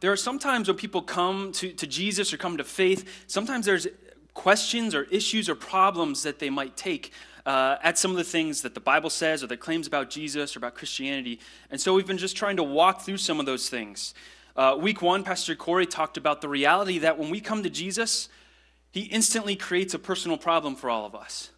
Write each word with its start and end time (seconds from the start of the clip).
there 0.00 0.12
are 0.12 0.16
sometimes 0.16 0.68
when 0.68 0.76
people 0.76 1.02
come 1.02 1.52
to, 1.52 1.72
to 1.72 1.86
Jesus 1.86 2.32
or 2.32 2.36
come 2.36 2.56
to 2.56 2.64
faith, 2.64 3.24
sometimes 3.26 3.66
there's 3.66 3.86
questions 4.34 4.94
or 4.94 5.04
issues 5.04 5.48
or 5.48 5.54
problems 5.54 6.22
that 6.22 6.38
they 6.38 6.50
might 6.50 6.76
take 6.76 7.12
uh, 7.44 7.76
at 7.82 7.98
some 7.98 8.10
of 8.10 8.16
the 8.16 8.24
things 8.24 8.62
that 8.62 8.74
the 8.74 8.80
Bible 8.80 9.10
says 9.10 9.42
or 9.42 9.46
that 9.48 9.58
claims 9.58 9.86
about 9.86 10.10
Jesus 10.10 10.54
or 10.54 10.58
about 10.58 10.74
Christianity. 10.74 11.40
And 11.70 11.80
so 11.80 11.94
we've 11.94 12.06
been 12.06 12.18
just 12.18 12.36
trying 12.36 12.56
to 12.56 12.62
walk 12.62 13.00
through 13.00 13.16
some 13.16 13.40
of 13.40 13.46
those 13.46 13.68
things. 13.68 14.14
Uh, 14.54 14.76
week 14.78 15.02
one, 15.02 15.24
Pastor 15.24 15.54
Corey 15.54 15.86
talked 15.86 16.16
about 16.16 16.40
the 16.40 16.48
reality 16.48 16.98
that 16.98 17.18
when 17.18 17.30
we 17.30 17.40
come 17.40 17.62
to 17.62 17.70
Jesus, 17.70 18.28
he 18.90 19.02
instantly 19.02 19.56
creates 19.56 19.94
a 19.94 19.98
personal 19.98 20.36
problem 20.36 20.76
for 20.76 20.90
all 20.90 21.06
of 21.06 21.14
us. 21.14 21.50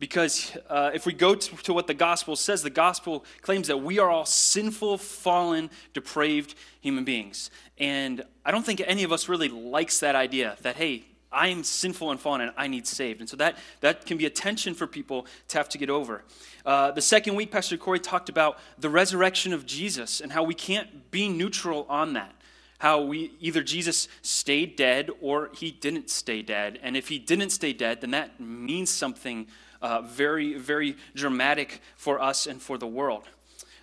Because 0.00 0.56
uh, 0.68 0.90
if 0.94 1.04
we 1.04 1.12
go 1.12 1.34
to, 1.34 1.56
to, 1.58 1.74
what 1.74 1.86
the 1.86 1.94
gospel 1.94 2.34
says, 2.34 2.62
the 2.62 2.70
gospel 2.70 3.24
claims 3.42 3.68
that 3.68 3.76
we 3.76 3.98
are 3.98 4.08
all 4.08 4.24
sinful, 4.24 4.96
fallen, 4.98 5.70
depraved 5.92 6.54
human 6.80 7.04
beings. 7.04 7.50
And 7.78 8.24
I 8.44 8.50
don't 8.50 8.64
think 8.64 8.82
any 8.84 9.04
of 9.04 9.12
us 9.12 9.28
really 9.28 9.50
likes 9.50 10.00
that 10.00 10.14
idea 10.14 10.56
that, 10.62 10.76
hey, 10.76 11.04
I 11.30 11.48
am 11.48 11.62
sinful 11.62 12.10
and 12.10 12.18
fallen 12.18 12.40
and 12.40 12.52
I 12.56 12.66
need 12.66 12.86
saved. 12.86 13.20
And 13.20 13.28
so 13.28 13.36
that, 13.36 13.58
that 13.82 14.06
can 14.06 14.16
be 14.16 14.24
a 14.24 14.30
tension 14.30 14.74
for 14.74 14.86
people 14.86 15.26
to 15.48 15.58
have 15.58 15.68
to 15.68 15.78
get 15.78 15.90
over. 15.90 16.24
Uh, 16.64 16.90
the 16.90 17.02
second 17.02 17.36
week, 17.36 17.52
Pastor 17.52 17.76
Corey 17.76 18.00
talked 18.00 18.30
about 18.30 18.58
the 18.78 18.88
resurrection 18.88 19.52
of 19.52 19.66
Jesus 19.66 20.20
and 20.20 20.32
how 20.32 20.42
we 20.42 20.54
can't 20.54 21.10
be 21.10 21.28
neutral 21.28 21.86
on 21.88 22.14
that 22.14 22.34
how 22.80 23.02
we 23.02 23.30
either 23.40 23.62
Jesus 23.62 24.08
stayed 24.22 24.74
dead 24.74 25.10
or 25.20 25.50
he 25.52 25.70
didn't 25.70 26.08
stay 26.08 26.40
dead. 26.40 26.78
And 26.82 26.96
if 26.96 27.08
he 27.08 27.18
didn't 27.18 27.50
stay 27.50 27.74
dead, 27.74 28.00
then 28.00 28.12
that 28.12 28.40
means 28.40 28.88
something 28.88 29.48
uh, 29.82 30.02
very, 30.02 30.54
very 30.54 30.96
dramatic 31.14 31.80
for 31.96 32.20
us 32.20 32.46
and 32.46 32.60
for 32.60 32.78
the 32.78 32.86
world. 32.86 33.24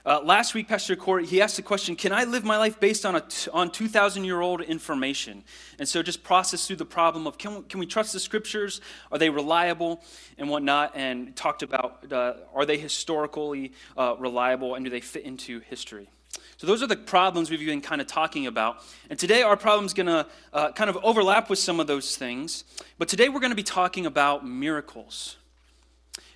Uh, 0.08 0.22
last 0.24 0.54
week, 0.54 0.70
Pastor 0.70 0.96
Corey, 0.96 1.26
he 1.26 1.42
asked 1.42 1.58
the 1.58 1.62
question, 1.62 1.94
can 1.94 2.14
I 2.14 2.24
live 2.24 2.46
my 2.46 2.58
life 2.58 2.80
based 2.80 3.06
on, 3.06 3.18
a 3.18 3.20
t- 3.20 3.52
on 3.52 3.70
2,000 3.70 4.24
year 4.24 4.40
old 4.40 4.62
information? 4.62 5.44
And 5.80 5.86
so 5.86 6.02
just 6.02 6.24
process 6.24 6.66
through 6.66 6.78
the 6.78 6.86
problem 6.86 7.28
of 7.28 7.38
can, 7.38 7.64
can 7.64 7.82
we 7.82 7.86
trust 7.86 8.14
the 8.14 8.20
scriptures? 8.22 8.80
Are 9.12 9.18
they 9.18 9.30
reliable 9.30 10.02
and 10.38 10.50
whatnot? 10.50 10.94
And 10.96 11.36
talked 11.36 11.62
about 11.62 12.10
uh, 12.10 12.36
are 12.56 12.66
they 12.66 12.78
historically 12.78 13.74
uh, 13.98 14.16
reliable 14.18 14.76
and 14.76 14.86
do 14.86 14.90
they 14.90 15.02
fit 15.02 15.26
into 15.26 15.60
history? 15.60 16.10
So 16.56 16.68
those 16.68 16.82
are 16.82 16.88
the 16.88 16.96
problems 16.96 17.50
we've 17.50 17.60
been 17.60 17.82
kind 17.82 18.00
of 18.00 18.08
talking 18.08 18.48
about. 18.48 18.86
And 19.10 19.20
today 19.20 19.42
our 19.42 19.58
problem 19.58 19.86
is 19.86 19.94
going 19.94 20.08
to 20.08 20.26
uh, 20.54 20.72
kind 20.72 20.90
of 20.90 20.98
overlap 21.04 21.50
with 21.50 21.60
some 21.60 21.82
of 21.82 21.88
those 21.88 22.16
things. 22.16 22.64
But 22.98 23.10
today 23.10 23.28
we're 23.28 23.42
going 23.42 23.52
to 23.52 23.58
be 23.58 23.62
talking 23.62 24.06
about 24.06 24.48
miracles. 24.48 25.36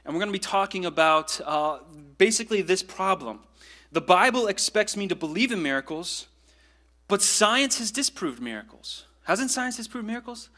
And 0.04 0.14
we're 0.14 0.20
going 0.20 0.30
to 0.30 0.34
be 0.34 0.40
talking 0.40 0.86
about 0.86 1.40
uh, 1.46 1.80
basically 2.18 2.62
this 2.62 2.84
problem. 2.84 3.42
The 3.92 4.02
Bible 4.02 4.48
expects 4.48 4.96
me 4.96 5.08
to 5.08 5.16
believe 5.16 5.52
in 5.52 5.62
miracles, 5.62 6.28
but 7.08 7.22
science 7.22 7.78
has 7.80 7.92
disproved 7.92 8.42
miracles. 8.42 9.06
Hasn't 9.24 9.52
science 9.52 9.78
disproved 9.78 10.08
miracles? 10.08 10.50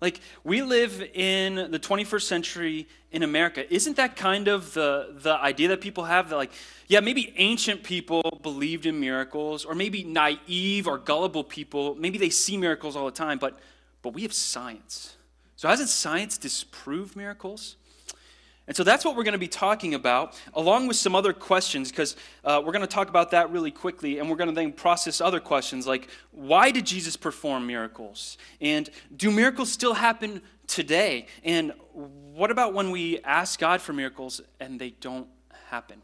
Like, 0.00 0.20
we 0.44 0.60
live 0.60 1.02
in 1.14 1.70
the 1.70 1.78
21st 1.78 2.22
century 2.22 2.86
in 3.12 3.22
America. 3.22 3.72
Isn't 3.72 3.96
that 3.96 4.14
kind 4.14 4.46
of 4.46 4.74
the, 4.74 5.16
the 5.22 5.34
idea 5.34 5.68
that 5.68 5.80
people 5.80 6.04
have? 6.04 6.28
That, 6.28 6.36
like, 6.36 6.52
yeah, 6.86 7.00
maybe 7.00 7.32
ancient 7.38 7.82
people 7.82 8.22
believed 8.42 8.84
in 8.84 9.00
miracles, 9.00 9.64
or 9.64 9.74
maybe 9.74 10.04
naive 10.04 10.86
or 10.86 10.98
gullible 10.98 11.44
people, 11.44 11.94
maybe 11.94 12.18
they 12.18 12.28
see 12.28 12.58
miracles 12.58 12.94
all 12.94 13.06
the 13.06 13.10
time, 13.10 13.38
but, 13.38 13.58
but 14.02 14.12
we 14.12 14.22
have 14.22 14.34
science. 14.34 15.16
So, 15.56 15.66
hasn't 15.66 15.88
science 15.88 16.36
disproved 16.36 17.16
miracles? 17.16 17.76
And 18.66 18.76
so 18.76 18.82
that's 18.82 19.04
what 19.04 19.16
we're 19.16 19.22
going 19.22 19.32
to 19.32 19.38
be 19.38 19.48
talking 19.48 19.94
about, 19.94 20.34
along 20.54 20.88
with 20.88 20.96
some 20.96 21.14
other 21.14 21.32
questions, 21.32 21.90
because 21.90 22.16
uh, 22.44 22.60
we're 22.64 22.72
going 22.72 22.80
to 22.80 22.88
talk 22.88 23.08
about 23.08 23.30
that 23.30 23.50
really 23.50 23.70
quickly, 23.70 24.18
and 24.18 24.28
we're 24.28 24.36
going 24.36 24.48
to 24.48 24.54
then 24.54 24.72
process 24.72 25.20
other 25.20 25.38
questions 25.38 25.86
like 25.86 26.08
why 26.32 26.70
did 26.70 26.84
Jesus 26.84 27.16
perform 27.16 27.66
miracles? 27.66 28.38
And 28.60 28.90
do 29.16 29.30
miracles 29.30 29.70
still 29.70 29.94
happen 29.94 30.42
today? 30.66 31.26
And 31.44 31.72
what 31.92 32.50
about 32.50 32.74
when 32.74 32.90
we 32.90 33.20
ask 33.20 33.58
God 33.60 33.80
for 33.80 33.92
miracles 33.92 34.40
and 34.58 34.80
they 34.80 34.90
don't 34.90 35.28
happen? 35.70 36.02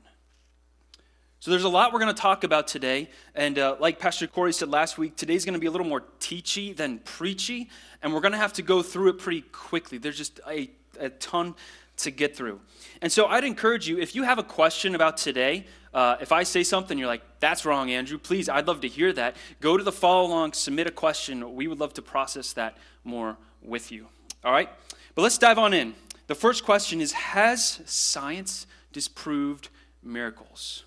So 1.40 1.50
there's 1.50 1.64
a 1.64 1.68
lot 1.68 1.92
we're 1.92 1.98
going 1.98 2.14
to 2.14 2.20
talk 2.22 2.44
about 2.44 2.68
today. 2.68 3.10
And 3.34 3.58
uh, 3.58 3.74
like 3.80 3.98
Pastor 3.98 4.28
Corey 4.28 4.52
said 4.52 4.68
last 4.68 4.96
week, 4.96 5.16
today's 5.16 5.44
going 5.44 5.54
to 5.54 5.58
be 5.58 5.66
a 5.66 5.72
little 5.72 5.88
more 5.88 6.04
teachy 6.20 6.76
than 6.76 7.00
preachy, 7.00 7.68
and 8.00 8.14
we're 8.14 8.20
going 8.20 8.30
to 8.30 8.38
have 8.38 8.52
to 8.52 8.62
go 8.62 8.80
through 8.80 9.08
it 9.08 9.18
pretty 9.18 9.40
quickly. 9.40 9.98
There's 9.98 10.16
just 10.16 10.38
a, 10.48 10.70
a 11.00 11.08
ton 11.08 11.56
to 11.98 12.10
get 12.10 12.36
through. 12.36 12.60
And 13.00 13.10
so 13.10 13.26
I'd 13.26 13.44
encourage 13.44 13.88
you, 13.88 13.98
if 13.98 14.14
you 14.14 14.22
have 14.22 14.38
a 14.38 14.42
question 14.42 14.94
about 14.94 15.16
today, 15.16 15.66
uh, 15.94 16.16
if 16.20 16.32
I 16.32 16.42
say 16.42 16.62
something, 16.62 16.96
you're 16.96 17.06
like, 17.06 17.22
that's 17.40 17.64
wrong, 17.64 17.90
Andrew, 17.90 18.18
please, 18.18 18.48
I'd 18.48 18.66
love 18.66 18.80
to 18.80 18.88
hear 18.88 19.12
that. 19.12 19.36
Go 19.60 19.76
to 19.76 19.84
the 19.84 19.92
follow 19.92 20.26
along, 20.26 20.54
submit 20.54 20.86
a 20.86 20.90
question. 20.90 21.54
We 21.54 21.66
would 21.66 21.80
love 21.80 21.94
to 21.94 22.02
process 22.02 22.52
that 22.54 22.78
more 23.04 23.36
with 23.62 23.92
you. 23.92 24.06
All 24.44 24.52
right? 24.52 24.70
But 25.14 25.22
let's 25.22 25.38
dive 25.38 25.58
on 25.58 25.74
in. 25.74 25.94
The 26.26 26.34
first 26.34 26.64
question 26.64 27.00
is 27.00 27.12
Has 27.12 27.82
science 27.84 28.66
disproved 28.92 29.68
miracles? 30.02 30.84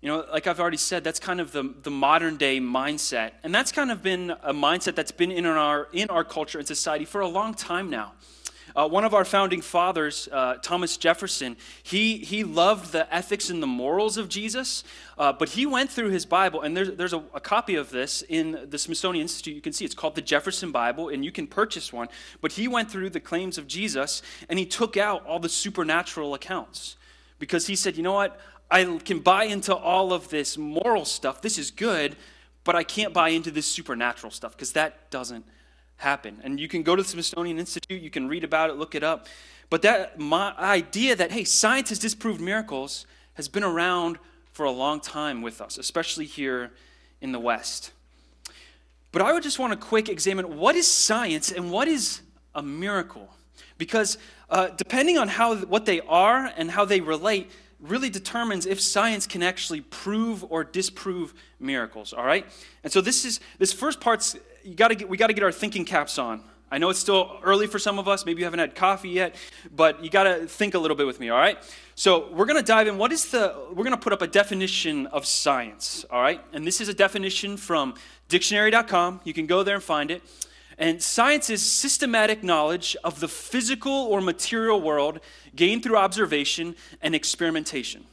You 0.00 0.10
know, 0.12 0.24
like 0.30 0.46
I've 0.46 0.60
already 0.60 0.76
said, 0.76 1.02
that's 1.02 1.18
kind 1.18 1.40
of 1.40 1.50
the, 1.50 1.74
the 1.82 1.90
modern 1.90 2.36
day 2.36 2.60
mindset. 2.60 3.32
And 3.42 3.52
that's 3.52 3.72
kind 3.72 3.90
of 3.90 4.02
been 4.02 4.30
a 4.42 4.52
mindset 4.52 4.94
that's 4.94 5.10
been 5.10 5.32
in 5.32 5.46
our, 5.46 5.88
in 5.92 6.10
our 6.10 6.22
culture 6.22 6.58
and 6.58 6.66
society 6.66 7.04
for 7.04 7.22
a 7.22 7.26
long 7.26 7.54
time 7.54 7.90
now. 7.90 8.12
Uh, 8.76 8.86
one 8.86 9.04
of 9.04 9.14
our 9.14 9.24
founding 9.24 9.62
fathers, 9.62 10.28
uh, 10.30 10.56
Thomas 10.62 10.98
Jefferson, 10.98 11.56
he, 11.82 12.18
he 12.18 12.44
loved 12.44 12.92
the 12.92 13.12
ethics 13.12 13.48
and 13.48 13.62
the 13.62 13.66
morals 13.66 14.18
of 14.18 14.28
Jesus, 14.28 14.84
uh, 15.16 15.32
but 15.32 15.48
he 15.48 15.64
went 15.64 15.90
through 15.90 16.10
his 16.10 16.26
Bible, 16.26 16.60
and 16.60 16.76
there's, 16.76 16.90
there's 16.92 17.14
a, 17.14 17.22
a, 17.32 17.40
copy 17.40 17.76
of 17.76 17.88
this 17.88 18.20
in 18.28 18.66
the 18.68 18.76
Smithsonian 18.76 19.22
Institute. 19.22 19.54
You 19.54 19.62
can 19.62 19.72
see 19.72 19.86
it's 19.86 19.94
called 19.94 20.14
the 20.14 20.20
Jefferson 20.20 20.72
Bible, 20.72 21.08
and 21.08 21.24
you 21.24 21.32
can 21.32 21.46
purchase 21.46 21.90
one. 21.90 22.08
But 22.42 22.52
he 22.52 22.68
went 22.68 22.90
through 22.90 23.10
the 23.10 23.20
claims 23.20 23.56
of 23.56 23.66
Jesus, 23.66 24.20
and 24.50 24.58
he 24.58 24.66
took 24.66 24.98
out 24.98 25.24
all 25.24 25.38
the 25.38 25.48
supernatural 25.48 26.34
accounts 26.34 26.96
because 27.38 27.66
he 27.68 27.76
said, 27.76 27.96
you 27.96 28.02
know 28.02 28.12
what? 28.12 28.38
I 28.70 28.84
can 29.04 29.20
buy 29.20 29.44
into 29.44 29.74
all 29.74 30.12
of 30.12 30.28
this 30.28 30.58
moral 30.58 31.06
stuff. 31.06 31.40
This 31.40 31.56
is 31.56 31.70
good, 31.70 32.14
but 32.62 32.74
I 32.74 32.82
can't 32.82 33.14
buy 33.14 33.30
into 33.30 33.50
this 33.50 33.66
supernatural 33.66 34.32
stuff 34.32 34.52
because 34.52 34.72
that 34.72 35.10
doesn't 35.10 35.46
happen. 35.96 36.40
And 36.42 36.60
you 36.60 36.68
can 36.68 36.82
go 36.82 36.96
to 36.96 37.02
the 37.02 37.08
Smithsonian 37.08 37.58
Institute, 37.58 38.02
you 38.02 38.10
can 38.10 38.28
read 38.28 38.44
about 38.44 38.70
it, 38.70 38.76
look 38.76 38.94
it 38.94 39.02
up. 39.02 39.26
But 39.70 39.82
that 39.82 40.18
my 40.18 40.54
idea 40.56 41.16
that, 41.16 41.32
hey, 41.32 41.44
science 41.44 41.88
has 41.88 41.98
disproved 41.98 42.40
miracles 42.40 43.06
has 43.34 43.48
been 43.48 43.64
around 43.64 44.18
for 44.52 44.64
a 44.64 44.70
long 44.70 45.00
time 45.00 45.42
with 45.42 45.60
us, 45.60 45.76
especially 45.76 46.24
here 46.24 46.72
in 47.20 47.32
the 47.32 47.40
West. 47.40 47.92
But 49.12 49.22
I 49.22 49.32
would 49.32 49.42
just 49.42 49.58
want 49.58 49.72
to 49.72 49.78
quick 49.78 50.08
examine 50.08 50.56
what 50.56 50.76
is 50.76 50.86
science 50.86 51.50
and 51.50 51.70
what 51.70 51.88
is 51.88 52.20
a 52.54 52.62
miracle? 52.62 53.28
Because 53.78 54.18
uh, 54.48 54.68
depending 54.68 55.18
on 55.18 55.28
how 55.28 55.56
what 55.56 55.86
they 55.86 56.00
are 56.02 56.52
and 56.56 56.70
how 56.70 56.84
they 56.84 57.00
relate, 57.00 57.50
really 57.80 58.08
determines 58.08 58.66
if 58.66 58.80
science 58.80 59.26
can 59.26 59.42
actually 59.42 59.80
prove 59.80 60.44
or 60.48 60.64
disprove 60.64 61.34
miracles 61.60 62.12
all 62.12 62.24
right 62.24 62.46
and 62.82 62.92
so 62.92 63.00
this 63.00 63.24
is 63.24 63.40
this 63.58 63.72
first 63.72 64.00
part's 64.00 64.36
you 64.66 64.74
got 64.74 64.88
to 64.88 64.96
get, 64.96 65.08
we 65.08 65.16
got 65.16 65.28
to 65.28 65.32
get 65.32 65.44
our 65.44 65.52
thinking 65.52 65.84
caps 65.84 66.18
on. 66.18 66.42
I 66.70 66.78
know 66.78 66.90
it's 66.90 66.98
still 66.98 67.38
early 67.44 67.68
for 67.68 67.78
some 67.78 68.00
of 68.00 68.08
us. 68.08 68.26
Maybe 68.26 68.40
you 68.40 68.44
haven't 68.44 68.58
had 68.58 68.74
coffee 68.74 69.10
yet, 69.10 69.36
but 69.74 70.02
you 70.02 70.10
got 70.10 70.24
to 70.24 70.46
think 70.48 70.74
a 70.74 70.78
little 70.80 70.96
bit 70.96 71.06
with 71.06 71.20
me, 71.20 71.30
all 71.30 71.38
right? 71.38 71.58
So, 71.94 72.28
we're 72.32 72.44
going 72.44 72.58
to 72.58 72.66
dive 72.66 72.88
in. 72.88 72.98
What 72.98 73.12
is 73.12 73.30
the, 73.30 73.54
we're 73.68 73.84
going 73.84 73.92
to 73.92 73.96
put 73.96 74.12
up 74.12 74.20
a 74.20 74.26
definition 74.26 75.06
of 75.06 75.24
science, 75.24 76.04
all 76.10 76.20
right? 76.20 76.40
And 76.52 76.66
this 76.66 76.80
is 76.80 76.88
a 76.88 76.94
definition 76.94 77.56
from 77.56 77.94
dictionary.com. 78.28 79.20
You 79.22 79.32
can 79.32 79.46
go 79.46 79.62
there 79.62 79.76
and 79.76 79.84
find 79.84 80.10
it. 80.10 80.24
And 80.76 81.00
science 81.00 81.48
is 81.48 81.62
systematic 81.62 82.42
knowledge 82.42 82.96
of 83.04 83.20
the 83.20 83.28
physical 83.28 83.92
or 83.92 84.20
material 84.20 84.80
world 84.80 85.20
gained 85.54 85.84
through 85.84 85.96
observation 85.96 86.74
and 87.00 87.14
experimentation. 87.14 88.04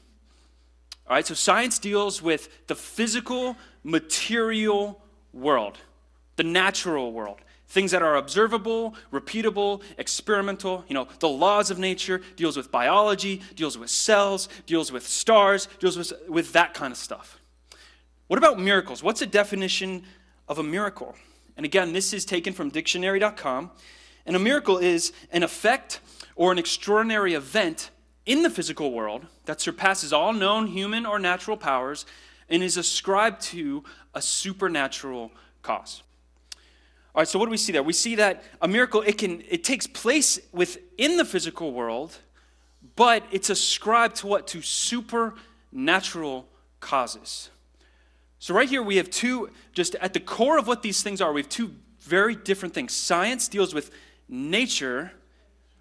All 1.08 1.16
right, 1.16 1.26
so 1.26 1.34
science 1.34 1.80
deals 1.80 2.22
with 2.22 2.68
the 2.68 2.76
physical, 2.76 3.58
material 3.84 5.02
world 5.34 5.80
the 6.36 6.44
natural 6.44 7.12
world. 7.12 7.40
Things 7.68 7.92
that 7.92 8.04
are 8.04 8.16
observable, 8.18 8.96
repeatable, 9.12 9.82
experimental. 9.98 10.86
You 10.88 10.94
know, 10.94 11.08
the 11.20 11.30
laws 11.30 11.72
of 11.72 11.80
nature 11.80 12.22
deals 12.36 12.56
with 12.56 12.72
biology, 12.72 13.42
deals 13.56 13.78
with 13.78 13.90
cells, 13.90 14.48
deals 14.66 14.92
with 14.92 15.08
stars, 15.08 15.68
deals 15.80 15.98
with, 15.98 16.14
with 16.28 16.54
that 16.54 16.74
kind 16.74 16.92
of 16.92 16.98
stuff. 16.98 17.40
What 18.28 18.38
about 18.38 18.60
miracles? 18.60 19.02
What's 19.02 19.22
a 19.22 19.26
definition 19.26 20.04
of 20.48 20.60
a 20.60 20.64
miracle? 20.64 21.16
And 21.58 21.66
again, 21.66 21.94
this 21.94 22.14
is 22.14 22.26
taken 22.26 22.54
from 22.54 22.70
dictionary.com. 22.70 23.72
And 24.26 24.36
a 24.36 24.40
miracle 24.40 24.78
is 24.78 25.12
an 25.32 25.44
effect 25.44 26.00
or 26.36 26.52
an 26.52 26.58
extraordinary 26.58 27.34
event 27.34 27.90
in 28.26 28.42
the 28.44 28.50
physical 28.50 28.92
world 28.92 29.28
that 29.46 29.60
surpasses 29.60 30.14
all 30.14 30.34
known 30.34 30.68
human 30.68 31.06
or 31.06 31.20
natural 31.20 31.58
powers 31.58 32.06
and 32.50 32.64
is 32.64 32.78
ascribed 32.78 33.42
to 33.42 33.84
a 34.14 34.22
supernatural 34.22 35.32
cause. 35.62 36.04
All 37.16 37.22
right, 37.22 37.28
so 37.28 37.38
what 37.38 37.46
do 37.46 37.52
we 37.52 37.58
see 37.58 37.72
there? 37.72 37.84
We 37.84 37.94
see 37.94 38.16
that 38.16 38.44
a 38.62 38.68
miracle 38.68 39.02
it 39.02 39.18
can 39.20 39.44
it 39.48 39.64
takes 39.64 39.86
place 39.86 40.40
within 40.52 41.18
the 41.18 41.26
physical 41.26 41.72
world, 41.72 42.18
but 42.96 43.24
it's 43.32 43.50
ascribed 43.50 44.16
to 44.18 44.28
what 44.28 44.48
to 44.48 44.62
supernatural 44.62 46.48
causes. 46.80 47.50
So, 48.44 48.54
right 48.54 48.68
here, 48.68 48.84
we 48.84 48.98
have 48.98 49.10
two, 49.10 49.50
just 49.72 49.96
at 49.96 50.14
the 50.14 50.20
core 50.20 50.58
of 50.58 50.68
what 50.68 50.82
these 50.82 51.02
things 51.02 51.22
are, 51.22 51.32
we 51.32 51.42
have 51.42 51.50
two 51.50 51.76
very 52.02 52.36
different 52.36 52.74
things. 52.74 52.92
Science 52.92 53.48
deals 53.48 53.74
with 53.74 53.90
nature, 54.28 55.14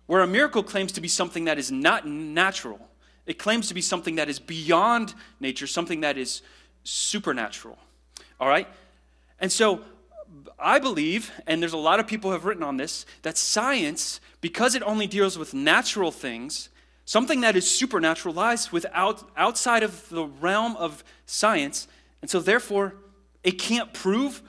where 0.07 0.21
a 0.21 0.29
miracle 0.29 0.63
claims 0.63 0.93
to 0.93 1.01
be 1.01 1.09
something 1.09 1.47
that 1.47 1.59
is 1.59 1.73
not 1.73 2.07
natural. 2.07 2.79
It 3.27 3.39
claims 3.39 3.67
to 3.67 3.75
be 3.75 3.81
something 3.81 4.15
that 4.15 4.29
is 4.29 4.39
beyond 4.39 5.15
nature, 5.41 5.67
something 5.67 6.03
that 6.03 6.17
is 6.17 6.43
supernatural. 6.85 7.79
All 8.39 8.49
right? 8.49 8.69
And 9.41 9.51
so, 9.51 9.81
I 10.59 10.79
believe, 10.79 11.31
and 11.47 11.61
there's 11.61 11.73
a 11.73 11.79
lot 11.79 12.01
of 12.01 12.07
people 12.07 12.31
who 12.31 12.35
have 12.35 12.45
written 12.45 12.63
on 12.63 12.77
this, 12.77 13.07
that 13.23 13.37
science, 13.37 14.21
because 14.41 14.75
it 14.75 14.83
only 14.83 15.07
deals 15.07 15.39
with 15.39 15.55
natural 15.55 16.11
things, 16.11 16.69
something 17.05 17.41
that 17.41 17.57
is 17.57 17.71
supernatural 17.71 18.35
lies 18.35 18.73
without, 18.73 19.31
outside 19.37 19.83
of 19.83 20.09
the 20.09 20.25
realm 20.25 20.77
of 20.77 21.03
science, 21.27 21.89
and 22.21 22.31
so 22.31 22.41
therefore 22.41 22.95
it 23.43 23.53
can't 23.53 23.93
prove 23.93 24.43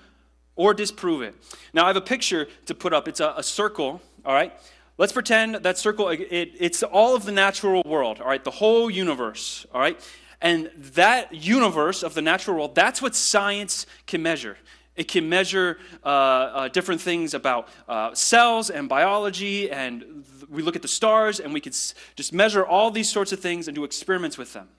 or 0.56 0.74
disprove 0.74 1.22
it. 1.22 1.36
Now 1.74 1.86
I 1.86 1.88
have 1.88 1.96
a 1.96 2.02
picture 2.02 2.48
to 2.68 2.76
put 2.76 2.94
up. 2.94 3.08
It's 3.08 3.20
a, 3.20 3.34
a 3.38 3.44
circle, 3.44 4.02
all 4.24 4.34
right? 4.34 4.54
Let's 4.98 5.12
pretend 5.12 5.56
that 5.56 5.78
circle, 5.80 6.10
it, 6.10 6.28
it's 6.30 6.84
all 6.84 7.16
of 7.16 7.26
the 7.26 7.32
natural 7.32 7.82
world, 7.84 8.22
all 8.22 8.28
right? 8.28 8.44
The 8.44 8.52
whole 8.52 8.90
universe, 8.90 9.66
all 9.74 9.82
right? 9.82 10.00
And 10.40 10.70
that 10.96 11.34
universe 11.34 12.04
of 12.04 12.14
the 12.14 12.22
natural 12.22 12.58
world, 12.58 12.76
that's 12.76 13.02
what 13.02 13.16
science 13.16 13.88
can 14.06 14.22
measure. 14.22 14.58
It 14.96 15.08
can 15.08 15.28
measure 15.28 15.80
uh, 16.04 16.08
uh, 16.08 16.68
different 16.68 17.02
things 17.02 17.34
about 17.34 17.68
uh, 17.88 18.14
cells 18.14 18.70
and 18.70 18.88
biology, 18.88 19.72
and 19.72 20.02
th- 20.02 20.50
we 20.50 20.62
look 20.62 20.76
at 20.76 20.84
the 20.84 20.88
stars 20.88 21.40
and 21.40 21.52
we 21.52 21.60
can 21.60 21.72
s- 21.72 21.96
just 22.16 22.32
measure 22.32 22.64
all 22.64 22.92
these 22.92 23.10
sorts 23.10 23.32
of 23.32 23.40
things 23.40 23.68
and 23.68 23.74
do 23.74 23.84
experiments 23.84 24.38
with 24.38 24.54
them. 24.54 24.70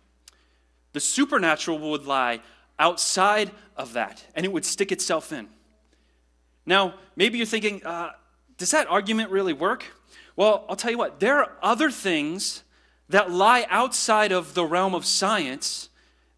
The 0.92 1.00
supernatural 1.00 1.78
would 1.90 2.06
lie 2.06 2.40
outside 2.78 3.50
of 3.76 3.94
that, 3.94 4.24
and 4.36 4.46
it 4.46 4.52
would 4.52 4.64
stick 4.64 4.92
itself 4.92 5.32
in. 5.32 5.48
Now, 6.64 6.94
maybe 7.16 7.38
you're 7.38 7.46
thinking, 7.46 7.84
uh, 7.84 8.10
does 8.56 8.70
that 8.70 8.86
argument 8.88 9.30
really 9.30 9.52
work? 9.52 9.84
Well, 10.36 10.64
I'll 10.68 10.76
tell 10.76 10.92
you 10.92 10.98
what, 10.98 11.18
there 11.18 11.38
are 11.38 11.52
other 11.60 11.90
things 11.90 12.62
that 13.08 13.30
lie 13.30 13.66
outside 13.68 14.30
of 14.30 14.54
the 14.54 14.64
realm 14.64 14.94
of 14.94 15.04
science 15.04 15.88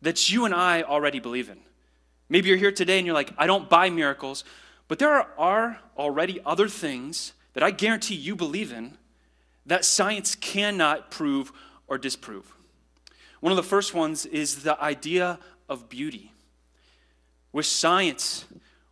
that 0.00 0.31
you 0.31 0.46
and 0.46 0.55
I 0.55 0.82
already 0.82 1.20
believe 1.20 1.50
in. 1.50 1.61
Maybe 2.28 2.49
you're 2.49 2.58
here 2.58 2.73
today 2.73 2.99
and 2.99 3.06
you're 3.06 3.14
like, 3.14 3.32
I 3.38 3.46
don't 3.46 3.69
buy 3.69 3.90
miracles, 3.90 4.44
but 4.88 4.99
there 4.99 5.26
are 5.38 5.81
already 5.96 6.40
other 6.44 6.69
things 6.69 7.32
that 7.55 7.62
I 7.62 7.70
guarantee 7.70 8.14
you 8.14 8.37
believe 8.37 8.73
in 8.73 8.96
that 9.67 9.84
science 9.84 10.34
cannot 10.34 11.11
prove 11.11 11.52
or 11.88 11.99
disprove. 11.99 12.55
One 13.40 13.52
of 13.52 13.56
the 13.56 13.62
first 13.62 13.94
ones 13.94 14.26
is 14.26 14.62
the 14.62 14.81
idea 14.81 15.38
of 15.69 15.88
beauty. 15.88 16.32
With 17.52 17.67
science, 17.67 18.44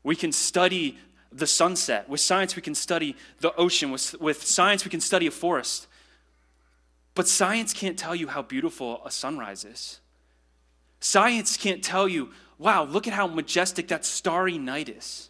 we 0.02 0.16
can 0.16 0.32
study 0.32 0.98
the 1.32 1.46
sunset. 1.46 2.08
With 2.08 2.20
science, 2.20 2.56
we 2.56 2.62
can 2.62 2.74
study 2.74 3.16
the 3.40 3.54
ocean. 3.56 3.90
With, 3.90 4.14
with 4.20 4.42
science, 4.44 4.84
we 4.84 4.90
can 4.90 5.00
study 5.00 5.26
a 5.26 5.30
forest. 5.30 5.86
But 7.14 7.28
science 7.28 7.72
can't 7.72 7.98
tell 7.98 8.14
you 8.14 8.28
how 8.28 8.42
beautiful 8.42 9.02
a 9.04 9.10
sunrise 9.10 9.64
is. 9.64 10.00
Science 11.00 11.56
can't 11.56 11.82
tell 11.82 12.08
you 12.08 12.30
wow, 12.64 12.84
look 12.84 13.06
at 13.06 13.12
how 13.12 13.26
majestic 13.26 13.88
that 13.88 14.06
starry 14.06 14.56
night 14.56 14.88
is. 14.88 15.28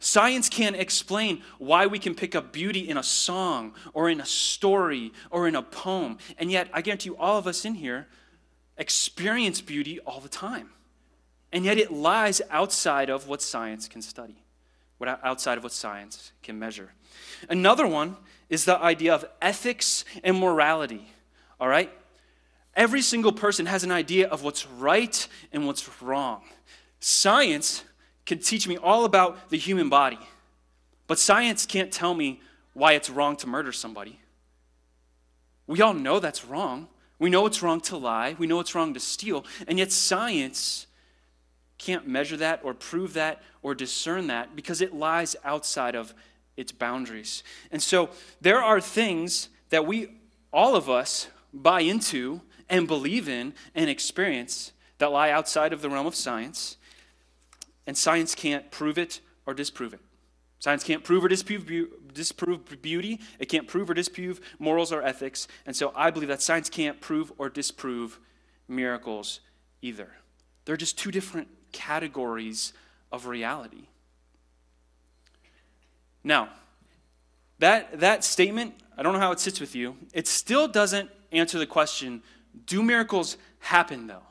Science 0.00 0.48
can't 0.48 0.74
explain 0.74 1.42
why 1.58 1.86
we 1.86 1.98
can 1.98 2.14
pick 2.14 2.34
up 2.34 2.50
beauty 2.50 2.88
in 2.88 2.96
a 2.96 3.02
song 3.02 3.74
or 3.92 4.08
in 4.08 4.18
a 4.18 4.24
story 4.24 5.12
or 5.30 5.46
in 5.46 5.54
a 5.54 5.62
poem. 5.62 6.16
And 6.38 6.50
yet, 6.50 6.70
I 6.72 6.80
guarantee 6.80 7.10
you, 7.10 7.16
all 7.18 7.36
of 7.36 7.46
us 7.46 7.66
in 7.66 7.74
here 7.74 8.06
experience 8.78 9.60
beauty 9.60 10.00
all 10.00 10.20
the 10.20 10.30
time. 10.30 10.70
And 11.52 11.66
yet, 11.66 11.76
it 11.76 11.92
lies 11.92 12.40
outside 12.48 13.10
of 13.10 13.28
what 13.28 13.42
science 13.42 13.86
can 13.86 14.00
study, 14.00 14.42
outside 15.04 15.58
of 15.58 15.64
what 15.64 15.72
science 15.72 16.32
can 16.42 16.58
measure. 16.58 16.94
Another 17.50 17.86
one 17.86 18.16
is 18.48 18.64
the 18.64 18.78
idea 18.78 19.14
of 19.14 19.26
ethics 19.42 20.06
and 20.24 20.40
morality. 20.40 21.12
All 21.60 21.68
right? 21.68 21.92
Every 22.78 23.02
single 23.02 23.32
person 23.32 23.66
has 23.66 23.82
an 23.82 23.90
idea 23.90 24.28
of 24.28 24.44
what's 24.44 24.64
right 24.64 25.26
and 25.52 25.66
what's 25.66 26.00
wrong. 26.00 26.42
Science 27.00 27.82
can 28.24 28.38
teach 28.38 28.68
me 28.68 28.76
all 28.76 29.04
about 29.04 29.50
the 29.50 29.58
human 29.58 29.88
body, 29.88 30.20
but 31.08 31.18
science 31.18 31.66
can't 31.66 31.90
tell 31.90 32.14
me 32.14 32.40
why 32.74 32.92
it's 32.92 33.10
wrong 33.10 33.34
to 33.38 33.48
murder 33.48 33.72
somebody. 33.72 34.20
We 35.66 35.82
all 35.82 35.92
know 35.92 36.20
that's 36.20 36.44
wrong. 36.44 36.86
We 37.18 37.30
know 37.30 37.46
it's 37.46 37.64
wrong 37.64 37.80
to 37.80 37.96
lie. 37.96 38.36
We 38.38 38.46
know 38.46 38.60
it's 38.60 38.76
wrong 38.76 38.94
to 38.94 39.00
steal. 39.00 39.44
And 39.66 39.76
yet, 39.76 39.90
science 39.90 40.86
can't 41.78 42.06
measure 42.06 42.36
that 42.36 42.60
or 42.62 42.74
prove 42.74 43.12
that 43.14 43.42
or 43.60 43.74
discern 43.74 44.28
that 44.28 44.54
because 44.54 44.80
it 44.80 44.94
lies 44.94 45.34
outside 45.42 45.96
of 45.96 46.14
its 46.56 46.70
boundaries. 46.70 47.42
And 47.72 47.82
so, 47.82 48.10
there 48.40 48.62
are 48.62 48.80
things 48.80 49.48
that 49.70 49.84
we, 49.84 50.12
all 50.52 50.76
of 50.76 50.88
us, 50.88 51.26
buy 51.52 51.80
into 51.80 52.40
and 52.68 52.86
believe 52.86 53.28
in 53.28 53.54
and 53.74 53.88
experience 53.88 54.72
that 54.98 55.12
lie 55.12 55.30
outside 55.30 55.72
of 55.72 55.82
the 55.82 55.88
realm 55.88 56.06
of 56.06 56.14
science, 56.14 56.76
and 57.86 57.96
science 57.96 58.34
can't 58.34 58.70
prove 58.70 58.98
it 58.98 59.20
or 59.46 59.54
disprove 59.54 59.94
it. 59.94 60.00
Science 60.60 60.82
can't 60.82 61.04
prove 61.04 61.24
or 61.24 61.28
disprove, 61.28 62.82
beauty. 62.82 63.20
It 63.38 63.46
can't 63.46 63.68
prove 63.68 63.88
or 63.88 63.94
disprove 63.94 64.40
morals 64.58 64.92
or 64.92 65.02
ethics. 65.02 65.46
And 65.66 65.74
so 65.74 65.92
I 65.94 66.10
believe 66.10 66.28
that 66.28 66.42
science 66.42 66.68
can't 66.68 67.00
prove 67.00 67.32
or 67.38 67.48
disprove 67.48 68.18
miracles 68.66 69.40
either. 69.82 70.10
They're 70.64 70.76
just 70.76 70.98
two 70.98 71.12
different 71.12 71.48
categories 71.70 72.72
of 73.12 73.26
reality. 73.26 73.86
Now, 76.24 76.48
that, 77.60 78.00
that 78.00 78.24
statement, 78.24 78.74
I 78.96 79.02
don't 79.02 79.12
know 79.12 79.20
how 79.20 79.32
it 79.32 79.40
sits 79.40 79.60
with 79.60 79.76
you, 79.76 79.96
it 80.12 80.26
still 80.26 80.66
doesn't 80.66 81.08
answer 81.30 81.58
the 81.58 81.66
question 81.66 82.22
do 82.66 82.82
miracles 82.82 83.36
happen, 83.60 84.06
though? 84.06 84.22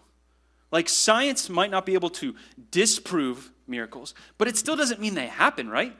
Like, 0.71 0.89
science 0.89 1.49
might 1.49 1.71
not 1.71 1.85
be 1.85 1.93
able 1.93 2.09
to 2.11 2.35
disprove 2.71 3.51
miracles, 3.67 4.13
but 4.37 4.47
it 4.47 4.57
still 4.57 4.75
doesn't 4.75 4.99
mean 4.99 5.13
they 5.13 5.27
happen, 5.27 5.69
right? 5.69 5.95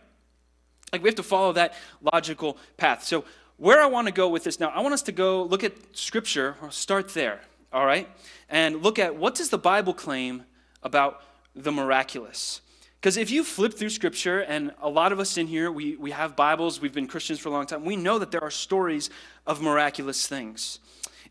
Like, 0.91 1.03
we 1.03 1.09
have 1.09 1.15
to 1.15 1.23
follow 1.23 1.53
that 1.53 1.73
logical 2.01 2.57
path. 2.77 3.03
So, 3.03 3.25
where 3.57 3.81
I 3.81 3.87
want 3.87 4.07
to 4.07 4.13
go 4.13 4.29
with 4.29 4.43
this 4.43 4.59
now, 4.59 4.69
I 4.69 4.81
want 4.81 4.93
us 4.93 5.01
to 5.03 5.11
go 5.11 5.43
look 5.43 5.63
at 5.63 5.73
Scripture, 5.93 6.55
or 6.61 6.69
start 6.69 7.13
there, 7.13 7.41
all 7.73 7.85
right? 7.85 8.07
And 8.49 8.83
look 8.83 8.99
at 8.99 9.15
what 9.15 9.35
does 9.35 9.49
the 9.49 9.57
Bible 9.57 9.93
claim 9.93 10.43
about 10.83 11.21
the 11.55 11.71
miraculous? 11.71 12.61
Because 12.99 13.17
if 13.17 13.31
you 13.31 13.43
flip 13.43 13.73
through 13.73 13.89
Scripture, 13.89 14.41
and 14.41 14.73
a 14.81 14.89
lot 14.89 15.11
of 15.11 15.19
us 15.19 15.37
in 15.37 15.47
here, 15.47 15.71
we, 15.71 15.95
we 15.95 16.11
have 16.11 16.35
Bibles, 16.35 16.81
we've 16.81 16.93
been 16.93 17.07
Christians 17.07 17.39
for 17.39 17.49
a 17.49 17.51
long 17.51 17.65
time, 17.65 17.85
we 17.85 17.95
know 17.95 18.19
that 18.19 18.31
there 18.31 18.43
are 18.43 18.51
stories 18.51 19.09
of 19.45 19.61
miraculous 19.61 20.27
things. 20.27 20.79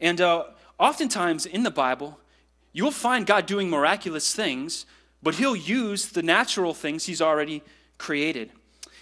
And 0.00 0.20
uh, 0.20 0.44
oftentimes 0.78 1.46
in 1.46 1.62
the 1.62 1.70
Bible, 1.70 2.18
you'll 2.72 2.90
find 2.90 3.26
God 3.26 3.46
doing 3.46 3.70
miraculous 3.70 4.34
things, 4.34 4.86
but 5.22 5.36
he'll 5.36 5.56
use 5.56 6.10
the 6.10 6.22
natural 6.22 6.74
things 6.74 7.06
he's 7.06 7.22
already 7.22 7.62
created. 7.98 8.52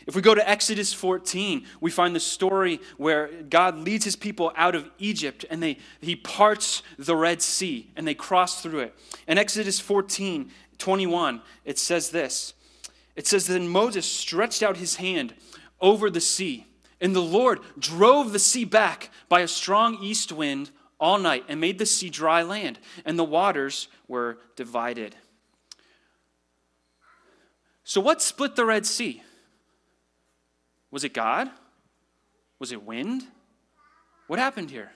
If 0.06 0.14
we 0.14 0.22
go 0.22 0.34
to 0.34 0.48
Exodus 0.48 0.92
14, 0.92 1.64
we 1.80 1.90
find 1.90 2.14
the 2.14 2.20
story 2.20 2.80
where 2.98 3.28
God 3.48 3.78
leads 3.78 4.04
his 4.04 4.16
people 4.16 4.52
out 4.54 4.74
of 4.74 4.90
Egypt 4.98 5.46
and 5.48 5.62
they, 5.62 5.78
he 6.00 6.14
parts 6.14 6.82
the 6.98 7.16
Red 7.16 7.40
Sea 7.40 7.90
and 7.96 8.06
they 8.06 8.14
cross 8.14 8.60
through 8.60 8.80
it. 8.80 8.94
In 9.26 9.38
Exodus 9.38 9.80
14, 9.80 10.50
21, 10.78 11.40
it 11.64 11.78
says 11.78 12.10
this 12.10 12.52
It 13.16 13.26
says, 13.26 13.46
Then 13.46 13.68
Moses 13.68 14.04
stretched 14.04 14.62
out 14.62 14.76
his 14.76 14.96
hand 14.96 15.34
over 15.80 16.10
the 16.10 16.20
sea, 16.20 16.66
and 17.00 17.16
the 17.16 17.22
Lord 17.22 17.60
drove 17.78 18.32
the 18.32 18.38
sea 18.38 18.64
back 18.64 19.10
by 19.28 19.40
a 19.40 19.48
strong 19.48 19.98
east 20.02 20.32
wind 20.32 20.70
all 21.04 21.18
night 21.18 21.44
and 21.48 21.60
made 21.60 21.78
the 21.78 21.84
sea 21.84 22.08
dry 22.08 22.42
land, 22.42 22.78
and 23.04 23.18
the 23.18 23.24
waters 23.24 23.88
were 24.08 24.38
divided. 24.56 25.14
So, 27.84 28.00
what 28.00 28.22
split 28.22 28.56
the 28.56 28.64
Red 28.64 28.86
Sea? 28.86 29.22
Was 30.90 31.04
it 31.04 31.12
God? 31.12 31.50
Was 32.58 32.72
it 32.72 32.82
wind? 32.84 33.22
What 34.28 34.38
happened 34.38 34.70
here? 34.70 34.92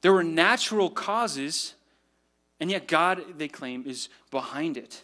There 0.00 0.14
were 0.14 0.24
natural 0.24 0.88
causes, 0.88 1.74
and 2.58 2.70
yet 2.70 2.88
God, 2.88 3.22
they 3.36 3.48
claim, 3.48 3.84
is 3.86 4.08
behind 4.30 4.78
it. 4.78 5.02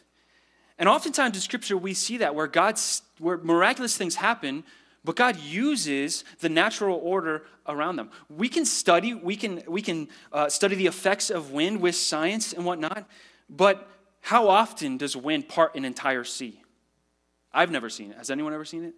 And 0.78 0.88
oftentimes 0.88 1.36
in 1.36 1.42
Scripture, 1.42 1.76
we 1.76 1.92
see 1.92 2.16
that 2.16 2.34
where 2.34 2.46
God's, 2.46 3.02
where 3.18 3.36
miraculous 3.36 3.94
things 3.94 4.14
happen, 4.14 4.64
but 5.06 5.14
God 5.14 5.38
uses 5.38 6.24
the 6.40 6.48
natural 6.48 6.98
order 7.02 7.44
around 7.66 7.94
them. 7.94 8.10
We 8.28 8.48
can 8.48 8.64
study, 8.64 9.14
we 9.14 9.36
can, 9.36 9.62
we 9.68 9.80
can 9.80 10.08
uh, 10.32 10.48
study 10.48 10.74
the 10.74 10.86
effects 10.86 11.30
of 11.30 11.52
wind 11.52 11.80
with 11.80 11.94
science 11.94 12.52
and 12.52 12.64
whatnot, 12.64 13.08
but 13.48 13.88
how 14.20 14.48
often 14.48 14.96
does 14.96 15.16
wind 15.16 15.48
part 15.48 15.76
an 15.76 15.84
entire 15.84 16.24
sea? 16.24 16.60
I've 17.52 17.70
never 17.70 17.88
seen 17.88 18.10
it. 18.10 18.18
Has 18.18 18.30
anyone 18.30 18.52
ever 18.52 18.64
seen 18.64 18.82
it? 18.82 18.94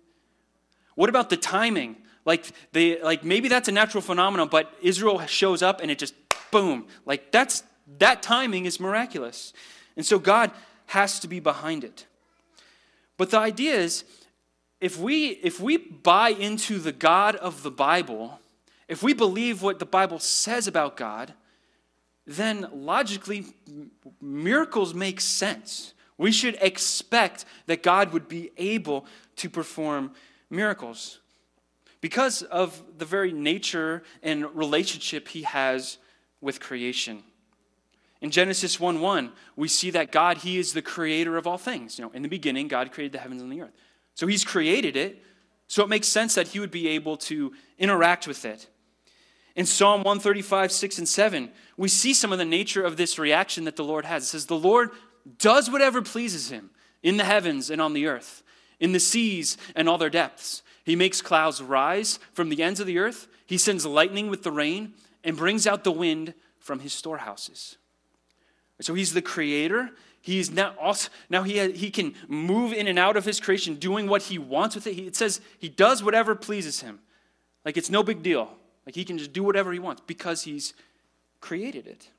What 0.95 1.11
about 1.11 1.29
the 1.29 1.37
timing? 1.37 1.97
Like, 2.25 2.47
they, 2.73 3.01
like 3.03 3.23
maybe 3.23 3.49
that's 3.49 3.69
a 3.69 3.73
natural 3.73 4.01
phenomenon, 4.01 4.49
but 4.51 4.73
Israel 4.81 5.25
shows 5.27 5.63
up 5.63 5.81
and 5.83 5.91
it 5.91 5.99
just 5.99 6.15
boom. 6.51 6.87
Like 7.05 7.31
that's 7.31 7.63
that 7.99 8.23
timing 8.23 8.65
is 8.65 8.81
miraculous. 8.81 9.53
And 9.95 10.07
so 10.07 10.19
God 10.19 10.53
has 10.87 11.21
to 11.21 11.29
be 11.29 11.39
behind 11.39 11.85
it. 11.85 12.07
But 13.19 13.31
the 13.31 13.39
idea 13.39 13.75
is 13.75 14.05
if 14.81 14.99
we, 14.99 15.29
if 15.29 15.61
we 15.61 15.77
buy 15.77 16.31
into 16.31 16.79
the 16.79 16.93
God 16.93 17.37
of 17.37 17.63
the 17.63 17.71
Bible, 17.71 18.41
if 18.87 19.03
we 19.03 19.13
believe 19.13 19.63
what 19.63 19.79
the 19.79 19.87
Bible 19.87 20.19
says 20.19 20.67
about 20.67 20.97
God, 20.97 21.35
then 22.27 22.69
logically, 22.73 23.47
miracles 24.21 24.95
make 24.95 25.21
sense. 25.21 25.95
We 26.17 26.31
should 26.31 26.59
expect 26.61 27.45
that 27.67 27.83
God 27.83 28.13
would 28.13 28.29
be 28.29 28.51
able 28.57 29.07
to 29.37 29.49
perform 29.49 30.13
miracles 30.51 31.21
because 32.01 32.43
of 32.43 32.83
the 32.99 33.05
very 33.05 33.33
nature 33.33 34.03
and 34.23 34.55
relationship 34.55 35.29
he 35.29 35.43
has 35.43 35.99
with 36.41 36.61
creation. 36.61 37.23
In 38.21 38.31
Genesis 38.31 38.81
1 38.81 39.01
1, 39.01 39.33
we 39.57 39.69
see 39.69 39.91
that 39.91 40.11
God, 40.11 40.39
He 40.39 40.59
is 40.59 40.73
the 40.73 40.83
creator 40.83 41.37
of 41.37 41.47
all 41.47 41.59
things. 41.59 41.99
You 41.99 42.07
know, 42.07 42.11
in 42.13 42.23
the 42.23 42.29
beginning, 42.29 42.67
God 42.67 42.91
created 42.91 43.13
the 43.13 43.19
heavens 43.19 43.43
and 43.43 43.51
the 43.51 43.63
earth. 43.63 43.73
So 44.19 44.27
He's 44.27 44.45
created 44.45 44.97
it, 44.97 45.23
so 45.69 45.85
it 45.85 45.89
makes 45.89 46.09
sense 46.09 46.35
that 46.35 46.49
He 46.49 46.59
would 46.59 46.73
be 46.73 46.89
able 46.89 47.17
to 47.19 47.53
interact 47.79 48.27
with 48.27 48.45
it. 48.45 48.69
In 49.55 49.65
Psalm 49.65 50.03
135, 50.03 50.73
6 50.73 50.99
and 50.99 51.09
7, 51.09 51.53
we 51.77 51.87
see 51.87 52.13
some 52.13 52.33
of 52.33 52.39
the 52.39 52.45
nature 52.45 52.83
of 52.83 52.97
this 52.97 53.17
reaction 53.17 53.63
that 53.63 53.77
the 53.77 53.85
Lord 53.85 54.05
has. 54.05 54.25
It 54.25 54.27
says, 54.27 54.47
The 54.47 54.59
Lord 54.59 54.91
does 55.39 55.71
whatever 55.71 56.03
pleases 56.03 56.51
him 56.51 56.71
in 57.01 57.17
the 57.17 57.23
heavens 57.23 57.71
and 57.71 57.81
on 57.81 57.93
the 57.93 58.09
earth, 58.09 58.43
in 58.81 58.91
the 58.91 58.99
seas 58.99 59.57
and 59.77 59.89
all 59.89 59.99
their 59.99 60.11
depths. 60.11 60.65
He 60.85 60.97
makes 60.97 61.23
clouds 61.23 61.63
rise 61.63 62.19
from 62.33 62.49
the 62.49 62.61
ends 62.61 62.81
of 62.81 62.89
the 62.89 62.99
earth. 62.99 63.29
He 63.47 63.57
sends 63.57 63.87
lightning 63.87 64.29
with 64.29 64.43
the 64.43 64.51
rain 64.51 64.95
and 65.23 65.37
brings 65.37 65.65
out 65.65 65.85
the 65.85 65.93
wind 65.93 66.35
from 66.59 66.81
his 66.81 66.93
storehouses. 66.93 67.77
So 68.81 68.95
he's 68.95 69.13
the 69.13 69.23
creator. 69.23 69.93
He's 70.29 70.51
now 70.51 70.75
also 70.79 71.09
now 71.31 71.43
he 71.43 71.73
he 71.73 71.91
can 71.91 72.15
move 72.29 72.75
in 72.75 72.87
and 72.87 72.99
out 72.99 73.17
of 73.17 73.25
his 73.25 73.41
creation, 73.41 73.77
doing 73.77 74.09
what 74.09 74.21
he 74.21 74.37
wants 74.37 74.75
with 74.75 74.87
it. 74.87 74.93
He, 74.93 75.07
it 75.07 75.17
says 75.17 75.41
he 75.59 75.71
does 75.71 76.03
whatever 76.03 76.35
pleases 76.35 76.83
him, 76.83 76.99
like 77.65 77.79
it's 77.79 77.89
no 77.89 78.03
big 78.03 78.23
deal. 78.23 78.51
Like 78.85 78.95
he 78.95 79.07
can 79.07 79.17
just 79.17 79.33
do 79.33 79.43
whatever 79.43 79.73
he 79.73 79.79
wants 79.79 80.03
because 80.07 80.43
he's 80.43 80.75
created 81.41 81.87
it. 81.87 82.11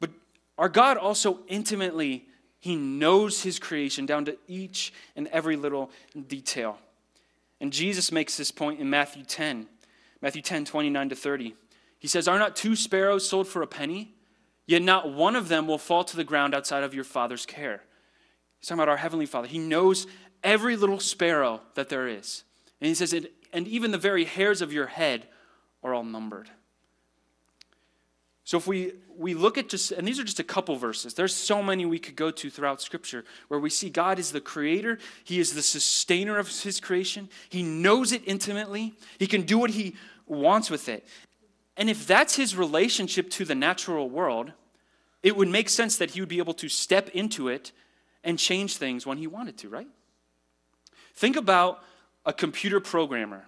But 0.00 0.10
our 0.58 0.68
God 0.68 0.96
also 0.96 1.38
intimately 1.46 2.26
he 2.58 2.74
knows 2.74 3.44
his 3.44 3.60
creation 3.60 4.04
down 4.04 4.24
to 4.24 4.36
each 4.48 4.92
and 5.14 5.28
every 5.28 5.54
little 5.54 5.88
detail. 6.26 6.78
And 7.60 7.72
Jesus 7.72 8.10
makes 8.10 8.36
this 8.36 8.50
point 8.50 8.80
in 8.80 8.90
Matthew 8.90 9.22
10, 9.22 9.68
Matthew 10.20 10.42
10, 10.42 10.64
29 10.64 11.10
to 11.10 11.14
30. 11.14 11.54
He 12.00 12.08
says, 12.08 12.26
Are 12.26 12.40
not 12.40 12.56
two 12.56 12.74
sparrows 12.74 13.28
sold 13.28 13.46
for 13.46 13.62
a 13.62 13.68
penny? 13.68 14.16
Yet 14.66 14.82
not 14.82 15.12
one 15.12 15.36
of 15.36 15.48
them 15.48 15.66
will 15.66 15.78
fall 15.78 16.04
to 16.04 16.16
the 16.16 16.24
ground 16.24 16.54
outside 16.54 16.84
of 16.84 16.94
your 16.94 17.04
Father's 17.04 17.46
care. 17.46 17.82
He's 18.60 18.68
talking 18.68 18.80
about 18.80 18.88
our 18.88 18.96
Heavenly 18.96 19.26
Father. 19.26 19.48
He 19.48 19.58
knows 19.58 20.06
every 20.44 20.76
little 20.76 21.00
sparrow 21.00 21.60
that 21.74 21.88
there 21.88 22.06
is. 22.06 22.44
And 22.80 22.88
he 22.88 22.94
says, 22.94 23.12
And 23.52 23.66
even 23.66 23.90
the 23.90 23.98
very 23.98 24.24
hairs 24.24 24.62
of 24.62 24.72
your 24.72 24.86
head 24.86 25.26
are 25.82 25.94
all 25.94 26.04
numbered. 26.04 26.48
So 28.44 28.56
if 28.56 28.66
we, 28.66 28.92
we 29.16 29.34
look 29.34 29.56
at 29.56 29.68
just, 29.68 29.92
and 29.92 30.06
these 30.06 30.18
are 30.18 30.24
just 30.24 30.40
a 30.40 30.44
couple 30.44 30.76
verses, 30.76 31.14
there's 31.14 31.34
so 31.34 31.62
many 31.62 31.86
we 31.86 31.98
could 31.98 32.16
go 32.16 32.30
to 32.30 32.50
throughout 32.50 32.82
Scripture 32.82 33.24
where 33.48 33.60
we 33.60 33.70
see 33.70 33.88
God 33.88 34.18
is 34.18 34.32
the 34.32 34.40
creator, 34.40 34.98
He 35.22 35.38
is 35.38 35.54
the 35.54 35.62
sustainer 35.62 36.38
of 36.38 36.48
His 36.48 36.80
creation, 36.80 37.28
He 37.48 37.62
knows 37.62 38.12
it 38.12 38.22
intimately, 38.26 38.94
He 39.18 39.26
can 39.26 39.42
do 39.42 39.58
what 39.58 39.70
He 39.70 39.94
wants 40.26 40.70
with 40.70 40.88
it. 40.88 41.06
And 41.76 41.88
if 41.88 42.06
that's 42.06 42.36
His 42.36 42.56
relationship 42.56 43.30
to 43.30 43.44
the 43.44 43.54
natural 43.54 44.10
world, 44.10 44.52
it 45.22 45.36
would 45.36 45.48
make 45.48 45.68
sense 45.68 45.96
that 45.96 46.10
He 46.10 46.20
would 46.20 46.28
be 46.28 46.38
able 46.38 46.54
to 46.54 46.68
step 46.68 47.08
into 47.10 47.48
it 47.48 47.72
and 48.24 48.38
change 48.38 48.76
things 48.76 49.06
when 49.06 49.18
He 49.18 49.26
wanted 49.26 49.58
to, 49.58 49.68
right? 49.68 49.88
Think 51.14 51.36
about 51.36 51.82
a 52.24 52.32
computer 52.32 52.80
programmer. 52.80 53.46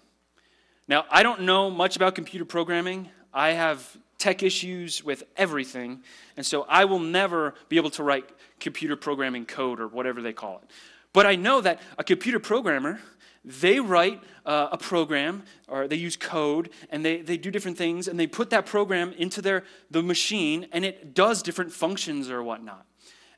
Now, 0.89 1.05
I 1.11 1.23
don't 1.23 1.43
know 1.43 1.71
much 1.71 1.97
about 1.97 2.15
computer 2.15 2.45
programming. 2.45 3.09
I 3.33 3.51
have 3.51 3.97
tech 4.19 4.43
issues 4.43 5.03
with 5.03 5.25
everything, 5.37 6.03
and 6.37 6.45
so 6.45 6.67
I 6.69 6.85
will 6.85 6.99
never 6.99 7.55
be 7.69 7.77
able 7.77 7.91
to 7.91 8.03
write 8.03 8.29
computer 8.61 8.97
programming 8.97 9.45
code 9.47 9.81
or 9.81 9.89
whatever 9.89 10.23
they 10.23 10.33
call 10.33 10.59
it. 10.63 10.71
But 11.13 11.27
I 11.27 11.37
know 11.37 11.61
that 11.61 11.81
a 11.99 12.05
computer 12.05 12.39
programmer, 12.39 13.01
they 13.45 13.81
write 13.81 14.23
uh, 14.47 14.69
a 14.73 14.79
program 14.79 15.43
or 15.69 15.87
they 15.87 15.97
use 15.97 16.17
code 16.17 16.71
and 16.91 17.05
they, 17.05 17.21
they 17.21 17.37
do 17.37 17.51
different 17.51 17.77
things 17.77 18.09
and 18.09 18.19
they 18.19 18.27
put 18.27 18.51
that 18.51 18.67
program 18.67 19.13
into 19.13 19.43
their 19.43 19.65
the 19.91 20.03
machine 20.03 20.67
and 20.73 20.85
it 20.85 21.15
does 21.15 21.43
different 21.43 21.73
functions 21.73 22.31
or 22.31 22.43
whatnot. 22.43 22.87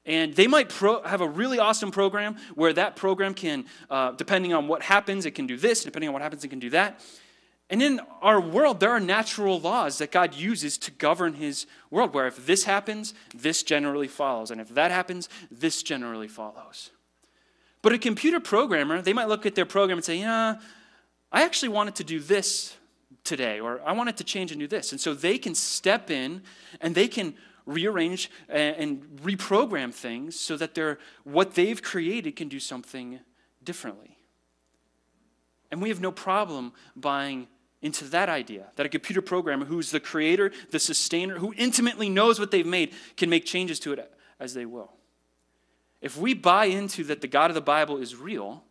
And 0.05 0.35
they 0.35 0.47
might 0.47 0.69
pro- 0.69 1.03
have 1.03 1.21
a 1.21 1.29
really 1.29 1.59
awesome 1.59 1.91
program 1.91 2.37
where 2.55 2.73
that 2.73 2.95
program 2.95 3.35
can, 3.35 3.65
uh, 3.91 4.13
depending 4.13 4.55
on 4.55 4.69
what 4.69 4.83
happens, 4.83 5.27
it 5.27 5.33
can 5.33 5.49
do 5.49 5.57
this, 5.57 5.83
depending 5.83 6.09
on 6.09 6.13
what 6.13 6.23
happens, 6.23 6.45
it 6.45 6.49
can 6.49 6.61
do 6.61 6.71
that. 6.71 7.01
And 7.69 7.83
in 7.83 8.01
our 8.23 8.41
world, 8.41 8.79
there 8.79 8.91
are 8.91 9.01
natural 9.01 9.59
laws 9.59 9.99
that 9.99 10.13
God 10.13 10.35
uses 10.35 10.79
to 10.79 10.93
govern 10.93 11.35
his 11.35 11.67
world, 11.91 12.15
where 12.15 12.29
if 12.29 12.47
this 12.47 12.63
happens, 12.63 13.13
this 13.35 13.65
generally 13.65 14.07
follows. 14.07 14.53
And 14.53 14.61
if 14.61 14.69
that 14.71 14.93
happens, 14.93 15.29
this 15.51 15.83
generally 15.83 16.29
follows. 16.29 16.91
But 17.87 17.93
a 17.93 17.99
computer 17.99 18.41
programmer, 18.41 19.01
they 19.01 19.13
might 19.13 19.29
look 19.29 19.47
at 19.47 19.55
their 19.55 19.65
program 19.65 19.99
and 19.99 20.05
say, 20.05 20.19
yeah, 20.19 20.57
I 21.31 21.45
actually 21.45 21.69
wanted 21.69 21.95
to 21.95 22.03
do 22.03 22.19
this 22.19 22.77
today, 23.23 23.61
or 23.61 23.81
I 23.87 23.93
wanted 23.93 24.17
to 24.17 24.25
change 24.25 24.51
and 24.51 24.59
do 24.59 24.67
this. 24.67 24.91
And 24.91 25.01
so 25.01 25.15
they 25.15 25.39
can 25.39 25.55
step 25.55 26.11
in 26.11 26.43
and 26.81 26.97
they 26.97 27.07
can 27.07 27.37
rearrange 27.65 28.29
and 28.49 29.05
reprogram 29.23 29.95
things 29.95 30.35
so 30.35 30.57
that 30.57 30.75
they're, 30.75 30.99
what 31.23 31.55
they've 31.55 31.81
created 31.81 32.35
can 32.35 32.49
do 32.49 32.59
something 32.59 33.21
differently. 33.63 34.19
And 35.71 35.81
we 35.81 35.89
have 35.89 36.01
no 36.01 36.11
problem 36.11 36.73
buying 36.97 37.47
into 37.83 38.03
that 38.07 38.29
idea 38.29 38.67
that 38.75 38.85
a 38.85 38.89
computer 38.89 39.23
programmer 39.23 39.65
who's 39.65 39.93
the 39.93 40.01
creator, 40.01 40.51
the 40.73 40.81
sustainer, 40.81 41.39
who 41.39 41.55
intimately 41.57 42.09
knows 42.09 42.41
what 42.41 42.51
they've 42.51 42.67
made, 42.67 42.95
can 43.17 43.31
make 43.31 43.45
changes 43.45 43.79
to 43.79 43.93
it 43.93 44.13
as 44.41 44.55
they 44.55 44.67
will. 44.67 44.91
If 46.07 46.17
we 46.17 46.35
buy 46.35 46.67
into 46.67 47.03
that 47.03 47.21
the 47.21 47.27
God 47.27 47.51
of 47.51 47.57
the 47.57 47.61
Bible 47.61 47.97
is 47.97 48.15
real 48.15 48.63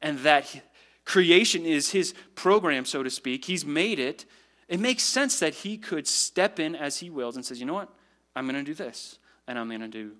and 0.00 0.18
that 0.20 0.62
creation 1.04 1.66
is 1.66 1.90
his 1.90 2.14
program, 2.34 2.86
so 2.86 3.02
to 3.02 3.10
speak, 3.10 3.44
he's 3.44 3.62
made 3.62 3.98
it, 3.98 4.24
it 4.68 4.80
makes 4.80 5.02
sense 5.02 5.38
that 5.40 5.52
he 5.52 5.76
could 5.76 6.08
step 6.08 6.58
in 6.58 6.74
as 6.74 6.96
he 6.96 7.10
wills 7.10 7.36
and 7.36 7.44
says, 7.44 7.60
you 7.60 7.66
know 7.66 7.74
what? 7.74 7.90
I'm 8.34 8.46
going 8.48 8.56
to 8.56 8.64
do 8.64 8.72
this 8.72 9.18
and 9.46 9.58
I'm 9.58 9.68
going 9.68 9.82
to 9.82 9.86
do 9.86 10.12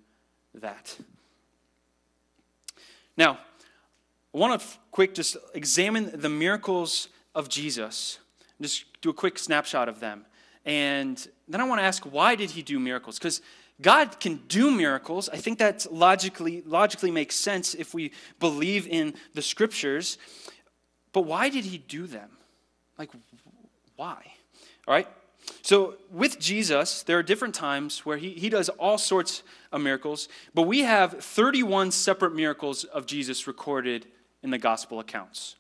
that. 0.57 0.95
Now, 3.17 3.39
I 4.35 4.39
want 4.39 4.61
to 4.61 4.67
quick 4.91 5.15
just 5.15 5.39
examine 5.55 6.11
the 6.13 6.29
miracles 6.29 7.09
of 7.35 7.49
Jesus. 7.49 8.19
Just 8.61 8.85
do 9.01 9.09
a 9.09 9.15
quick 9.15 9.39
snapshot 9.39 9.89
of 9.89 10.01
them. 10.01 10.27
And 10.67 11.27
then 11.49 11.63
I 11.63 11.65
want 11.65 11.81
to 11.81 11.85
ask, 11.85 12.05
why 12.05 12.35
did 12.35 12.51
he 12.51 12.61
do 12.61 12.79
miracles? 12.79 13.19
Because 13.19 13.41
God 13.81 14.21
can 14.21 14.37
do 14.49 14.71
miracles. 14.71 15.29
I 15.29 15.37
think 15.37 15.59
that 15.59 15.87
logically, 15.93 16.63
logically 16.67 17.11
makes 17.11 17.37
sense 17.37 17.75
if 17.75 17.95
we 17.95 18.13
believe 18.39 18.87
in 18.87 19.15
the 19.35 19.43
scriptures. 19.43 20.19
But 21.13 21.23
why 21.23 21.49
did 21.49 21.65
he 21.65 21.79
do 21.79 22.07
them? 22.07 22.31
Like, 22.99 23.11
why? 23.97 24.23
All 24.87 24.95
right? 24.95 25.09
So, 25.63 25.97
with 26.11 26.39
Jesus, 26.39 27.03
there 27.03 27.19
are 27.19 27.23
different 27.23 27.55
times 27.55 28.07
where 28.07 28.17
he, 28.17 28.31
he 28.31 28.49
does 28.49 28.69
all 28.69 28.99
sorts 28.99 29.43
of 29.73 29.81
miracles, 29.81 30.29
but 30.55 30.63
we 30.63 30.81
have 30.81 31.23
31 31.25 31.91
separate 31.91 32.35
miracles 32.35 32.85
of 32.85 33.07
Jesus 33.07 33.47
recorded 33.47 34.07
in 34.43 34.51
the 34.51 34.59
gospel 34.59 35.01
accounts. 35.01 35.57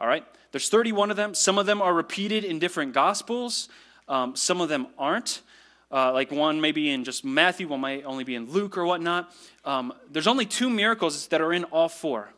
All 0.00 0.06
right? 0.06 0.24
There's 0.52 0.68
31 0.68 1.10
of 1.10 1.16
them. 1.16 1.34
Some 1.34 1.58
of 1.58 1.66
them 1.66 1.82
are 1.82 1.92
repeated 1.92 2.44
in 2.44 2.58
different 2.58 2.94
gospels, 2.94 3.68
um, 4.08 4.36
some 4.36 4.60
of 4.60 4.68
them 4.68 4.86
aren't. 4.98 5.42
Uh, 5.90 6.12
like 6.12 6.32
one 6.32 6.60
maybe 6.60 6.90
in 6.90 7.04
just 7.04 7.24
Matthew, 7.24 7.68
one 7.68 7.80
might 7.80 8.04
only 8.04 8.24
be 8.24 8.34
in 8.34 8.50
Luke 8.50 8.76
or 8.76 8.84
whatnot. 8.84 9.32
Um, 9.64 9.92
there's 10.10 10.26
only 10.26 10.44
two 10.44 10.68
miracles 10.68 11.28
that 11.28 11.40
are 11.40 11.52
in 11.52 11.64
all 11.64 11.88
four. 11.88 12.30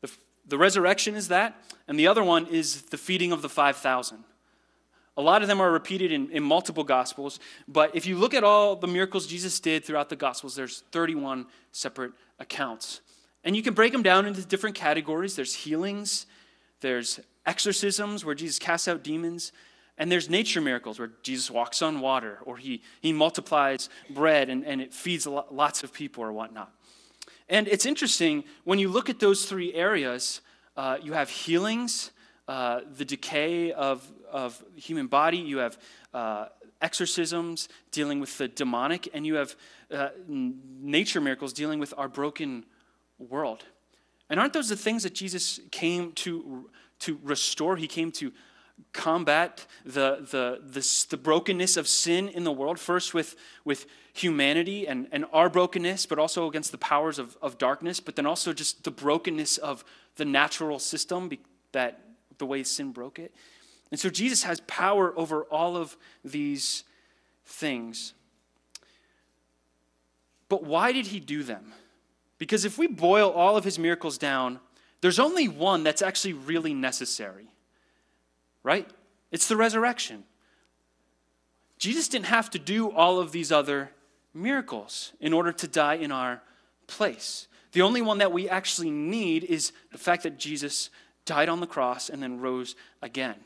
The, 0.00 0.10
the 0.46 0.56
resurrection 0.56 1.14
is 1.14 1.28
that, 1.28 1.62
and 1.86 1.98
the 1.98 2.06
other 2.06 2.24
one 2.24 2.46
is 2.46 2.82
the 2.82 2.96
feeding 2.96 3.30
of 3.30 3.42
the 3.42 3.48
5,000. 3.48 4.24
A 5.18 5.22
lot 5.22 5.42
of 5.42 5.48
them 5.48 5.60
are 5.60 5.70
repeated 5.70 6.12
in, 6.12 6.30
in 6.30 6.42
multiple 6.42 6.84
gospels, 6.84 7.40
but 7.66 7.94
if 7.94 8.06
you 8.06 8.16
look 8.16 8.34
at 8.34 8.44
all 8.44 8.76
the 8.76 8.86
miracles 8.86 9.26
Jesus 9.26 9.58
did 9.58 9.84
throughout 9.84 10.08
the 10.08 10.16
gospels, 10.16 10.54
there's 10.54 10.84
31 10.92 11.46
separate 11.72 12.12
accounts. 12.38 13.00
And 13.44 13.56
you 13.56 13.62
can 13.62 13.74
break 13.74 13.92
them 13.92 14.02
down 14.02 14.26
into 14.26 14.44
different 14.44 14.76
categories. 14.76 15.34
There's 15.34 15.54
healings, 15.54 16.26
there's 16.80 17.18
exorcisms 17.46 18.24
where 18.24 18.34
Jesus 18.34 18.58
casts 18.58 18.86
out 18.86 19.02
demons, 19.02 19.52
and 19.98 20.10
there's 20.10 20.30
nature 20.30 20.60
miracles 20.60 20.98
where 20.98 21.10
Jesus 21.22 21.50
walks 21.50 21.82
on 21.82 22.00
water 22.00 22.38
or 22.44 22.56
he, 22.56 22.82
he 23.00 23.12
multiplies 23.12 23.90
bread 24.08 24.48
and, 24.48 24.64
and 24.64 24.80
it 24.80 24.94
feeds 24.94 25.26
lots 25.26 25.82
of 25.82 25.92
people 25.92 26.22
or 26.22 26.32
whatnot. 26.32 26.72
And 27.48 27.66
it's 27.66 27.84
interesting, 27.84 28.44
when 28.64 28.78
you 28.78 28.88
look 28.88 29.10
at 29.10 29.18
those 29.18 29.46
three 29.46 29.74
areas, 29.74 30.40
uh, 30.76 30.98
you 31.02 31.14
have 31.14 31.30
healings, 31.30 32.12
uh, 32.46 32.80
the 32.96 33.04
decay 33.04 33.72
of, 33.72 34.06
of 34.30 34.62
human 34.76 35.08
body, 35.08 35.38
you 35.38 35.58
have 35.58 35.78
uh, 36.14 36.46
exorcisms 36.80 37.68
dealing 37.90 38.20
with 38.20 38.38
the 38.38 38.48
demonic, 38.48 39.08
and 39.12 39.26
you 39.26 39.34
have 39.34 39.56
uh, 39.90 40.10
nature 40.28 41.20
miracles 41.20 41.52
dealing 41.52 41.80
with 41.80 41.92
our 41.96 42.08
broken 42.08 42.64
world. 43.18 43.64
And 44.30 44.38
aren't 44.38 44.52
those 44.52 44.68
the 44.68 44.76
things 44.76 45.02
that 45.02 45.14
Jesus 45.14 45.58
came 45.70 46.12
to, 46.12 46.70
to 47.00 47.18
restore? 47.22 47.76
He 47.76 47.86
came 47.86 48.12
to 48.12 48.32
combat 48.92 49.66
the, 49.84 50.26
the, 50.30 50.60
the, 50.62 51.06
the, 51.10 51.16
brokenness 51.16 51.76
of 51.76 51.86
sin 51.86 52.28
in 52.28 52.44
the 52.44 52.52
world, 52.52 52.78
first 52.78 53.14
with, 53.14 53.36
with 53.64 53.86
humanity 54.12 54.88
and, 54.88 55.08
and 55.12 55.24
our 55.32 55.48
brokenness, 55.48 56.06
but 56.06 56.18
also 56.18 56.48
against 56.48 56.72
the 56.72 56.78
powers 56.78 57.18
of, 57.18 57.36
of 57.40 57.58
darkness, 57.58 58.00
but 58.00 58.16
then 58.16 58.26
also 58.26 58.52
just 58.52 58.84
the 58.84 58.90
brokenness 58.90 59.58
of 59.58 59.84
the 60.16 60.24
natural 60.24 60.78
system 60.78 61.30
that 61.72 62.00
the 62.38 62.46
way 62.46 62.62
sin 62.62 62.92
broke 62.92 63.18
it. 63.18 63.34
And 63.90 63.98
so 63.98 64.10
Jesus 64.10 64.42
has 64.42 64.60
power 64.60 65.12
over 65.16 65.44
all 65.44 65.76
of 65.76 65.96
these 66.24 66.84
things. 67.44 68.14
But 70.48 70.64
why 70.64 70.92
did 70.92 71.06
he 71.06 71.20
do 71.20 71.42
them? 71.42 71.72
Because 72.38 72.64
if 72.64 72.78
we 72.78 72.86
boil 72.86 73.30
all 73.30 73.56
of 73.56 73.64
his 73.64 73.78
miracles 73.78 74.18
down, 74.18 74.60
there's 75.00 75.18
only 75.18 75.48
one 75.48 75.82
that's 75.82 76.02
actually 76.02 76.32
really 76.32 76.74
necessary, 76.74 77.48
right? 78.62 78.88
It's 79.30 79.48
the 79.48 79.56
resurrection. 79.56 80.24
Jesus 81.78 82.08
didn't 82.08 82.26
have 82.26 82.50
to 82.50 82.58
do 82.58 82.90
all 82.90 83.20
of 83.20 83.32
these 83.32 83.52
other 83.52 83.90
miracles 84.34 85.12
in 85.20 85.32
order 85.32 85.52
to 85.52 85.68
die 85.68 85.94
in 85.94 86.10
our 86.10 86.42
place. 86.86 87.46
The 87.72 87.82
only 87.82 88.02
one 88.02 88.18
that 88.18 88.32
we 88.32 88.48
actually 88.48 88.90
need 88.90 89.44
is 89.44 89.72
the 89.92 89.98
fact 89.98 90.22
that 90.22 90.38
Jesus 90.38 90.90
died 91.24 91.48
on 91.48 91.60
the 91.60 91.66
cross 91.66 92.08
and 92.08 92.22
then 92.22 92.40
rose 92.40 92.74
again. 93.02 93.36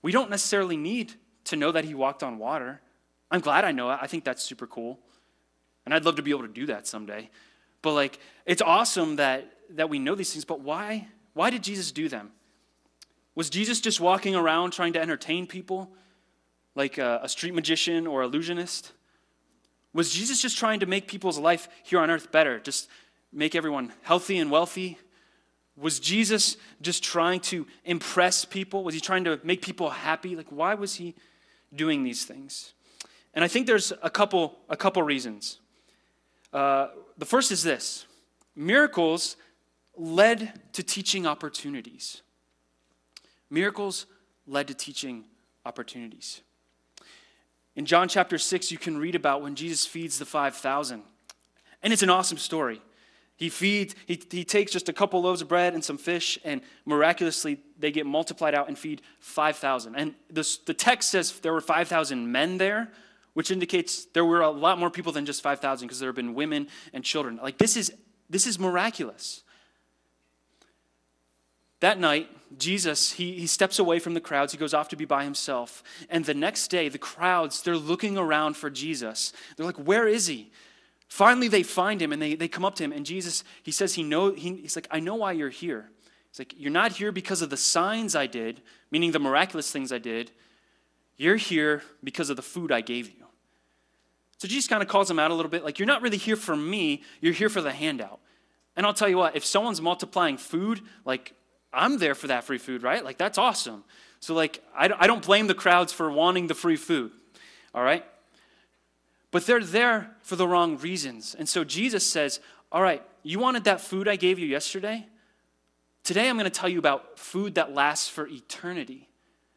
We 0.00 0.12
don't 0.12 0.30
necessarily 0.30 0.76
need 0.76 1.14
to 1.44 1.56
know 1.56 1.72
that 1.72 1.84
he 1.84 1.94
walked 1.94 2.22
on 2.22 2.38
water. 2.38 2.80
I'm 3.30 3.40
glad 3.40 3.64
I 3.64 3.72
know 3.72 3.90
it. 3.90 3.98
I 4.00 4.06
think 4.06 4.24
that's 4.24 4.42
super 4.42 4.66
cool. 4.66 4.98
And 5.84 5.94
I'd 5.94 6.04
love 6.04 6.16
to 6.16 6.22
be 6.22 6.30
able 6.30 6.42
to 6.42 6.48
do 6.48 6.66
that 6.66 6.86
someday. 6.86 7.30
But 7.82 7.92
like 7.92 8.18
it's 8.46 8.62
awesome 8.62 9.16
that 9.16 9.52
that 9.70 9.90
we 9.90 9.98
know 9.98 10.14
these 10.14 10.32
things, 10.32 10.44
but 10.44 10.60
why 10.60 11.08
why 11.34 11.50
did 11.50 11.62
Jesus 11.62 11.92
do 11.92 12.08
them? 12.08 12.30
Was 13.38 13.50
Jesus 13.50 13.80
just 13.80 14.00
walking 14.00 14.34
around 14.34 14.72
trying 14.72 14.94
to 14.94 15.00
entertain 15.00 15.46
people 15.46 15.92
like 16.74 16.98
a, 16.98 17.20
a 17.22 17.28
street 17.28 17.54
magician 17.54 18.04
or 18.04 18.22
illusionist? 18.22 18.90
Was 19.92 20.10
Jesus 20.10 20.42
just 20.42 20.58
trying 20.58 20.80
to 20.80 20.86
make 20.86 21.06
people's 21.06 21.38
life 21.38 21.68
here 21.84 22.00
on 22.00 22.10
earth 22.10 22.32
better? 22.32 22.58
Just 22.58 22.88
make 23.32 23.54
everyone 23.54 23.92
healthy 24.02 24.38
and 24.38 24.50
wealthy? 24.50 24.98
Was 25.76 26.00
Jesus 26.00 26.56
just 26.82 27.04
trying 27.04 27.38
to 27.42 27.64
impress 27.84 28.44
people? 28.44 28.82
Was 28.82 28.94
he 28.94 29.00
trying 29.00 29.22
to 29.22 29.38
make 29.44 29.62
people 29.62 29.90
happy? 29.90 30.34
Like 30.34 30.50
why 30.50 30.74
was 30.74 30.96
he 30.96 31.14
doing 31.72 32.02
these 32.02 32.24
things? 32.24 32.74
And 33.34 33.44
I 33.44 33.46
think 33.46 33.68
there's 33.68 33.92
a 34.02 34.10
couple 34.10 34.58
a 34.68 34.76
couple 34.76 35.00
reasons. 35.04 35.60
Uh, 36.52 36.88
the 37.16 37.24
first 37.24 37.52
is 37.52 37.62
this 37.62 38.04
miracles 38.56 39.36
led 39.96 40.60
to 40.72 40.82
teaching 40.82 41.24
opportunities. 41.24 42.22
Miracles 43.50 44.06
led 44.46 44.68
to 44.68 44.74
teaching 44.74 45.24
opportunities. 45.64 46.40
In 47.76 47.86
John 47.86 48.08
chapter 48.08 48.38
6, 48.38 48.72
you 48.72 48.78
can 48.78 48.98
read 48.98 49.14
about 49.14 49.42
when 49.42 49.54
Jesus 49.54 49.86
feeds 49.86 50.18
the 50.18 50.24
5,000. 50.24 51.02
And 51.82 51.92
it's 51.92 52.02
an 52.02 52.10
awesome 52.10 52.38
story. 52.38 52.82
He 53.36 53.50
feeds, 53.50 53.94
he, 54.06 54.20
he 54.30 54.44
takes 54.44 54.72
just 54.72 54.88
a 54.88 54.92
couple 54.92 55.22
loaves 55.22 55.42
of 55.42 55.48
bread 55.48 55.74
and 55.74 55.84
some 55.84 55.96
fish, 55.96 56.40
and 56.44 56.60
miraculously 56.84 57.60
they 57.78 57.92
get 57.92 58.04
multiplied 58.04 58.52
out 58.52 58.66
and 58.66 58.76
feed 58.76 59.00
5,000. 59.20 59.94
And 59.94 60.14
this, 60.28 60.58
the 60.58 60.74
text 60.74 61.10
says 61.10 61.38
there 61.38 61.52
were 61.52 61.60
5,000 61.60 62.32
men 62.32 62.58
there, 62.58 62.90
which 63.34 63.52
indicates 63.52 64.06
there 64.06 64.24
were 64.24 64.40
a 64.40 64.50
lot 64.50 64.80
more 64.80 64.90
people 64.90 65.12
than 65.12 65.24
just 65.24 65.40
5,000 65.40 65.86
because 65.86 66.00
there 66.00 66.08
have 66.08 66.16
been 66.16 66.34
women 66.34 66.66
and 66.92 67.04
children. 67.04 67.38
Like 67.40 67.58
this 67.58 67.76
is 67.76 67.92
this 68.28 68.46
is 68.46 68.58
miraculous. 68.58 69.42
That 71.80 71.98
night, 71.98 72.28
Jesus, 72.58 73.12
he, 73.12 73.34
he 73.34 73.46
steps 73.46 73.78
away 73.78 73.98
from 73.98 74.14
the 74.14 74.20
crowds. 74.20 74.52
He 74.52 74.58
goes 74.58 74.74
off 74.74 74.88
to 74.88 74.96
be 74.96 75.04
by 75.04 75.24
himself. 75.24 75.82
And 76.08 76.24
the 76.24 76.34
next 76.34 76.68
day, 76.68 76.88
the 76.88 76.98
crowds, 76.98 77.62
they're 77.62 77.76
looking 77.76 78.18
around 78.18 78.56
for 78.56 78.70
Jesus. 78.70 79.32
They're 79.56 79.66
like, 79.66 79.76
where 79.76 80.08
is 80.08 80.26
he? 80.26 80.50
Finally, 81.08 81.48
they 81.48 81.62
find 81.62 82.02
him 82.02 82.12
and 82.12 82.20
they, 82.20 82.34
they 82.34 82.48
come 82.48 82.64
up 82.64 82.74
to 82.76 82.84
him. 82.84 82.92
And 82.92 83.06
Jesus, 83.06 83.44
he 83.62 83.70
says, 83.70 83.94
he 83.94 84.02
know, 84.02 84.32
he, 84.32 84.56
he's 84.56 84.76
like, 84.76 84.88
I 84.90 85.00
know 85.00 85.14
why 85.14 85.32
you're 85.32 85.50
here. 85.50 85.90
He's 86.30 86.38
like, 86.38 86.54
You're 86.58 86.70
not 86.70 86.92
here 86.92 87.12
because 87.12 87.42
of 87.42 87.50
the 87.50 87.56
signs 87.56 88.14
I 88.14 88.26
did, 88.26 88.62
meaning 88.90 89.12
the 89.12 89.18
miraculous 89.18 89.70
things 89.70 89.92
I 89.92 89.98
did. 89.98 90.30
You're 91.16 91.36
here 91.36 91.82
because 92.04 92.30
of 92.30 92.36
the 92.36 92.42
food 92.42 92.70
I 92.70 92.80
gave 92.80 93.08
you. 93.08 93.24
So 94.36 94.46
Jesus 94.46 94.68
kind 94.68 94.82
of 94.82 94.88
calls 94.88 95.08
them 95.08 95.18
out 95.18 95.32
a 95.32 95.34
little 95.34 95.50
bit 95.50 95.64
like, 95.64 95.78
You're 95.78 95.86
not 95.86 96.02
really 96.02 96.16
here 96.16 96.36
for 96.36 96.56
me, 96.56 97.02
you're 97.20 97.32
here 97.32 97.48
for 97.48 97.60
the 97.60 97.72
handout. 97.72 98.20
And 98.76 98.86
I'll 98.86 98.94
tell 98.94 99.08
you 99.08 99.18
what, 99.18 99.34
if 99.34 99.44
someone's 99.44 99.80
multiplying 99.80 100.36
food, 100.36 100.82
like, 101.04 101.34
I'm 101.72 101.98
there 101.98 102.14
for 102.14 102.28
that 102.28 102.44
free 102.44 102.58
food, 102.58 102.82
right? 102.82 103.04
Like, 103.04 103.18
that's 103.18 103.38
awesome. 103.38 103.84
So, 104.20 104.34
like, 104.34 104.62
I, 104.76 104.90
I 104.98 105.06
don't 105.06 105.24
blame 105.24 105.46
the 105.46 105.54
crowds 105.54 105.92
for 105.92 106.10
wanting 106.10 106.46
the 106.46 106.54
free 106.54 106.76
food, 106.76 107.12
all 107.74 107.82
right? 107.82 108.04
But 109.30 109.46
they're 109.46 109.62
there 109.62 110.10
for 110.22 110.36
the 110.36 110.48
wrong 110.48 110.78
reasons. 110.78 111.36
And 111.38 111.48
so 111.48 111.64
Jesus 111.64 112.08
says, 112.08 112.40
All 112.72 112.82
right, 112.82 113.02
you 113.22 113.38
wanted 113.38 113.64
that 113.64 113.80
food 113.80 114.08
I 114.08 114.16
gave 114.16 114.38
you 114.38 114.46
yesterday? 114.46 115.06
Today 116.02 116.28
I'm 116.28 116.36
going 116.36 116.50
to 116.50 116.50
tell 116.50 116.68
you 116.68 116.78
about 116.78 117.18
food 117.18 117.56
that 117.56 117.74
lasts 117.74 118.08
for 118.08 118.26
eternity. 118.26 119.08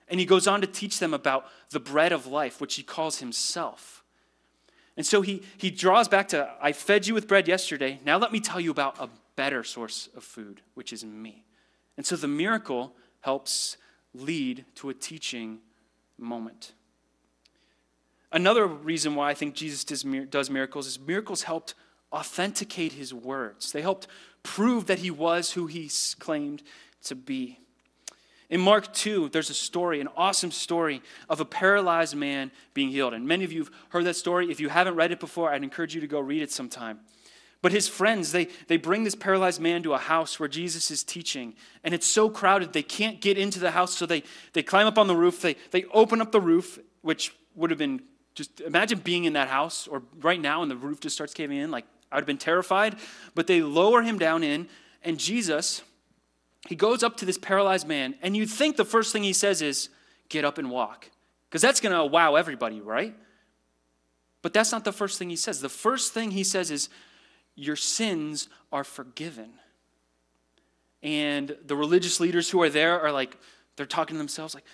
And 0.10 0.20
he 0.20 0.26
goes 0.26 0.46
on 0.46 0.60
to 0.60 0.68
teach 0.68 1.00
them 1.00 1.14
about 1.14 1.46
the 1.70 1.80
bread 1.80 2.12
of 2.12 2.28
life, 2.28 2.60
which 2.60 2.76
he 2.76 2.84
calls 2.84 3.20
himself. 3.20 4.04
And 4.98 5.06
so 5.06 5.22
he, 5.22 5.42
he 5.58 5.72
draws 5.72 6.10
back 6.10 6.28
to, 6.30 6.52
I 6.62 6.74
fed 6.74 7.08
you 7.08 7.14
with 7.14 7.30
bread 7.30 7.48
yesterday. 7.48 8.02
Now 8.04 8.18
let 8.18 8.34
me 8.34 8.42
tell 8.42 8.60
you 8.60 8.72
about 8.72 9.00
a 9.00 9.10
better 9.38 9.64
source 9.64 10.10
of 10.16 10.26
food, 10.26 10.62
which 10.74 10.92
is 10.92 11.06
me. 11.06 11.46
And 11.98 12.06
so 12.06 12.16
the 12.16 12.28
miracle 12.28 12.94
helps 13.22 13.78
lead 14.14 14.66
to 14.76 14.90
a 14.90 14.94
teaching 14.94 15.60
moment. 16.18 16.74
Another 18.32 18.66
reason 18.66 19.16
why 19.16 19.30
I 19.30 19.34
think 19.34 19.56
Jesus 19.56 19.84
does, 19.84 20.50
miracles 20.50 20.88
is 20.88 21.00
miracles 21.00 21.44
helped 21.44 21.76
authenticate 22.14 22.94
his 22.94 23.14
words. 23.14 23.72
They 23.72 23.82
helped 23.82 24.08
prove 24.44 24.88
that 24.88 25.00
he 25.00 25.12
was 25.12 25.52
who 25.52 25.68
he 25.68 25.90
claimed 26.20 26.64
to 27.04 27.16
be. 27.16 27.60
In 28.50 28.60
Mark 28.60 28.94
2, 28.94 29.30
there's 29.30 29.50
a 29.50 29.54
story, 29.54 30.02
an 30.02 30.10
awesome 30.18 30.52
story 30.52 31.02
of 31.30 31.40
a 31.40 31.46
paralyzed 31.46 32.16
man 32.16 32.52
being 32.74 32.90
healed. 32.90 33.14
And 33.14 33.26
many 33.26 33.46
of 33.46 33.52
you 33.54 33.60
have 33.60 33.72
heard 33.90 34.04
that 34.06 34.16
story. 34.16 34.52
If 34.52 34.60
you 34.60 34.68
haven't 34.68 34.96
read 34.96 35.12
it 35.12 35.22
before, 35.22 35.50
I'd 35.50 35.64
encourage 35.64 35.96
you 35.96 36.02
to 36.02 36.08
go 36.08 36.20
read 36.20 36.42
it 36.42 36.52
sometime. 36.52 37.00
But 37.62 37.72
his 37.72 37.88
friends, 37.88 38.32
they, 38.32 38.48
they 38.68 38.78
bring 38.78 39.04
this 39.04 39.14
paralyzed 39.14 39.62
man 39.62 39.84
to 39.84 39.94
a 39.94 39.98
house 39.98 40.40
where 40.40 40.50
Jesus 40.50 40.90
is 40.90 41.04
teaching. 41.04 41.54
And 41.84 41.94
it's 41.94 42.08
so 42.08 42.30
crowded, 42.30 42.74
they 42.74 42.84
can't 42.84 43.22
get 43.22 43.38
into 43.38 43.60
the 43.60 43.72
house. 43.72 43.96
So 43.96 44.06
they, 44.06 44.24
they 44.54 44.64
climb 44.64 44.88
up 44.88 44.98
on 44.98 45.08
the 45.08 45.16
roof. 45.16 45.42
They, 45.42 45.56
they 45.70 45.86
open 45.94 46.22
up 46.22 46.32
the 46.32 46.42
roof, 46.42 46.80
which 47.02 47.36
would 47.56 47.70
have 47.70 47.80
been 47.80 48.02
just 48.34 48.62
imagine 48.62 49.00
being 49.00 49.26
in 49.26 49.34
that 49.34 49.50
house 49.50 49.88
or 49.88 50.04
right 50.22 50.40
now 50.40 50.62
and 50.62 50.72
the 50.72 50.76
roof 50.78 51.02
just 51.02 51.16
starts 51.16 51.34
caving 51.34 51.58
in. 51.58 51.70
Like, 51.70 51.86
I 52.12 52.16
would 52.16 52.22
have 52.22 52.28
been 52.28 52.38
terrified. 52.38 52.96
But 53.36 53.48
they 53.48 53.62
lower 53.62 54.02
him 54.02 54.18
down 54.18 54.44
in, 54.44 54.68
and 55.04 55.20
Jesus 55.20 55.84
he 56.68 56.76
goes 56.76 57.04
up 57.04 57.18
to 57.18 57.26
this 57.26 57.38
paralyzed 57.38 57.88
man, 57.88 58.16
and 58.22 58.38
you'd 58.38 58.50
think 58.50 58.78
the 58.78 58.86
first 58.86 59.12
thing 59.12 59.24
he 59.24 59.34
says 59.34 59.62
is, 59.62 59.90
Get 60.30 60.46
up 60.46 60.58
and 60.58 60.72
walk. 60.72 61.10
Because 61.50 61.62
that's 61.62 61.82
going 61.82 61.94
to 61.94 62.06
wow 62.06 62.36
everybody, 62.36 62.80
right? 62.80 63.14
But 64.42 64.54
that's 64.54 64.72
not 64.72 64.86
the 64.86 64.94
first 64.94 65.20
thing 65.20 65.30
he 65.30 65.36
says. 65.36 65.60
The 65.60 65.68
first 65.68 66.14
thing 66.14 66.32
he 66.32 66.46
says 66.46 66.72
is, 66.72 66.88
Your 67.56 67.76
sins 67.76 68.50
are 68.72 68.84
forgiven. 68.84 69.52
And 71.04 71.56
the 71.66 71.76
religious 71.76 72.20
leaders 72.20 72.50
who 72.50 72.62
are 72.62 72.70
there 72.70 73.00
are 73.00 73.12
like, 73.12 73.38
they're 73.76 73.86
talking 73.86 74.16
to 74.16 74.20
themselves, 74.20 74.54
like, 74.54 74.66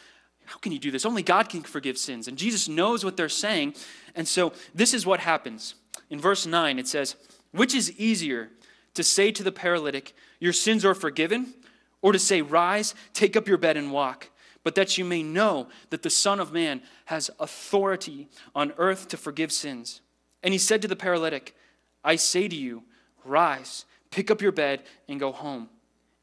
how 0.45 0.57
can 0.57 0.71
you 0.71 0.79
do 0.79 0.91
this? 0.91 1.05
Only 1.05 1.23
God 1.23 1.49
can 1.49 1.61
forgive 1.61 1.97
sins. 1.97 2.27
And 2.27 2.37
Jesus 2.37 2.69
knows 2.69 3.03
what 3.03 3.17
they're 3.17 3.29
saying. 3.29 3.75
And 4.15 4.27
so 4.27 4.53
this 4.73 4.93
is 4.93 5.05
what 5.05 5.19
happens. 5.19 5.75
In 6.09 6.19
verse 6.19 6.45
9, 6.45 6.79
it 6.79 6.87
says, 6.87 7.15
Which 7.51 7.75
is 7.75 7.91
easier 7.99 8.49
to 8.93 9.03
say 9.03 9.31
to 9.31 9.43
the 9.43 9.51
paralytic, 9.51 10.15
Your 10.39 10.53
sins 10.53 10.85
are 10.85 10.95
forgiven, 10.95 11.53
or 12.01 12.13
to 12.13 12.19
say, 12.19 12.41
Rise, 12.41 12.95
take 13.13 13.35
up 13.35 13.47
your 13.47 13.57
bed 13.57 13.75
and 13.75 13.91
walk, 13.91 14.29
but 14.63 14.75
that 14.75 14.97
you 14.97 15.03
may 15.03 15.21
know 15.21 15.67
that 15.89 16.03
the 16.03 16.09
Son 16.09 16.39
of 16.39 16.53
Man 16.53 16.81
has 17.05 17.29
authority 17.39 18.29
on 18.55 18.73
earth 18.77 19.09
to 19.09 19.17
forgive 19.17 19.51
sins. 19.51 20.01
And 20.43 20.53
he 20.53 20.57
said 20.57 20.81
to 20.81 20.87
the 20.87 20.95
paralytic, 20.95 21.55
I 22.03 22.15
say 22.15 22.47
to 22.47 22.55
you, 22.55 22.83
Rise, 23.25 23.85
pick 24.11 24.31
up 24.31 24.41
your 24.41 24.51
bed, 24.51 24.83
and 25.07 25.19
go 25.19 25.31
home. 25.31 25.69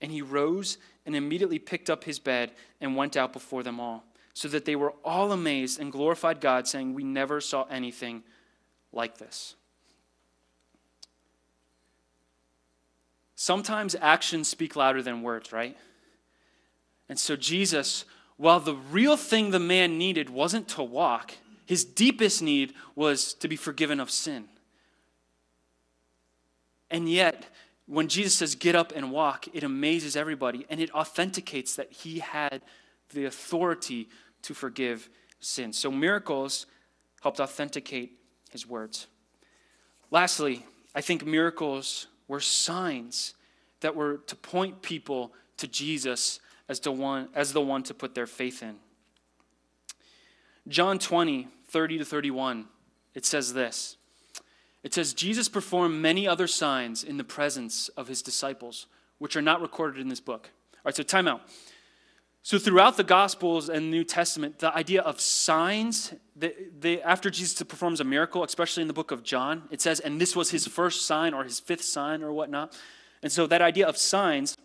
And 0.00 0.10
he 0.10 0.22
rose 0.22 0.78
and 1.06 1.14
immediately 1.14 1.58
picked 1.58 1.90
up 1.90 2.04
his 2.04 2.18
bed 2.18 2.52
and 2.80 2.96
went 2.96 3.16
out 3.16 3.32
before 3.32 3.62
them 3.62 3.78
all, 3.78 4.04
so 4.32 4.48
that 4.48 4.64
they 4.64 4.76
were 4.76 4.94
all 5.04 5.32
amazed 5.32 5.80
and 5.80 5.92
glorified 5.92 6.40
God, 6.40 6.66
saying, 6.66 6.94
We 6.94 7.04
never 7.04 7.40
saw 7.40 7.64
anything 7.64 8.22
like 8.92 9.18
this. 9.18 9.54
Sometimes 13.34 13.94
actions 14.00 14.48
speak 14.48 14.76
louder 14.76 15.02
than 15.02 15.22
words, 15.22 15.52
right? 15.52 15.76
And 17.08 17.18
so 17.18 17.36
Jesus, 17.36 18.04
while 18.36 18.60
the 18.60 18.76
real 18.76 19.16
thing 19.16 19.50
the 19.50 19.58
man 19.58 19.98
needed 19.98 20.30
wasn't 20.30 20.68
to 20.68 20.82
walk, 20.82 21.34
His 21.66 21.84
deepest 21.84 22.40
need 22.40 22.72
was 22.94 23.34
to 23.34 23.48
be 23.48 23.56
forgiven 23.56 24.00
of 24.00 24.10
sin. 24.10 24.48
And 26.90 27.08
yet, 27.08 27.46
when 27.86 28.08
Jesus 28.08 28.36
says, 28.36 28.54
get 28.54 28.74
up 28.74 28.92
and 28.94 29.10
walk, 29.10 29.46
it 29.52 29.62
amazes 29.62 30.16
everybody 30.16 30.66
and 30.70 30.80
it 30.80 30.90
authenticates 30.92 31.76
that 31.76 31.92
he 31.92 32.18
had 32.20 32.62
the 33.10 33.26
authority 33.26 34.08
to 34.42 34.54
forgive 34.54 35.08
sins. 35.40 35.78
So 35.78 35.90
miracles 35.90 36.66
helped 37.22 37.40
authenticate 37.40 38.18
his 38.50 38.66
words. 38.66 39.06
Lastly, 40.10 40.64
I 40.94 41.00
think 41.00 41.26
miracles 41.26 42.06
were 42.28 42.40
signs 42.40 43.34
that 43.80 43.94
were 43.94 44.18
to 44.26 44.36
point 44.36 44.80
people 44.80 45.32
to 45.58 45.66
Jesus 45.66 46.40
as 46.68 46.80
the 46.80 46.92
one, 46.92 47.28
as 47.34 47.52
the 47.52 47.60
one 47.60 47.82
to 47.84 47.94
put 47.94 48.14
their 48.14 48.26
faith 48.26 48.62
in. 48.62 48.76
John 50.66 50.98
20, 50.98 51.48
30 51.66 51.98
to 51.98 52.04
31, 52.04 52.66
it 53.14 53.26
says 53.26 53.52
this. 53.52 53.96
It 54.84 54.94
says, 54.94 55.14
Jesus 55.14 55.48
performed 55.48 56.00
many 56.00 56.28
other 56.28 56.46
signs 56.46 57.02
in 57.02 57.16
the 57.16 57.24
presence 57.24 57.88
of 57.96 58.06
his 58.06 58.22
disciples, 58.22 58.86
which 59.18 59.34
are 59.34 59.42
not 59.42 59.60
recorded 59.60 60.00
in 60.00 60.08
this 60.08 60.20
book. 60.20 60.50
All 60.74 60.80
right, 60.84 60.94
so 60.94 61.02
time 61.02 61.26
out. 61.26 61.40
So, 62.42 62.58
throughout 62.58 62.98
the 62.98 63.04
Gospels 63.04 63.70
and 63.70 63.90
New 63.90 64.04
Testament, 64.04 64.58
the 64.58 64.76
idea 64.76 65.00
of 65.00 65.18
signs, 65.18 66.12
the, 66.36 66.54
the, 66.78 67.00
after 67.00 67.30
Jesus 67.30 67.62
performs 67.62 68.00
a 68.00 68.04
miracle, 68.04 68.44
especially 68.44 68.82
in 68.82 68.86
the 68.86 68.92
book 68.92 69.10
of 69.10 69.22
John, 69.22 69.62
it 69.70 69.80
says, 69.80 69.98
and 69.98 70.20
this 70.20 70.36
was 70.36 70.50
his 70.50 70.66
first 70.66 71.06
sign 71.06 71.32
or 71.32 71.44
his 71.44 71.58
fifth 71.58 71.84
sign 71.84 72.22
or 72.22 72.34
whatnot. 72.34 72.78
And 73.22 73.32
so, 73.32 73.46
that 73.46 73.62
idea 73.62 73.88
of 73.88 73.96
signs 73.96 74.58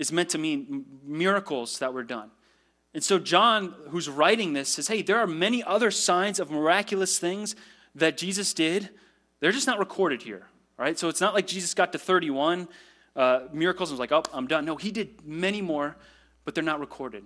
is 0.00 0.10
meant 0.10 0.30
to 0.30 0.38
mean 0.38 0.84
miracles 1.04 1.78
that 1.78 1.94
were 1.94 2.02
done. 2.02 2.32
And 2.92 3.04
so, 3.04 3.20
John, 3.20 3.74
who's 3.90 4.08
writing 4.08 4.52
this, 4.52 4.70
says, 4.70 4.88
hey, 4.88 5.02
there 5.02 5.18
are 5.18 5.26
many 5.28 5.62
other 5.62 5.92
signs 5.92 6.40
of 6.40 6.50
miraculous 6.50 7.20
things 7.20 7.54
that 7.94 8.16
Jesus 8.16 8.52
did. 8.52 8.90
They're 9.40 9.52
just 9.52 9.66
not 9.66 9.78
recorded 9.78 10.22
here. 10.22 10.46
right? 10.78 10.98
So, 10.98 11.08
it's 11.08 11.20
not 11.20 11.34
like 11.34 11.46
Jesus 11.46 11.74
got 11.74 11.92
to 11.92 11.98
31 11.98 12.68
uh, 13.16 13.40
miracles 13.52 13.90
and 13.90 13.98
was 13.98 14.00
like, 14.00 14.12
oh, 14.12 14.22
I'm 14.32 14.46
done. 14.46 14.64
No, 14.64 14.76
he 14.76 14.90
did 14.90 15.26
many 15.26 15.60
more 15.60 15.96
but 16.44 16.54
they're 16.54 16.64
not 16.64 16.80
recorded. 16.80 17.24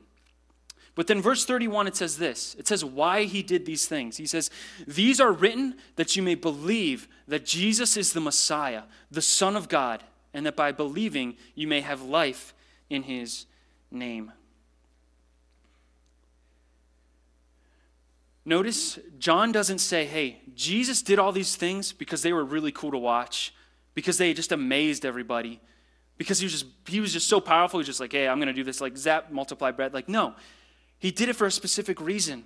But 0.94 1.08
then, 1.08 1.20
verse 1.20 1.44
31, 1.44 1.86
it 1.86 1.96
says 1.96 2.18
this 2.18 2.54
it 2.58 2.68
says 2.68 2.84
why 2.84 3.24
he 3.24 3.42
did 3.42 3.66
these 3.66 3.86
things. 3.86 4.16
He 4.16 4.26
says, 4.26 4.50
These 4.86 5.20
are 5.20 5.32
written 5.32 5.76
that 5.96 6.14
you 6.14 6.22
may 6.22 6.34
believe 6.34 7.08
that 7.26 7.44
Jesus 7.44 7.96
is 7.96 8.12
the 8.12 8.20
Messiah, 8.20 8.82
the 9.10 9.22
Son 9.22 9.56
of 9.56 9.68
God, 9.68 10.04
and 10.32 10.46
that 10.46 10.56
by 10.56 10.72
believing 10.72 11.36
you 11.54 11.66
may 11.66 11.80
have 11.80 12.02
life 12.02 12.54
in 12.90 13.04
his 13.04 13.46
name. 13.90 14.32
Notice, 18.44 18.98
John 19.18 19.52
doesn't 19.52 19.78
say, 19.78 20.04
Hey, 20.04 20.42
Jesus 20.54 21.02
did 21.02 21.18
all 21.18 21.32
these 21.32 21.56
things 21.56 21.92
because 21.92 22.22
they 22.22 22.32
were 22.32 22.44
really 22.44 22.72
cool 22.72 22.90
to 22.90 22.98
watch, 22.98 23.54
because 23.94 24.18
they 24.18 24.34
just 24.34 24.52
amazed 24.52 25.04
everybody 25.04 25.60
because 26.16 26.38
he 26.38 26.46
was 26.46 26.52
just 26.52 26.66
he 26.86 27.00
was 27.00 27.12
just 27.12 27.28
so 27.28 27.40
powerful. 27.40 27.80
He's 27.80 27.86
just 27.86 28.00
like, 28.00 28.12
hey, 28.12 28.28
I'm 28.28 28.38
going 28.38 28.48
to 28.48 28.54
do 28.54 28.64
this, 28.64 28.80
like 28.80 28.96
zap, 28.96 29.30
multiply 29.30 29.70
bread. 29.70 29.94
Like, 29.94 30.08
no, 30.08 30.34
he 30.98 31.10
did 31.10 31.28
it 31.28 31.36
for 31.36 31.46
a 31.46 31.50
specific 31.50 32.00
reason. 32.00 32.44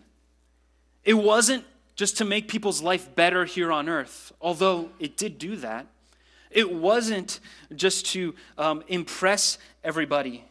It 1.04 1.14
wasn't 1.14 1.64
just 1.94 2.16
to 2.18 2.24
make 2.24 2.48
people's 2.48 2.82
life 2.82 3.14
better 3.14 3.44
here 3.44 3.72
on 3.72 3.88
earth, 3.88 4.32
although 4.40 4.90
it 4.98 5.16
did 5.16 5.38
do 5.38 5.56
that. 5.56 5.86
It 6.50 6.72
wasn't 6.72 7.40
just 7.74 8.06
to 8.06 8.34
um, 8.56 8.82
impress 8.88 9.58
everybody. 9.84 10.44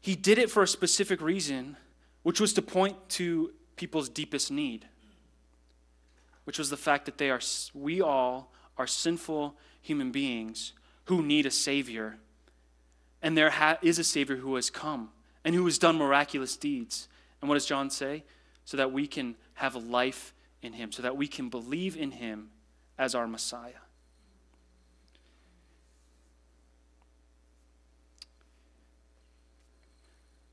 He 0.00 0.14
did 0.14 0.38
it 0.38 0.50
for 0.50 0.62
a 0.62 0.68
specific 0.68 1.20
reason, 1.20 1.76
which 2.22 2.40
was 2.40 2.52
to 2.54 2.62
point 2.62 2.96
to 3.10 3.52
people's 3.76 4.08
deepest 4.08 4.50
need, 4.50 4.86
which 6.44 6.58
was 6.58 6.70
the 6.70 6.76
fact 6.76 7.06
that 7.06 7.18
they 7.18 7.30
are, 7.30 7.40
we 7.72 8.00
all 8.00 8.52
are 8.76 8.86
sinful 8.86 9.56
human 9.80 10.10
beings 10.10 10.72
who 11.04 11.22
need 11.22 11.46
a 11.46 11.50
Savior. 11.50 12.16
And 13.22 13.36
there 13.36 13.50
ha- 13.50 13.78
is 13.82 13.98
a 13.98 14.04
Savior 14.04 14.36
who 14.36 14.54
has 14.56 14.70
come 14.70 15.10
and 15.44 15.54
who 15.54 15.64
has 15.64 15.78
done 15.78 15.96
miraculous 15.96 16.56
deeds. 16.56 17.08
And 17.40 17.48
what 17.48 17.54
does 17.54 17.66
John 17.66 17.90
say? 17.90 18.24
So 18.64 18.76
that 18.76 18.92
we 18.92 19.06
can 19.06 19.36
have 19.54 19.74
a 19.74 19.78
life 19.78 20.32
in 20.62 20.72
Him, 20.72 20.90
so 20.90 21.02
that 21.02 21.16
we 21.16 21.28
can 21.28 21.50
believe 21.50 21.96
in 21.96 22.12
Him 22.12 22.50
as 22.98 23.14
our 23.14 23.26
Messiah. 23.26 23.72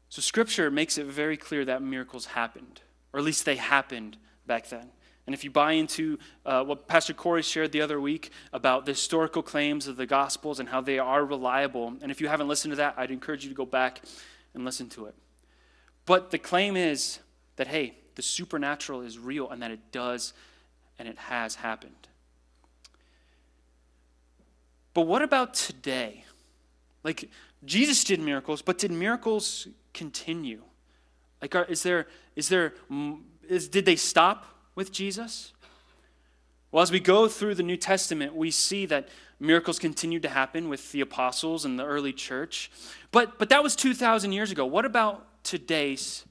So, 0.10 0.22
Scripture 0.22 0.70
makes 0.70 0.98
it 0.98 1.06
very 1.06 1.38
clear 1.38 1.64
that 1.64 1.82
miracles 1.82 2.26
happened, 2.26 2.82
or 3.14 3.20
at 3.20 3.26
least 3.26 3.46
they 3.46 3.56
happened 3.56 4.18
back 4.46 4.70
then. 4.70 4.90
And 5.28 5.34
if 5.36 5.44
you 5.44 5.52
buy 5.52 5.74
into 5.74 6.18
uh, 6.46 6.64
what 6.64 6.88
Pastor 6.88 7.14
Corey 7.14 7.44
shared 7.44 7.72
the 7.72 7.82
other 7.82 8.02
week 8.02 8.32
about 8.52 8.86
the 8.86 8.92
historical 8.92 9.44
claims 9.44 9.88
of 9.88 9.96
the 9.96 10.06
Gospels 10.06 10.60
and 10.60 10.70
how 10.70 10.82
they 10.82 11.00
are 11.00 11.24
reliable, 11.24 11.94
and 12.02 12.12
if 12.12 12.20
you 12.20 12.28
haven't 12.28 12.48
listened 12.48 12.72
to 12.72 12.78
that, 12.78 12.96
I'd 12.98 13.12
encourage 13.12 13.44
you 13.44 13.50
to 13.50 13.56
go 13.56 13.66
back 13.66 14.02
and 14.54 14.66
listen 14.66 14.90
to 14.90 15.06
it. 15.06 15.16
But 16.06 16.32
the 16.32 16.40
claim 16.40 16.76
is 16.76 17.20
that, 17.56 17.68
hey, 17.68 17.96
the 18.16 18.22
supernatural 18.22 19.02
is 19.02 19.20
real 19.20 19.50
and 19.50 19.62
that 19.62 19.72
it 19.72 19.92
does 19.92 20.34
and 20.98 21.08
it 21.08 21.18
has 21.18 21.56
happened. 21.56 22.08
But 24.94 25.04
what 25.04 25.22
about 25.22 25.54
today? 25.54 26.26
Like, 27.04 27.30
Jesus 27.64 28.04
did 28.04 28.20
miracles, 28.20 28.62
but 28.62 28.78
did 28.78 28.92
miracles 28.92 29.68
continue? 29.94 30.62
Like, 31.42 31.56
are, 31.56 31.66
is 31.66 31.84
there, 31.84 32.08
is 32.36 32.50
there, 32.50 32.74
is, 33.48 33.68
did 33.68 33.86
they 33.86 33.96
stop? 33.96 34.52
with 34.76 34.92
Jesus? 34.92 35.54
Well, 36.72 36.82
as 36.82 36.92
we 36.92 37.00
go 37.00 37.28
through 37.28 37.56
the 37.56 37.64
New 37.64 37.78
Testament, 37.78 38.34
we 38.36 38.52
see 38.52 38.86
that 38.88 39.10
miracles 39.40 39.80
continued 39.80 40.22
to 40.22 40.30
happen 40.30 40.70
with 40.70 40.92
the 40.92 41.02
apostles 41.02 41.66
and 41.66 41.78
the 41.78 41.86
early 41.86 42.14
church. 42.14 42.72
But, 43.12 43.38
but 43.38 43.50
that 43.50 43.62
was 43.62 43.76
2,000 43.76 44.32
years 44.32 44.52
ago. 44.52 44.66
What 44.66 44.86
about 44.86 45.44
today's? 45.44 46.26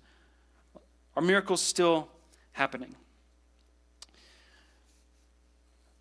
Are 1.14 1.22
miracles 1.22 1.60
still 1.60 2.08
happening? 2.52 2.94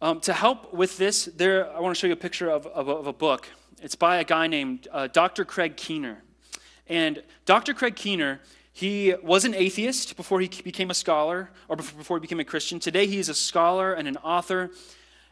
Um, 0.02 0.22
to 0.22 0.32
help 0.32 0.74
with 0.74 0.98
this, 0.98 1.26
there 1.26 1.70
I 1.76 1.82
want 1.82 1.94
to 1.94 2.00
show 2.00 2.08
you 2.08 2.14
a 2.14 2.16
picture 2.16 2.50
of, 2.50 2.66
of, 2.68 2.88
of 2.88 3.08
a 3.08 3.14
book. 3.14 3.50
It's 3.82 3.96
by 3.96 4.18
a 4.18 4.24
guy 4.24 4.48
named 4.48 4.88
uh, 4.92 5.08
Dr. 5.08 5.44
Craig 5.44 5.76
Keener. 5.76 6.24
And 6.88 7.22
Dr. 7.46 7.74
Craig 7.74 7.98
Keener 7.98 8.40
he 8.80 9.14
was 9.22 9.44
an 9.44 9.54
atheist 9.54 10.16
before 10.16 10.40
he 10.40 10.48
became 10.48 10.90
a 10.90 10.94
scholar 10.94 11.50
or 11.68 11.76
before 11.76 12.16
he 12.16 12.22
became 12.22 12.40
a 12.40 12.46
Christian. 12.46 12.80
Today, 12.80 13.08
he 13.08 13.20
is 13.20 13.28
a 13.28 13.34
scholar 13.34 13.92
and 13.92 14.08
an 14.08 14.16
author. 14.18 14.72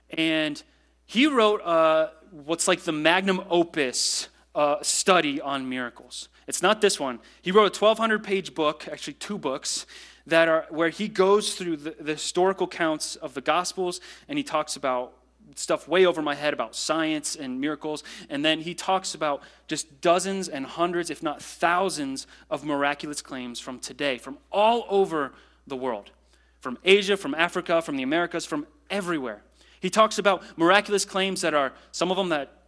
And 0.10 0.62
he 1.06 1.28
wrote 1.28 1.62
uh, 1.62 2.10
what's 2.32 2.68
like 2.68 2.82
the 2.82 2.92
magnum 2.92 3.42
opus 3.50 4.28
uh, 4.54 4.78
study 4.82 5.40
on 5.40 5.70
miracles. 5.70 6.28
It's 6.46 6.62
not 6.62 6.82
this 6.82 7.00
one. 7.00 7.20
He 7.42 7.52
wrote 7.52 7.74
a 7.74 7.80
1,200 7.80 8.22
page 8.22 8.54
book, 8.54 8.86
actually, 8.92 9.14
two 9.14 9.38
books, 9.38 9.86
that 10.26 10.50
are 10.50 10.66
where 10.70 10.90
he 10.90 11.08
goes 11.08 11.56
through 11.56 11.78
the, 11.78 11.96
the 12.02 12.14
historical 12.14 12.68
counts 12.68 13.16
of 13.16 13.34
the 13.34 13.40
Gospels 13.40 14.02
and 14.28 14.38
he 14.38 14.44
talks 14.44 14.76
about 14.76 15.14
stuff 15.56 15.88
way 15.88 16.06
over 16.06 16.22
my 16.22 16.36
head 16.36 16.54
about 16.54 16.76
science 16.76 17.36
and 17.36 17.60
miracles. 17.60 18.04
And 18.30 18.44
then 18.44 18.62
he 18.62 18.74
talks 18.74 19.16
about 19.16 19.42
just 19.68 20.02
dozens 20.02 20.50
and 20.50 20.66
hundreds, 20.66 21.10
if 21.10 21.24
not 21.24 21.42
thousands, 21.42 22.28
of 22.50 22.64
miraculous 22.64 23.22
claims 23.22 23.60
from 23.60 23.80
today, 23.80 24.18
from 24.18 24.38
all 24.52 24.86
over 24.90 25.34
the 25.66 25.76
world 25.76 26.12
from 26.60 26.78
Asia, 26.84 27.16
from 27.16 27.36
Africa, 27.36 27.82
from 27.82 27.98
the 27.98 28.04
Americas, 28.04 28.46
from 28.46 28.68
everywhere. 28.90 29.42
He 29.80 29.90
talks 29.90 30.18
about 30.18 30.44
miraculous 30.58 31.06
claims 31.06 31.42
that 31.42 31.54
are, 31.54 31.74
some 31.92 32.12
of 32.12 32.18
them 32.18 32.30
that 32.30 32.64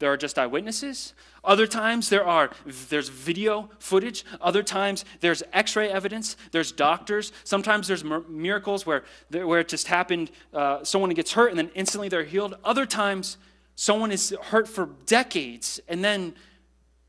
there 0.00 0.12
are 0.12 0.16
just 0.16 0.38
eyewitnesses. 0.38 1.14
Other 1.44 1.66
times 1.66 2.08
there 2.08 2.24
are 2.24 2.50
there's 2.88 3.08
video 3.10 3.68
footage. 3.78 4.24
Other 4.40 4.62
times 4.62 5.04
there's 5.20 5.42
X-ray 5.52 5.90
evidence. 5.90 6.36
There's 6.52 6.72
doctors. 6.72 7.32
Sometimes 7.44 7.86
there's 7.86 8.02
miracles 8.02 8.86
where 8.86 9.04
where 9.30 9.60
it 9.60 9.68
just 9.68 9.88
happened. 9.88 10.30
Uh, 10.52 10.82
someone 10.84 11.10
gets 11.10 11.32
hurt 11.32 11.50
and 11.50 11.58
then 11.58 11.70
instantly 11.74 12.08
they're 12.08 12.24
healed. 12.24 12.54
Other 12.64 12.86
times 12.86 13.36
someone 13.76 14.10
is 14.10 14.34
hurt 14.44 14.68
for 14.68 14.88
decades 15.06 15.80
and 15.88 16.02
then 16.02 16.34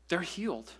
they're 0.08 0.20
healed. 0.20 0.72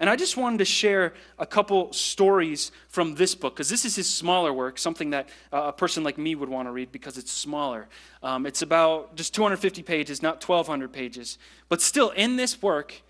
And 0.00 0.08
I 0.08 0.14
just 0.14 0.36
wanted 0.36 0.58
to 0.58 0.64
share 0.64 1.14
a 1.38 1.46
couple 1.46 1.92
stories 1.92 2.70
from 2.88 3.16
this 3.16 3.34
book, 3.34 3.54
because 3.54 3.68
this 3.68 3.84
is 3.84 3.96
his 3.96 4.08
smaller 4.08 4.52
work, 4.52 4.78
something 4.78 5.10
that 5.10 5.28
uh, 5.52 5.64
a 5.66 5.72
person 5.72 6.04
like 6.04 6.18
me 6.18 6.36
would 6.36 6.48
want 6.48 6.68
to 6.68 6.72
read 6.72 6.92
because 6.92 7.18
it's 7.18 7.32
smaller. 7.32 7.88
Um, 8.22 8.46
it's 8.46 8.62
about 8.62 9.16
just 9.16 9.34
250 9.34 9.82
pages, 9.82 10.22
not 10.22 10.42
1,200 10.42 10.92
pages. 10.92 11.38
But 11.68 11.82
still, 11.82 12.10
in 12.10 12.36
this 12.36 12.62
work, 12.62 13.02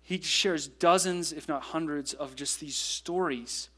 he 0.00 0.20
shares 0.20 0.68
dozens, 0.68 1.32
if 1.32 1.48
not 1.48 1.62
hundreds, 1.62 2.14
of 2.14 2.34
just 2.34 2.60
these 2.60 2.76
stories. 2.76 3.68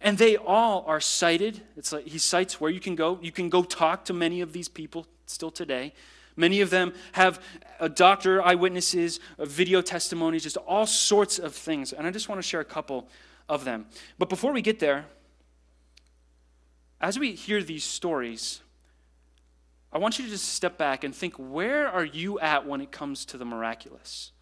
And 0.00 0.16
they 0.16 0.36
all 0.36 0.84
are 0.86 1.00
cited. 1.00 1.60
It's 1.76 1.92
like 1.92 2.06
he 2.06 2.18
cites 2.18 2.60
where 2.60 2.70
you 2.70 2.80
can 2.80 2.94
go. 2.94 3.18
You 3.20 3.32
can 3.32 3.48
go 3.48 3.64
talk 3.64 4.04
to 4.04 4.12
many 4.12 4.40
of 4.40 4.52
these 4.52 4.68
people 4.68 5.06
still 5.26 5.50
today. 5.50 5.92
Many 6.36 6.60
of 6.60 6.70
them 6.70 6.92
have 7.12 7.42
a 7.80 7.88
doctor, 7.88 8.42
eyewitnesses, 8.42 9.20
uh, 9.38 9.46
video 9.46 9.80
testimonies, 9.80 10.42
just 10.42 10.58
all 10.58 10.86
sorts 10.86 11.38
of 11.38 11.54
things. 11.54 11.92
And 11.92 12.06
I 12.06 12.10
just 12.10 12.28
want 12.28 12.38
to 12.38 12.46
share 12.46 12.60
a 12.60 12.64
couple 12.64 13.08
of 13.48 13.64
them. 13.64 13.86
But 14.18 14.28
before 14.28 14.52
we 14.52 14.62
get 14.62 14.78
there, 14.78 15.06
as 17.00 17.18
we 17.18 17.32
hear 17.32 17.62
these 17.62 17.84
stories, 17.84 18.60
I 19.92 19.98
want 19.98 20.18
you 20.18 20.24
to 20.24 20.30
just 20.30 20.48
step 20.48 20.76
back 20.76 21.04
and 21.04 21.14
think 21.14 21.34
where 21.36 21.88
are 21.88 22.04
you 22.04 22.38
at 22.40 22.66
when 22.66 22.80
it 22.80 22.90
comes 22.90 23.24
to 23.26 23.38
the 23.38 23.44
miraculous? 23.44 24.32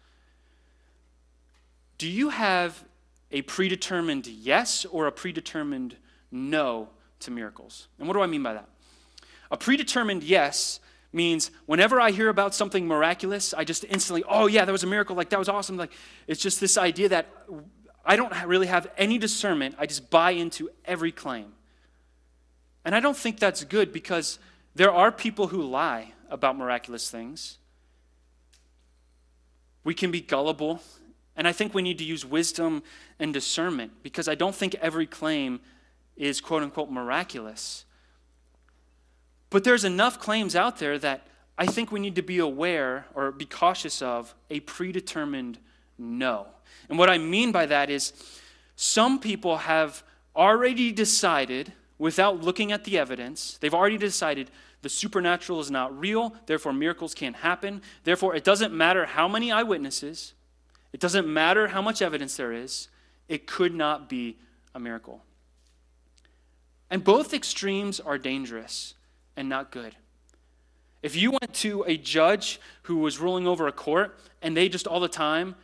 Do 1.97 2.09
you 2.09 2.29
have 2.29 2.83
a 3.31 3.41
predetermined 3.43 4.27
yes 4.27 4.85
or 4.85 5.07
a 5.07 5.11
predetermined 5.11 5.95
no 6.31 6.89
to 7.21 7.31
miracles? 7.31 7.87
And 7.99 8.07
what 8.07 8.15
do 8.15 8.21
I 8.21 8.27
mean 8.27 8.43
by 8.43 8.53
that? 8.53 8.67
A 9.51 9.57
predetermined 9.57 10.23
yes 10.23 10.79
means 11.15 11.49
whenever 11.65 11.99
I 11.99 12.11
hear 12.11 12.29
about 12.29 12.53
something 12.53 12.85
miraculous, 12.85 13.53
I 13.53 13.63
just 13.63 13.85
instantly, 13.85 14.23
oh 14.27 14.47
yeah, 14.47 14.65
that 14.65 14.71
was 14.71 14.83
a 14.83 14.87
miracle, 14.87 15.15
like 15.15 15.29
that 15.29 15.39
was 15.39 15.49
awesome. 15.49 15.77
Like 15.77 15.93
it's 16.27 16.41
just 16.41 16.59
this 16.59 16.77
idea 16.77 17.09
that 17.09 17.27
I 18.05 18.17
don't 18.17 18.31
really 18.45 18.67
have 18.67 18.91
any 18.97 19.17
discernment. 19.17 19.75
I 19.79 19.85
just 19.85 20.09
buy 20.09 20.31
into 20.31 20.69
every 20.83 21.11
claim. 21.11 21.53
And 22.83 22.93
I 22.93 22.99
don't 22.99 23.17
think 23.17 23.39
that's 23.39 23.63
good 23.63 23.91
because 23.91 24.37
there 24.75 24.91
are 24.91 25.11
people 25.11 25.47
who 25.47 25.63
lie 25.63 26.11
about 26.29 26.57
miraculous 26.57 27.09
things. 27.09 27.57
We 29.83 29.93
can 29.93 30.11
be 30.11 30.21
gullible, 30.21 30.81
and 31.35 31.47
I 31.47 31.51
think 31.51 31.73
we 31.73 31.81
need 31.81 31.97
to 31.99 32.03
use 32.03 32.25
wisdom 32.25 32.83
and 33.19 33.33
discernment 33.33 34.03
because 34.03 34.27
I 34.27 34.35
don't 34.35 34.55
think 34.55 34.75
every 34.75 35.07
claim 35.07 35.61
is 36.15 36.41
quote 36.41 36.61
unquote 36.63 36.91
miraculous. 36.91 37.85
But 39.55 39.63
there's 39.63 39.85
enough 39.85 40.19
claims 40.19 40.53
out 40.53 40.79
there 40.79 40.99
that 40.99 41.27
I 41.57 41.65
think 41.65 41.89
we 41.89 42.01
need 42.01 42.15
to 42.15 42.21
be 42.21 42.39
aware 42.39 43.05
or 43.13 43.31
be 43.31 43.45
cautious 43.45 44.01
of 44.01 44.35
a 44.49 44.59
predetermined 44.59 45.59
no. 45.97 46.47
And 46.89 46.99
what 46.99 47.09
I 47.09 47.17
mean 47.17 47.53
by 47.53 47.65
that 47.67 47.89
is 47.89 48.11
some 48.75 49.17
people 49.17 49.55
have 49.59 50.03
already 50.35 50.91
decided, 50.91 51.71
without 51.97 52.41
looking 52.41 52.73
at 52.73 52.83
the 52.83 52.97
evidence, 52.97 53.57
they've 53.61 53.73
already 53.73 53.97
decided 53.97 54.51
the 54.81 54.89
supernatural 54.89 55.61
is 55.61 55.71
not 55.71 55.97
real, 55.97 56.35
therefore 56.47 56.73
miracles 56.73 57.13
can't 57.13 57.37
happen. 57.37 57.81
Therefore, 58.03 58.35
it 58.35 58.43
doesn't 58.43 58.73
matter 58.73 59.05
how 59.05 59.29
many 59.29 59.53
eyewitnesses, 59.53 60.33
it 60.91 60.99
doesn't 60.99 61.29
matter 61.29 61.69
how 61.69 61.81
much 61.81 62.01
evidence 62.01 62.35
there 62.35 62.51
is, 62.51 62.89
it 63.29 63.47
could 63.47 63.73
not 63.73 64.09
be 64.09 64.37
a 64.73 64.81
miracle. 64.81 65.23
And 66.89 67.05
both 67.05 67.33
extremes 67.33 68.01
are 68.01 68.17
dangerous 68.17 68.95
and 69.35 69.49
not 69.49 69.71
good. 69.71 69.95
If 71.03 71.15
you 71.15 71.31
went 71.31 71.53
to 71.55 71.83
a 71.87 71.97
judge 71.97 72.59
who 72.83 72.97
was 72.97 73.19
ruling 73.19 73.47
over 73.47 73.67
a 73.67 73.71
court 73.71 74.17
and 74.41 74.57
they 74.57 74.69
just 74.69 74.87
all 74.87 74.99
the 74.99 75.07
time 75.07 75.55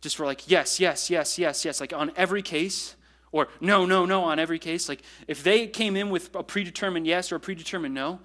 just 0.00 0.18
were 0.18 0.26
like, 0.26 0.50
yes, 0.50 0.80
yes, 0.80 1.10
yes, 1.10 1.38
yes, 1.38 1.64
yes, 1.64 1.80
like 1.80 1.92
on 1.92 2.10
every 2.16 2.42
case, 2.42 2.96
or 3.32 3.48
no, 3.60 3.86
no, 3.86 4.04
no 4.06 4.24
on 4.24 4.38
every 4.38 4.58
case, 4.58 4.88
like 4.88 5.02
if 5.28 5.42
they 5.42 5.66
came 5.66 5.94
in 5.94 6.10
with 6.10 6.34
a 6.34 6.42
predetermined 6.42 7.06
yes 7.06 7.30
or 7.30 7.36
a 7.36 7.40
predetermined 7.40 7.94
no, 7.94 8.20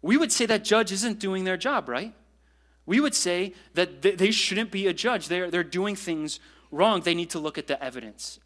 we 0.00 0.16
would 0.16 0.32
say 0.32 0.46
that 0.46 0.64
judge 0.64 0.92
isn't 0.92 1.18
doing 1.18 1.44
their 1.44 1.56
job, 1.56 1.88
right? 1.88 2.14
We 2.86 3.00
would 3.00 3.14
say 3.14 3.52
that 3.74 4.00
they 4.02 4.30
shouldn't 4.30 4.70
be 4.70 4.86
a 4.86 4.94
judge. 4.94 5.28
They're, 5.28 5.50
they're 5.50 5.64
doing 5.64 5.94
things 5.94 6.40
wrong. 6.70 7.02
They 7.02 7.14
need 7.14 7.30
to 7.30 7.38
look 7.38 7.58
at 7.58 7.66
the 7.66 7.82
evidence. 7.82 8.38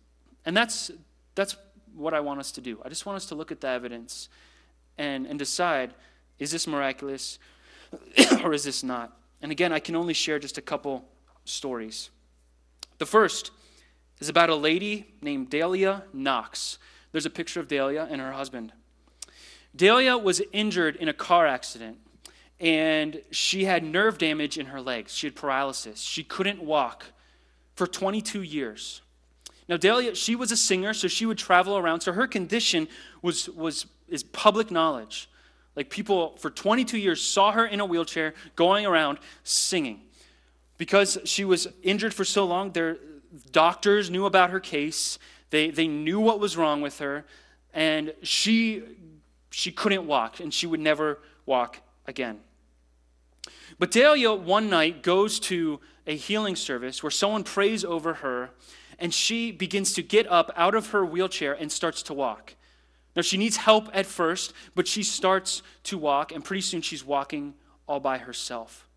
And 0.45 0.57
that's, 0.57 0.91
that's 1.35 1.57
what 1.95 2.15
I 2.15 2.21
want 2.21 2.41
us 2.41 2.51
to 2.53 2.61
do. 2.61 2.81
I 2.85 2.89
just 2.89 3.07
want 3.07 3.17
us 3.17 3.27
to 3.27 3.35
look 3.35 3.53
at 3.53 3.61
the 3.61 3.69
evidence 3.69 4.29
and, 4.99 5.27
and 5.27 5.39
decide 5.39 5.95
is 6.39 6.51
this 6.51 6.67
miraculous 6.67 7.39
or 8.43 8.53
is 8.53 8.65
this 8.65 8.83
not? 8.83 9.17
And 9.41 9.53
again, 9.53 9.73
I 9.73 9.81
can 9.81 9.97
only 9.97 10.15
share 10.15 10.39
just 10.39 10.59
a 10.59 10.63
couple 10.63 11.05
stories. 11.45 12.11
The 12.99 13.07
first 13.07 13.51
is 14.21 14.29
about 14.29 14.51
a 14.51 14.55
lady 14.55 15.07
named 15.21 15.51
Dahlia 15.51 16.05
Knox. 16.13 16.79
There's 17.11 17.27
a 17.27 17.31
picture 17.31 17.61
of 17.61 17.69
Dahlia 17.69 18.09
and 18.11 18.21
her 18.21 18.33
husband. 18.33 18.73
Dahlia 19.75 20.17
was 20.17 20.43
injured 20.53 20.97
in 20.97 21.09
a 21.09 21.13
car 21.13 21.47
accident, 21.47 21.99
and 22.61 23.23
she 23.31 23.65
had 23.65 23.83
nerve 23.83 24.19
damage 24.19 24.59
in 24.59 24.67
her 24.67 24.81
legs. 24.81 25.15
She 25.15 25.27
had 25.27 25.35
paralysis. 25.35 26.01
She 26.01 26.23
couldn't 26.23 26.63
walk 26.63 27.07
for 27.75 27.87
22 27.87 28.43
years. 28.43 29.01
Now, 29.69 29.77
Dahlia, 29.77 30.15
she 30.15 30.37
was 30.37 30.53
a 30.53 30.57
singer, 30.57 30.93
so 30.93 31.09
she 31.09 31.25
would 31.25 31.39
travel 31.39 31.77
around. 31.77 32.01
So 32.03 32.13
her 32.13 32.27
condition 32.27 32.89
was, 33.23 33.49
was 33.49 33.87
is 34.13 34.23
public 34.23 34.71
knowledge. 34.71 35.29
Like 35.75 35.89
people 35.91 36.37
for 36.37 36.51
22 36.51 36.99
years 36.99 37.23
saw 37.23 37.53
her 37.53 37.67
in 37.67 37.81
a 37.81 37.87
wheelchair 37.87 38.35
going 38.57 38.87
around 38.87 39.19
singing. 39.43 40.03
Because 40.77 41.19
she 41.25 41.45
was 41.45 41.69
injured 41.83 42.13
for 42.13 42.25
so 42.25 42.45
long, 42.45 42.73
their 42.73 42.99
doctors 43.51 44.11
knew 44.11 44.27
about 44.27 44.51
her 44.51 44.61
case. 44.61 45.19
They, 45.51 45.71
they 45.71 45.87
knew 45.87 46.21
what 46.21 46.41
was 46.41 46.57
wrong 46.57 46.81
with 46.81 46.99
her, 46.99 47.25
and 47.75 48.15
she, 48.23 48.83
she 49.51 49.71
couldn't 49.71 50.07
walk, 50.07 50.41
and 50.41 50.53
she 50.53 50.67
would 50.67 50.81
never 50.81 51.19
walk 51.47 51.81
again. 52.07 52.41
But 53.79 53.91
Dahlia 53.91 54.33
one 54.33 54.69
night 54.71 55.03
goes 55.03 55.39
to 55.41 55.81
a 56.07 56.17
healing 56.17 56.57
service 56.57 57.03
where 57.03 57.11
someone 57.11 57.45
prays 57.45 57.85
over 57.85 58.15
her, 58.15 58.51
and 58.99 59.13
she 59.13 59.53
begins 59.53 59.93
to 59.95 60.03
get 60.03 60.31
up 60.31 60.51
out 60.57 60.75
of 60.75 60.89
her 60.89 61.05
wheelchair 61.05 61.53
and 61.53 61.71
starts 61.71 62.03
to 62.05 62.15
walk. 62.15 62.55
Now, 63.15 63.23
she 63.23 63.37
needs 63.37 63.59
help 63.59 63.89
at 63.93 64.07
first, 64.07 64.53
but 64.75 64.89
she 64.89 65.03
starts 65.03 65.63
to 65.85 65.99
walk, 65.99 66.33
and 66.33 66.45
pretty 66.45 66.63
soon 66.63 66.81
she's 66.81 67.05
walking 67.05 67.55
all 67.87 68.01
by 68.01 68.19
herself. 68.19 68.89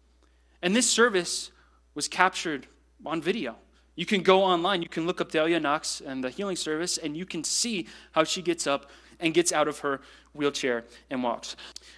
And 0.62 0.75
this 0.75 0.89
service 0.89 1.51
was 1.95 2.08
captured 2.08 2.67
on 3.06 3.21
video. 3.21 3.56
You 3.95 4.06
can 4.06 4.21
go 4.21 4.43
online, 4.43 4.82
you 4.82 4.89
can 4.89 5.06
look 5.06 5.21
up 5.21 5.32
Dahlia 5.32 5.60
Knox 5.60 6.01
and 6.06 6.23
the 6.23 6.30
healing 6.30 6.56
service, 6.56 6.97
and 6.97 7.15
you 7.15 7.25
can 7.25 7.43
see 7.43 7.88
how 8.12 8.23
she 8.23 8.41
gets 8.41 8.67
up 8.67 8.89
and 9.19 9.34
gets 9.34 9.51
out 9.51 9.67
of 9.67 9.80
her 9.80 10.01
wheelchair 10.34 10.84
and 11.10 11.23
walks. 11.23 11.56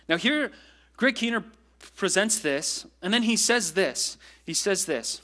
Now, 0.08 0.18
here, 0.18 0.52
Greg 0.96 1.16
Keener 1.16 1.44
presents 1.96 2.40
this, 2.40 2.86
and 3.02 3.14
then 3.14 3.24
he 3.24 3.36
says 3.36 3.74
this. 3.74 4.18
He 4.46 4.54
says 4.54 4.86
this. 4.86 5.22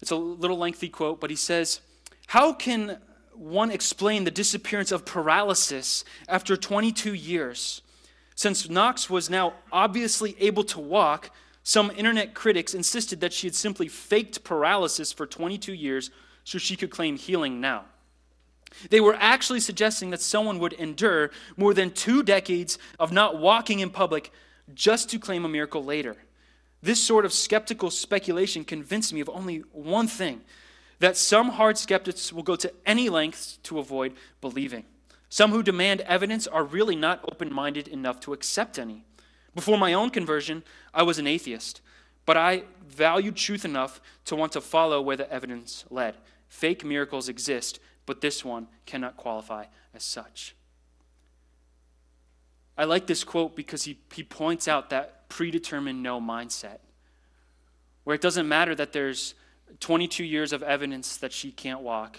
It's 0.00 0.10
a 0.10 0.16
little 0.16 0.58
lengthy 0.58 0.88
quote, 0.88 1.20
but 1.20 1.30
he 1.30 1.36
says, 1.36 1.80
How 2.28 2.52
can 2.52 2.98
one 3.38 3.70
explain 3.70 4.24
the 4.24 4.30
disappearance 4.30 4.92
of 4.92 5.04
paralysis 5.04 6.04
after 6.28 6.56
22 6.56 7.14
years? 7.14 7.82
Since 8.34 8.68
Knox 8.68 9.08
was 9.08 9.30
now 9.30 9.54
obviously 9.72 10.36
able 10.40 10.64
to 10.64 10.80
walk, 10.80 11.30
some 11.62 11.90
internet 11.90 12.34
critics 12.34 12.74
insisted 12.74 13.20
that 13.20 13.32
she 13.32 13.46
had 13.46 13.54
simply 13.54 13.88
faked 13.88 14.44
paralysis 14.44 15.12
for 15.12 15.26
22 15.26 15.72
years 15.72 16.10
so 16.44 16.58
she 16.58 16.76
could 16.76 16.90
claim 16.90 17.16
healing 17.16 17.60
now. 17.60 17.84
They 18.90 19.00
were 19.00 19.16
actually 19.18 19.60
suggesting 19.60 20.10
that 20.10 20.20
someone 20.20 20.58
would 20.58 20.72
endure 20.74 21.30
more 21.56 21.74
than 21.74 21.90
two 21.90 22.22
decades 22.22 22.78
of 22.98 23.12
not 23.12 23.38
walking 23.38 23.80
in 23.80 23.90
public 23.90 24.32
just 24.74 25.10
to 25.10 25.18
claim 25.18 25.44
a 25.44 25.48
miracle 25.48 25.84
later. 25.84 26.16
This 26.82 27.02
sort 27.02 27.24
of 27.24 27.32
skeptical 27.32 27.90
speculation 27.90 28.64
convinced 28.64 29.12
me 29.12 29.20
of 29.20 29.28
only 29.28 29.58
one 29.72 30.06
thing 30.06 30.42
that 31.00 31.16
some 31.16 31.50
hard 31.50 31.78
skeptics 31.78 32.32
will 32.32 32.42
go 32.42 32.56
to 32.56 32.72
any 32.84 33.08
lengths 33.08 33.58
to 33.64 33.78
avoid 33.78 34.14
believing. 34.40 34.84
Some 35.28 35.50
who 35.50 35.62
demand 35.62 36.00
evidence 36.02 36.46
are 36.46 36.64
really 36.64 36.96
not 36.96 37.20
open 37.30 37.52
minded 37.52 37.88
enough 37.88 38.18
to 38.20 38.32
accept 38.32 38.78
any. 38.78 39.04
Before 39.54 39.78
my 39.78 39.92
own 39.92 40.10
conversion, 40.10 40.62
I 40.94 41.02
was 41.02 41.18
an 41.18 41.26
atheist, 41.26 41.80
but 42.24 42.36
I 42.36 42.64
valued 42.86 43.36
truth 43.36 43.64
enough 43.64 44.00
to 44.24 44.36
want 44.36 44.52
to 44.52 44.60
follow 44.60 45.00
where 45.00 45.16
the 45.16 45.30
evidence 45.32 45.84
led. 45.90 46.16
Fake 46.48 46.84
miracles 46.84 47.28
exist, 47.28 47.78
but 48.06 48.20
this 48.20 48.44
one 48.44 48.68
cannot 48.86 49.16
qualify 49.16 49.66
as 49.94 50.02
such. 50.02 50.54
I 52.76 52.84
like 52.84 53.06
this 53.06 53.24
quote 53.24 53.56
because 53.56 53.82
he, 53.84 53.98
he 54.14 54.22
points 54.22 54.68
out 54.68 54.90
that 54.90 55.28
predetermined 55.28 56.02
no 56.02 56.20
mindset, 56.20 56.78
where 58.04 58.14
it 58.14 58.22
doesn't 58.22 58.48
matter 58.48 58.74
that 58.74 58.92
there's 58.92 59.34
22 59.80 60.24
years 60.24 60.52
of 60.52 60.62
evidence 60.62 61.16
that 61.18 61.32
she 61.32 61.52
can't 61.52 61.80
walk. 61.80 62.18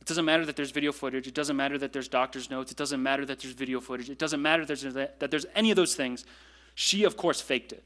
It 0.00 0.06
doesn't 0.06 0.24
matter 0.24 0.46
that 0.46 0.56
there's 0.56 0.70
video 0.70 0.92
footage. 0.92 1.26
It 1.26 1.34
doesn't 1.34 1.56
matter 1.56 1.78
that 1.78 1.92
there's 1.92 2.08
doctor's 2.08 2.50
notes. 2.50 2.70
It 2.70 2.76
doesn't 2.78 3.02
matter 3.02 3.24
that 3.26 3.40
there's 3.40 3.54
video 3.54 3.80
footage. 3.80 4.10
It 4.10 4.18
doesn't 4.18 4.40
matter 4.40 4.64
that 4.64 4.80
there's, 4.80 4.94
that 4.94 5.30
there's 5.30 5.46
any 5.54 5.70
of 5.70 5.76
those 5.76 5.94
things. 5.94 6.24
She, 6.74 7.04
of 7.04 7.16
course, 7.16 7.40
faked 7.40 7.72
it 7.72 7.84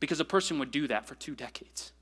because 0.00 0.18
a 0.18 0.24
person 0.24 0.58
would 0.58 0.70
do 0.70 0.88
that 0.88 1.06
for 1.06 1.14
two 1.14 1.34
decades. 1.34 1.92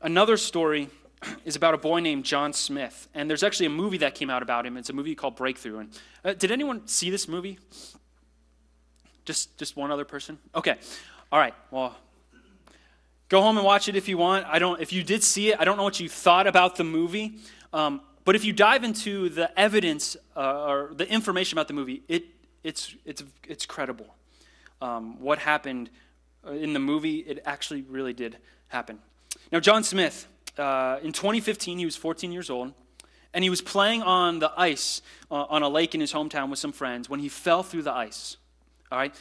Another 0.00 0.36
story 0.36 0.88
is 1.44 1.56
about 1.56 1.74
a 1.74 1.78
boy 1.78 2.00
named 2.00 2.24
John 2.24 2.52
Smith, 2.52 3.08
and 3.12 3.28
there's 3.28 3.42
actually 3.42 3.66
a 3.66 3.70
movie 3.70 3.98
that 3.98 4.14
came 4.14 4.30
out 4.30 4.42
about 4.42 4.64
him. 4.64 4.76
It's 4.76 4.90
a 4.90 4.92
movie 4.92 5.14
called 5.14 5.36
Breakthrough. 5.36 5.78
And 5.80 6.00
uh, 6.24 6.32
did 6.34 6.50
anyone 6.50 6.86
see 6.86 7.10
this 7.10 7.28
movie? 7.28 7.58
Just, 9.24 9.58
just 9.58 9.76
one 9.76 9.90
other 9.90 10.04
person. 10.04 10.38
Okay, 10.54 10.76
all 11.32 11.38
right. 11.38 11.54
Well, 11.70 11.96
go 13.28 13.40
home 13.42 13.56
and 13.56 13.64
watch 13.66 13.88
it 13.88 13.96
if 13.96 14.08
you 14.08 14.18
want. 14.18 14.46
I 14.46 14.58
don't. 14.58 14.80
If 14.80 14.92
you 14.92 15.02
did 15.02 15.22
see 15.22 15.50
it, 15.52 15.60
I 15.60 15.64
don't 15.64 15.76
know 15.76 15.84
what 15.84 16.00
you 16.00 16.08
thought 16.08 16.46
about 16.46 16.76
the 16.76 16.84
movie. 16.84 17.38
Um, 17.72 18.00
but 18.24 18.34
if 18.34 18.44
you 18.44 18.52
dive 18.52 18.84
into 18.84 19.28
the 19.28 19.58
evidence 19.58 20.16
uh, 20.34 20.64
or 20.64 20.90
the 20.94 21.10
information 21.10 21.58
about 21.58 21.68
the 21.68 21.74
movie, 21.74 22.02
it 22.08 22.24
it's, 22.64 22.94
it's, 23.04 23.22
it's 23.46 23.66
credible. 23.66 24.16
Um, 24.80 25.20
what 25.20 25.38
happened 25.38 25.90
uh, 26.44 26.52
in 26.52 26.72
the 26.72 26.80
movie, 26.80 27.18
it 27.18 27.40
actually 27.44 27.82
really 27.82 28.14
did 28.14 28.38
happen. 28.68 28.98
Now, 29.52 29.60
John 29.60 29.84
Smith, 29.84 30.26
uh, 30.58 30.98
in 31.02 31.12
2015, 31.12 31.78
he 31.78 31.84
was 31.84 31.96
14 31.96 32.32
years 32.32 32.50
old, 32.50 32.72
and 33.34 33.44
he 33.44 33.50
was 33.50 33.60
playing 33.60 34.02
on 34.02 34.38
the 34.38 34.50
ice 34.56 35.02
uh, 35.30 35.44
on 35.44 35.62
a 35.62 35.68
lake 35.68 35.94
in 35.94 36.00
his 36.00 36.12
hometown 36.12 36.48
with 36.48 36.58
some 36.58 36.72
friends 36.72 37.08
when 37.08 37.20
he 37.20 37.28
fell 37.28 37.62
through 37.62 37.82
the 37.82 37.92
ice. 37.92 38.38
All 38.90 38.98
right? 38.98 39.14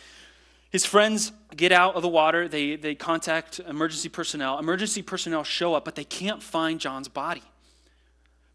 His 0.73 0.85
friends 0.87 1.31
get 1.55 1.71
out 1.71 1.93
of 1.93 2.01
the 2.01 2.07
water. 2.09 2.47
They, 2.47 2.75
they 2.75 2.95
contact 2.95 3.59
emergency 3.59 4.09
personnel. 4.09 4.57
Emergency 4.57 5.03
personnel 5.03 5.43
show 5.43 5.75
up, 5.75 5.85
but 5.85 5.93
they 5.93 6.03
can't 6.03 6.41
find 6.41 6.79
John's 6.79 7.07
body. 7.07 7.43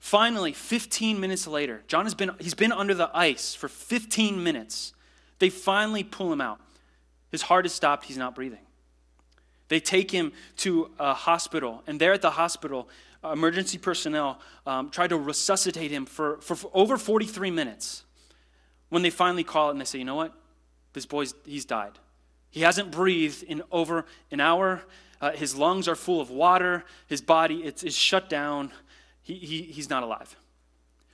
Finally, 0.01 0.53
15 0.53 1.21
minutes 1.21 1.47
later, 1.47 1.85
John 1.87 2.07
has 2.07 2.17
been, 2.17 2.33
he's 2.41 2.55
been 2.55 2.73
under 2.73 2.93
the 2.93 3.09
ice 3.15 3.55
for 3.55 3.69
15 3.69 4.43
minutes. 4.43 4.95
They 5.39 5.49
finally 5.49 6.03
pull 6.03 6.33
him 6.33 6.41
out. 6.41 6.61
His 7.31 7.43
heart 7.43 7.65
is 7.67 7.73
stopped, 7.73 8.07
he's 8.07 8.17
not 8.17 8.35
breathing. 8.35 8.67
They 9.69 9.79
take 9.79 10.11
him 10.11 10.33
to 10.57 10.91
a 10.99 11.15
hospital, 11.15 11.85
and 11.87 12.01
there 12.01 12.13
at 12.13 12.23
the 12.23 12.31
hospital, 12.31 12.89
emergency 13.23 13.79
personnel 13.79 14.41
um, 14.67 14.91
try 14.91 15.07
to 15.07 15.17
resuscitate 15.17 15.93
him 15.93 16.05
for, 16.05 16.39
for, 16.41 16.57
for 16.57 16.71
over 16.75 16.97
43 16.97 17.53
minutes. 17.53 18.03
When 18.89 19.03
they 19.03 19.11
finally 19.11 19.45
call 19.45 19.69
it 19.69 19.73
and 19.73 19.81
they 19.81 19.85
say, 19.85 19.99
you 19.99 20.05
know 20.05 20.17
what? 20.17 20.33
This 20.95 21.07
boy's, 21.07 21.33
he's 21.45 21.65
died. 21.65 21.93
He 22.51 22.63
hasn't 22.63 22.91
breathed 22.91 23.43
in 23.43 23.63
over 23.71 24.05
an 24.31 24.41
hour. 24.41 24.83
Uh, 25.21 25.33
his 25.33 25.55
lungs 25.55 25.89
are 25.89 25.97
full 25.97 26.21
of 26.21 26.31
water. 26.31 26.85
His 27.07 27.21
body 27.21 27.57
it's, 27.65 27.83
is 27.83 27.95
shut 27.95 28.29
down. 28.29 28.73
He, 29.23 29.35
he, 29.35 29.63
he's 29.63 29.91
not 29.91 30.03
alive. 30.03 30.37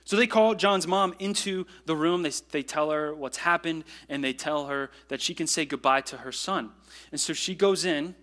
So 0.05 0.15
they 0.15 0.27
call 0.27 0.53
John's 0.53 0.85
mom 0.85 1.15
into 1.17 1.65
the 1.85 1.95
room. 1.95 2.21
They, 2.21 2.31
they 2.51 2.61
tell 2.61 2.91
her 2.91 3.13
what's 3.13 3.37
happened, 3.37 3.83
and 4.07 4.23
they 4.23 4.33
tell 4.33 4.67
her 4.67 4.91
that 5.07 5.19
she 5.19 5.33
can 5.33 5.47
say 5.47 5.65
goodbye 5.65 6.01
to 6.01 6.17
her 6.17 6.31
son. 6.31 6.71
And 7.11 7.19
so 7.19 7.33
she 7.33 7.55
goes 7.55 7.85
in, 7.85 8.13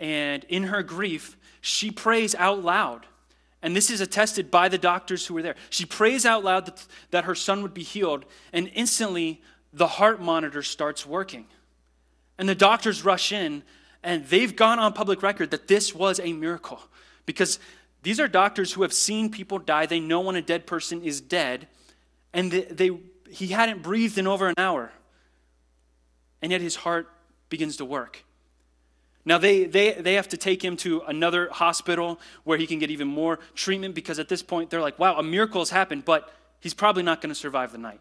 and 0.00 0.44
in 0.44 0.64
her 0.64 0.82
grief, 0.82 1.36
she 1.60 1.90
prays 1.90 2.34
out 2.34 2.64
loud. 2.64 3.06
And 3.62 3.76
this 3.76 3.90
is 3.90 4.00
attested 4.00 4.50
by 4.50 4.68
the 4.68 4.78
doctors 4.78 5.26
who 5.26 5.34
were 5.34 5.42
there. 5.42 5.54
She 5.70 5.84
prays 5.84 6.26
out 6.26 6.42
loud 6.44 6.66
that, 6.66 6.86
that 7.10 7.24
her 7.24 7.34
son 7.34 7.62
would 7.62 7.74
be 7.74 7.82
healed, 7.82 8.24
and 8.52 8.70
instantly 8.74 9.42
the 9.72 9.86
heart 9.86 10.20
monitor 10.20 10.62
starts 10.62 11.06
working. 11.06 11.46
And 12.38 12.48
the 12.48 12.54
doctors 12.54 13.04
rush 13.04 13.32
in, 13.32 13.62
and 14.02 14.24
they've 14.26 14.54
gone 14.54 14.78
on 14.78 14.92
public 14.92 15.22
record 15.22 15.50
that 15.52 15.68
this 15.68 15.94
was 15.94 16.20
a 16.20 16.32
miracle 16.32 16.80
because 17.26 17.58
these 18.02 18.20
are 18.20 18.28
doctors 18.28 18.72
who 18.72 18.82
have 18.82 18.92
seen 18.92 19.30
people 19.30 19.58
die. 19.58 19.86
They 19.86 20.00
know 20.00 20.20
when 20.20 20.36
a 20.36 20.42
dead 20.42 20.66
person 20.66 21.02
is 21.02 21.20
dead, 21.20 21.68
and 22.32 22.50
they, 22.50 22.62
they, 22.62 22.90
he 23.30 23.48
hadn't 23.48 23.82
breathed 23.82 24.18
in 24.18 24.26
over 24.26 24.48
an 24.48 24.54
hour. 24.58 24.92
And 26.42 26.52
yet 26.52 26.60
his 26.60 26.76
heart 26.76 27.08
begins 27.48 27.78
to 27.78 27.84
work. 27.84 28.24
Now, 29.24 29.38
they, 29.38 29.64
they, 29.64 29.92
they 29.92 30.14
have 30.14 30.28
to 30.28 30.36
take 30.36 30.62
him 30.62 30.76
to 30.78 31.00
another 31.06 31.48
hospital 31.50 32.20
where 32.44 32.58
he 32.58 32.66
can 32.66 32.78
get 32.78 32.90
even 32.90 33.08
more 33.08 33.38
treatment 33.54 33.94
because 33.94 34.18
at 34.18 34.28
this 34.28 34.42
point 34.42 34.68
they're 34.68 34.82
like, 34.82 34.98
wow, 34.98 35.16
a 35.16 35.22
miracle 35.22 35.62
has 35.62 35.70
happened, 35.70 36.04
but 36.04 36.30
he's 36.60 36.74
probably 36.74 37.02
not 37.02 37.22
going 37.22 37.30
to 37.30 37.34
survive 37.34 37.72
the 37.72 37.78
night. 37.78 38.00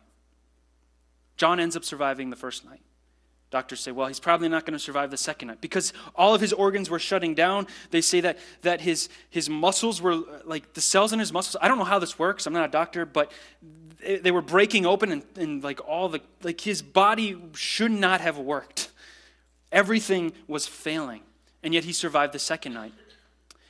John 1.38 1.62
ends 1.62 1.78
up 1.78 1.86
surviving 1.86 2.30
the 2.30 2.36
first 2.36 2.66
night. 2.66 2.82
Doctors 3.54 3.82
say, 3.82 3.92
well, 3.92 4.08
he's 4.08 4.20
probably 4.20 4.50
not 4.50 4.66
going 4.66 4.74
to 4.74 4.80
survive 4.80 5.12
the 5.12 5.18
second 5.18 5.50
night 5.50 5.62
because 5.62 5.94
all 6.16 6.34
of 6.34 6.42
his 6.42 6.52
organs 6.54 6.90
were 6.90 6.98
shutting 6.98 7.36
down. 7.36 7.68
They 7.92 8.02
say 8.02 8.20
that, 8.22 8.40
that 8.64 8.82
his, 8.82 9.10
his 9.30 9.48
muscles 9.48 10.02
were 10.02 10.24
like 10.44 10.74
the 10.74 10.82
cells 10.82 11.14
in 11.14 11.20
his 11.20 11.32
muscles. 11.32 11.56
I 11.62 11.68
don't 11.68 11.78
know 11.78 11.84
how 11.84 12.00
this 12.00 12.18
works. 12.18 12.48
I'm 12.48 12.54
not 12.54 12.66
a 12.66 12.72
doctor, 12.72 13.06
but 13.06 13.32
they, 14.04 14.18
they 14.18 14.32
were 14.32 14.42
breaking 14.42 14.88
open 14.88 15.12
and, 15.12 15.24
and 15.36 15.64
like 15.64 15.88
all 15.88 16.10
the, 16.10 16.20
like 16.42 16.62
his 16.62 16.82
body 16.82 17.38
should 17.54 17.92
not 17.92 18.22
have 18.22 18.40
worked. 18.40 18.90
Everything 19.72 20.34
was 20.48 20.66
failing. 20.66 21.22
And 21.62 21.76
yet 21.76 21.84
he 21.84 21.94
survived 21.94 22.34
the 22.34 22.40
second 22.40 22.74
night 22.74 22.94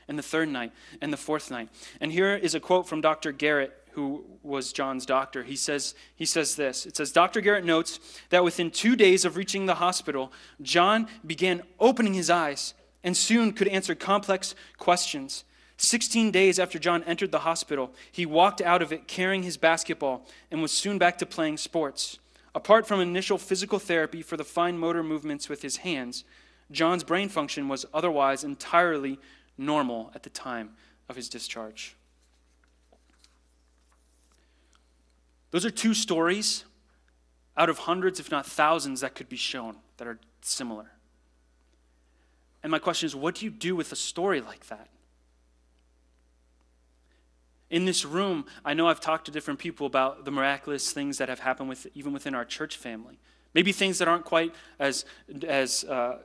and 0.07 0.17
the 0.17 0.23
third 0.23 0.47
night 0.47 0.71
and 1.01 1.11
the 1.11 1.17
fourth 1.17 1.51
night. 1.51 1.67
And 1.99 2.09
here 2.09 2.33
is 2.33 2.55
a 2.55 2.61
quote 2.61 2.87
from 2.87 3.01
Dr. 3.01 3.33
Garrett 3.33 3.82
who 3.93 4.25
was 4.41 4.73
John's 4.73 5.05
doctor. 5.05 5.43
He 5.43 5.55
says, 5.55 5.95
he 6.15 6.25
says 6.25 6.55
this 6.55 6.85
It 6.85 6.97
says, 6.97 7.11
Dr. 7.11 7.41
Garrett 7.41 7.65
notes 7.65 7.99
that 8.29 8.43
within 8.43 8.71
two 8.71 8.95
days 8.95 9.25
of 9.25 9.37
reaching 9.37 9.65
the 9.65 9.75
hospital, 9.75 10.31
John 10.61 11.07
began 11.25 11.63
opening 11.79 12.13
his 12.13 12.29
eyes 12.29 12.73
and 13.03 13.15
soon 13.15 13.51
could 13.53 13.67
answer 13.67 13.95
complex 13.95 14.55
questions. 14.77 15.43
16 15.77 16.31
days 16.31 16.59
after 16.59 16.79
John 16.79 17.03
entered 17.03 17.31
the 17.31 17.39
hospital, 17.39 17.91
he 18.11 18.25
walked 18.25 18.61
out 18.61 18.81
of 18.81 18.93
it 18.93 19.07
carrying 19.07 19.43
his 19.43 19.57
basketball 19.57 20.25
and 20.51 20.61
was 20.61 20.71
soon 20.71 20.97
back 20.97 21.17
to 21.17 21.25
playing 21.25 21.57
sports. 21.57 22.19
Apart 22.55 22.87
from 22.87 22.99
initial 22.99 23.37
physical 23.37 23.79
therapy 23.79 24.21
for 24.21 24.37
the 24.37 24.43
fine 24.43 24.77
motor 24.77 25.03
movements 25.03 25.49
with 25.49 25.61
his 25.61 25.77
hands, 25.77 26.23
John's 26.71 27.03
brain 27.03 27.29
function 27.29 27.67
was 27.67 27.85
otherwise 27.93 28.43
entirely 28.43 29.19
normal 29.57 30.11
at 30.15 30.23
the 30.23 30.29
time 30.29 30.71
of 31.09 31.15
his 31.15 31.29
discharge. 31.29 31.95
Those 35.53 35.65
are 35.65 35.69
two 35.69 35.93
stories 35.93 36.65
out 37.55 37.69
of 37.69 37.77
hundreds, 37.77 38.19
if 38.19 38.31
not 38.31 38.43
thousands, 38.43 39.01
that 39.01 39.13
could 39.13 39.29
be 39.29 39.35
shown 39.35 39.75
that 39.97 40.07
are 40.07 40.17
similar. 40.41 40.93
And 42.63 42.71
my 42.71 42.79
question 42.79 43.05
is 43.05 43.15
what 43.15 43.35
do 43.35 43.45
you 43.45 43.51
do 43.51 43.75
with 43.75 43.91
a 43.91 43.95
story 43.95 44.41
like 44.41 44.65
that? 44.69 44.89
In 47.69 47.85
this 47.85 48.03
room, 48.03 48.45
I 48.65 48.73
know 48.73 48.87
I've 48.87 48.99
talked 48.99 49.25
to 49.25 49.31
different 49.31 49.59
people 49.59 49.85
about 49.85 50.25
the 50.25 50.31
miraculous 50.31 50.91
things 50.91 51.19
that 51.19 51.29
have 51.29 51.39
happened 51.39 51.69
with, 51.69 51.85
even 51.93 52.13
within 52.13 52.33
our 52.33 52.45
church 52.45 52.77
family. 52.77 53.19
Maybe 53.53 53.71
things 53.71 53.99
that 53.99 54.07
aren't 54.07 54.25
quite 54.25 54.55
as, 54.79 55.05
as 55.47 55.83
uh, 55.83 56.17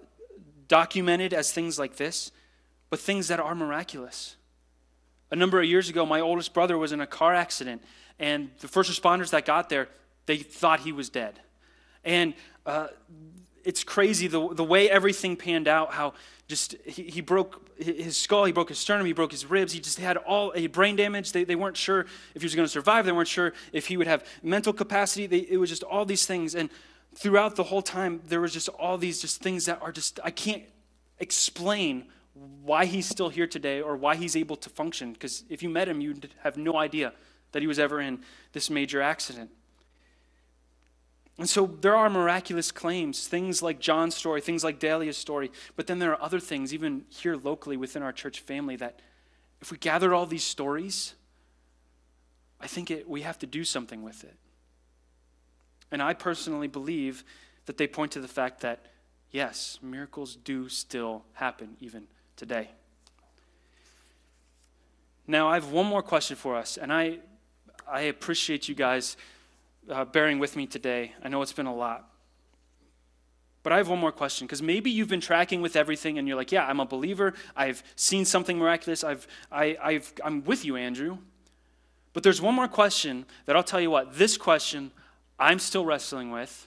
documented 0.69 1.35
as 1.35 1.53
things 1.53 1.79
like 1.79 1.97
this, 1.97 2.33
but 2.89 2.99
things 2.99 3.29
that 3.29 3.41
are 3.41 3.55
miraculous. 3.55 4.37
A 5.31 5.37
number 5.37 5.61
of 5.61 5.67
years 5.67 5.91
ago, 5.91 6.07
my 6.07 6.21
oldest 6.21 6.55
brother 6.55 6.79
was 6.79 6.93
in 6.93 7.03
a 7.03 7.07
car 7.07 7.35
accident, 7.35 7.83
and 8.19 8.51
the 8.61 8.69
first 8.69 8.91
responders 8.91 9.31
that 9.31 9.45
got 9.45 9.69
there, 9.69 9.89
they 10.27 10.39
thought 10.39 10.81
he 10.81 10.93
was 10.93 11.09
dead. 11.09 11.41
And 12.05 12.35
uh, 12.67 12.89
it's 13.65 13.85
crazy 13.85 14.27
the, 14.27 14.55
the 14.55 14.65
way 14.65 14.91
everything 14.91 15.37
panned 15.37 15.69
out, 15.69 15.93
how 15.93 16.15
just 16.49 16.75
he, 16.85 17.05
he, 17.05 17.21
broke 17.21 17.79
his 17.79 18.17
skull, 18.17 18.45
he 18.45 18.53
broke 18.53 18.71
his 18.71 18.79
sternum, 18.79 19.07
he 19.07 19.13
broke 19.13 19.31
his 19.31 19.45
ribs, 19.45 19.73
he 19.73 19.81
just 19.81 19.99
had 19.99 20.17
all 20.17 20.53
a 20.55 20.67
brain 20.69 20.97
damage. 20.97 21.33
They, 21.33 21.45
they 21.45 21.57
weren't 21.57 21.77
sure 21.77 22.07
if 22.35 22.43
he 22.43 22.47
was 22.47 22.55
going 22.55 22.67
to 22.67 22.73
survive, 22.73 23.05
they 23.05 23.13
weren't 23.13 23.29
sure 23.29 23.53
if 23.73 23.87
he 23.87 23.97
would 23.97 24.07
have 24.07 24.25
mental 24.43 24.73
capacity. 24.73 25.27
They, 25.27 25.39
it 25.39 25.59
was 25.59 25.69
just 25.69 25.83
all 25.83 26.05
these 26.05 26.27
things. 26.27 26.55
And 26.55 26.71
throughout 27.15 27.57
the 27.57 27.65
whole 27.65 27.83
time, 27.83 28.23
there 28.27 28.41
was 28.41 28.53
just 28.53 28.69
all 28.71 28.97
these 28.97 29.21
just 29.21 29.43
things 29.43 29.67
that 29.67 29.81
are 29.83 29.93
just, 29.93 30.19
I 30.25 30.31
can't 30.31 30.63
explain 31.19 32.07
why 32.63 32.87
he's 32.87 33.07
still 33.07 33.29
here 33.29 33.47
today 33.47 33.83
or 33.83 33.97
why 33.97 34.17
he's 34.17 34.37
able 34.37 34.57
to 34.57 34.71
function. 34.71 35.13
Because 35.13 35.45
if 35.51 35.63
you 35.63 35.69
met 35.69 35.89
him, 35.89 36.01
you'd 36.01 36.31
have 36.43 36.57
no 36.57 36.77
idea 36.77 37.13
that 37.53 37.63
he 37.63 37.69
was 37.69 37.79
ever 37.79 38.01
in 38.01 38.21
this 38.53 38.71
major 38.71 39.01
accident. 39.01 39.51
And 41.39 41.49
so 41.49 41.67
there 41.67 41.95
are 41.95 42.11
miraculous 42.11 42.73
claims, 42.73 43.29
things 43.29 43.63
like 43.63 43.79
John's 43.79 44.17
story, 44.17 44.41
things 44.41 44.65
like 44.65 44.81
Dahlia's 44.81 45.17
story, 45.17 45.53
but 45.77 45.87
then 45.87 46.01
there 46.01 46.11
are 46.11 46.23
other 46.23 46.41
things, 46.41 46.75
even 46.75 47.05
here 47.09 47.37
locally 47.37 47.77
within 47.77 48.03
our 48.03 48.13
church 48.13 48.41
family, 48.41 48.75
that 48.77 49.01
if 49.61 49.71
we 49.71 49.79
gather 49.79 50.13
all 50.13 50.27
these 50.27 50.43
stories, 50.43 51.15
I 52.61 52.67
think 52.67 52.91
it, 52.91 53.09
we 53.09 53.23
have 53.23 53.39
to 53.39 53.47
do 53.47 53.63
something 53.63 54.03
with 54.03 54.25
it. 54.25 54.37
And 55.93 56.03
I 56.03 56.13
personally 56.13 56.67
believe 56.67 57.23
that 57.67 57.79
they 57.79 57.87
point 57.87 58.13
to 58.13 58.21
the 58.21 58.29
fact 58.29 58.61
that, 58.63 58.87
yes, 59.31 59.79
miracles 59.81 60.37
do 60.37 60.69
still 60.69 61.25
happen 61.35 61.77
even 61.81 62.09
today. 62.37 62.71
Now, 65.27 65.49
I 65.49 65.55
have 65.55 65.71
one 65.71 65.87
more 65.87 66.03
question 66.03 66.37
for 66.37 66.57
us, 66.57 66.77
and 66.77 66.93
I 66.93 67.19
I 67.91 68.03
appreciate 68.03 68.69
you 68.69 68.75
guys 68.75 69.17
uh, 69.91 70.05
bearing 70.05 70.39
with 70.39 70.57
me 70.57 70.67
today. 70.67 71.13
I 71.23 71.29
know 71.29 71.43
it's 71.43 71.53
been 71.53 71.67
a 71.67 71.75
lot. 71.75 72.11
But 73.63 73.73
I 73.73 73.79
have 73.79 73.89
one 73.89 73.99
more 73.99 74.13
question 74.13 74.47
because 74.47 74.63
maybe 74.63 74.91
you've 74.91 75.09
been 75.09 75.21
tracking 75.21 75.61
with 75.61 75.77
everything 75.77 76.19
and 76.19 76.29
you're 76.29 76.37
like, 76.37 76.53
yeah, 76.53 76.67
I'm 76.67 76.81
a 76.81 76.87
believer. 76.87 77.35
I've 77.57 77.83
seen 77.97 78.25
something 78.25 78.59
miraculous. 78.59 79.05
I've, 79.05 79.27
I, 79.51 79.77
I've, 79.83 80.13
I'm 80.25 80.45
with 80.45 80.65
you, 80.65 80.77
Andrew. 80.77 81.19
But 82.13 82.23
there's 82.23 82.41
one 82.41 82.55
more 82.55 82.69
question 82.69 83.27
that 83.47 83.57
I'll 83.57 83.63
tell 83.63 83.81
you 83.81 83.91
what, 83.91 84.17
this 84.17 84.37
question 84.37 84.91
I'm 85.39 85.59
still 85.59 85.85
wrestling 85.85 86.31
with 86.31 86.67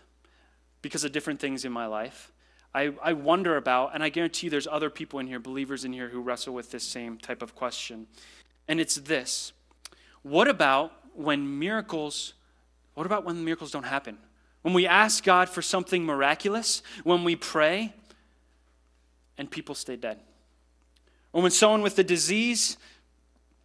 because 0.82 1.04
of 1.04 1.12
different 1.12 1.39
things 1.39 1.66
in 1.66 1.72
my 1.72 1.86
life. 1.86 2.32
I, 2.74 2.93
I 3.04 3.14
wonder 3.14 3.58
about, 3.58 3.93
and 3.93 4.04
I 4.04 4.10
guarantee 4.10 4.48
you 4.48 4.52
there's 4.52 4.68
other 4.68 4.89
people 4.89 5.20
in 5.20 5.28
here, 5.28 5.39
believers 5.39 5.84
in 5.84 5.91
here, 5.93 6.10
who 6.10 6.22
wrestle 6.22 6.54
with 6.54 6.72
this 6.72 6.84
same 6.84 7.18
type 7.18 7.41
of 7.41 7.54
question. 7.54 8.08
And 8.68 8.80
it's 8.80 8.95
this 8.95 9.54
What 10.22 10.48
about 10.48 10.93
when 11.16 11.59
miracles, 11.59 12.34
what 12.93 13.05
about 13.05 13.26
when 13.26 13.43
miracles 13.43 13.72
don't 13.72 13.84
happen? 13.84 14.18
When 14.62 14.74
we 14.74 14.88
ask 14.88 15.24
God 15.24 15.49
for 15.49 15.62
something 15.62 16.05
miraculous, 16.05 16.84
when 17.03 17.24
we 17.24 17.36
pray 17.36 17.93
and 19.38 19.49
people 19.49 19.74
stay 19.74 19.95
dead. 19.95 20.20
Or 21.34 21.41
when 21.41 21.51
someone 21.51 21.82
with 21.82 21.97
a 21.97 22.03
disease 22.03 22.78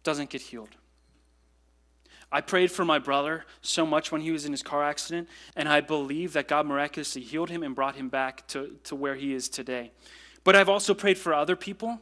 doesn't 0.03 0.29
get 0.29 0.41
healed. 0.41 0.69
I 2.31 2.41
prayed 2.41 2.71
for 2.71 2.83
my 2.83 2.99
brother 2.99 3.45
so 3.61 3.85
much 3.85 4.11
when 4.11 4.21
he 4.21 4.31
was 4.31 4.45
in 4.45 4.51
his 4.51 4.63
car 4.63 4.83
accident, 4.83 5.29
and 5.55 5.69
I 5.69 5.81
believe 5.81 6.33
that 6.33 6.47
God 6.47 6.65
miraculously 6.65 7.21
healed 7.21 7.49
him 7.49 7.63
and 7.63 7.73
brought 7.73 7.95
him 7.95 8.09
back 8.09 8.47
to, 8.49 8.75
to 8.85 8.95
where 8.95 9.15
he 9.15 9.33
is 9.33 9.47
today. 9.47 9.91
But 10.43 10.55
I've 10.55 10.67
also 10.67 10.93
prayed 10.93 11.17
for 11.17 11.33
other 11.33 11.55
people, 11.55 12.01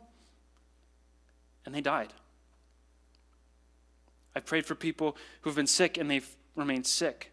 and 1.65 1.75
they 1.75 1.81
died. 1.81 2.13
I've 4.35 4.45
prayed 4.45 4.65
for 4.65 4.75
people 4.75 5.15
who've 5.41 5.55
been 5.55 5.67
sick 5.67 5.97
and 5.97 6.09
they've 6.09 6.27
remained 6.55 6.85
sick. 6.85 7.31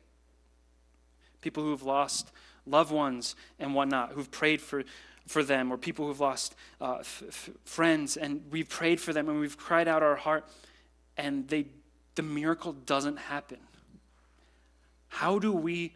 People 1.41 1.65
who've 1.65 1.83
lost 1.83 2.31
loved 2.67 2.93
ones 2.93 3.35
and 3.59 3.75
whatnot, 3.75 4.13
who've 4.13 4.31
prayed 4.31 4.61
for, 4.61 4.85
for 5.27 5.43
them, 5.43 5.73
or 5.73 5.77
people 5.77 6.07
who've 6.07 6.21
lost 6.21 6.55
uh, 6.81 6.99
f- 7.01 7.23
f- 7.27 7.51
friends, 7.65 8.17
and 8.17 8.43
we've 8.51 8.69
prayed 8.69 9.01
for 9.01 9.13
them 9.13 9.29
and 9.29 9.41
we've 9.41 9.57
cried 9.57 9.89
out 9.89 10.03
our 10.03 10.17
heart, 10.17 10.49
and 11.17 11.49
they, 11.49 11.67
the 12.15 12.23
miracle 12.23 12.73
doesn't 12.73 13.17
happen. 13.17 13.59
How 15.09 15.39
do 15.39 15.53
we 15.53 15.95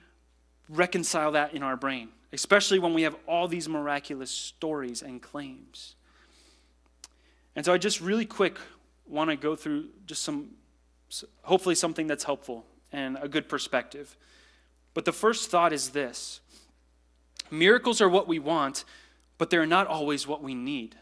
reconcile 0.69 1.33
that 1.33 1.55
in 1.55 1.63
our 1.63 1.77
brain, 1.77 2.09
especially 2.33 2.79
when 2.79 2.93
we 2.93 3.03
have 3.03 3.17
all 3.27 3.47
these 3.47 3.69
miraculous 3.69 4.31
stories 4.31 5.03
and 5.03 5.23
claims? 5.23 5.95
And 7.55 7.65
so 7.65 7.73
I 7.73 7.79
just 7.79 8.01
really 8.01 8.27
quick 8.27 8.59
want 9.07 9.31
to 9.31 9.37
go 9.37 9.57
through 9.57 9.87
just 10.07 10.23
some, 10.23 10.51
hopefully, 11.43 11.75
something 11.75 12.07
that's 12.07 12.25
helpful 12.25 12.65
and 12.93 13.19
a 13.21 13.29
good 13.29 13.49
perspective. 13.49 14.17
But 14.95 15.05
the 15.05 15.13
first 15.13 15.51
thought 15.51 15.73
is 15.73 15.91
this 15.91 16.41
miracles 17.51 18.01
are 18.01 18.09
what 18.09 18.27
we 18.27 18.39
want, 18.39 18.85
but 19.39 19.51
they're 19.51 19.67
not 19.67 19.87
always 19.87 20.27
what 20.27 20.43
we 20.43 20.55
need. 20.55 20.97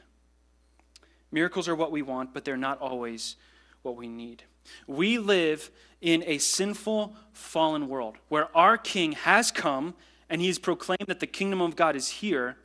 Miracles 1.31 1.69
are 1.69 1.75
what 1.75 1.91
we 1.91 2.03
want, 2.03 2.33
but 2.33 2.45
they're 2.45 2.57
not 2.57 2.81
always 2.81 3.37
what 3.83 3.97
we 3.97 4.09
need. 4.09 4.45
We 4.87 5.19
live 5.19 5.71
in 6.01 6.23
a 6.27 6.39
sinful, 6.39 7.15
fallen 7.33 7.89
world 7.89 8.17
where 8.29 8.55
our 8.57 8.79
King 8.79 9.13
has 9.13 9.51
come 9.51 9.95
and 10.29 10.41
he's 10.41 10.59
proclaimed 10.59 11.07
that 11.07 11.21
the 11.21 11.27
kingdom 11.27 11.61
of 11.61 11.77
God 11.77 11.97
is 11.97 12.09
here, 12.09 12.57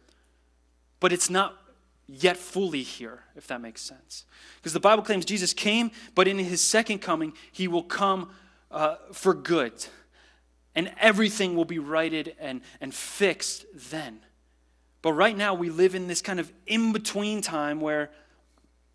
but 1.00 1.12
it's 1.12 1.30
not 1.30 1.59
yet 2.10 2.38
fully 2.38 2.82
here, 2.82 3.24
if 3.36 3.48
that 3.48 3.62
makes 3.62 3.82
sense. 3.82 4.26
Because 4.58 4.74
the 4.74 4.80
Bible 4.80 5.04
claims 5.04 5.26
Jesus 5.26 5.54
came, 5.54 5.92
but 6.16 6.28
in 6.28 6.40
his 6.40 6.62
second 6.62 7.00
coming, 7.00 7.34
he 7.52 7.68
will 7.68 7.84
come 7.84 8.32
uh, 8.72 8.96
for 9.14 9.34
good. 9.34 9.74
And 10.76 10.92
everything 11.00 11.56
will 11.56 11.66
be 11.66 11.80
righted 11.80 12.36
and, 12.40 12.62
and 12.82 12.94
fixed 12.94 13.66
then. 13.92 14.20
But 15.02 15.14
right 15.14 15.38
now, 15.38 15.54
we 15.54 15.70
live 15.70 15.96
in 15.96 16.08
this 16.08 16.22
kind 16.22 16.40
of 16.40 16.52
in 16.66 16.92
between 16.94 17.42
time 17.42 17.80
where 17.80 18.10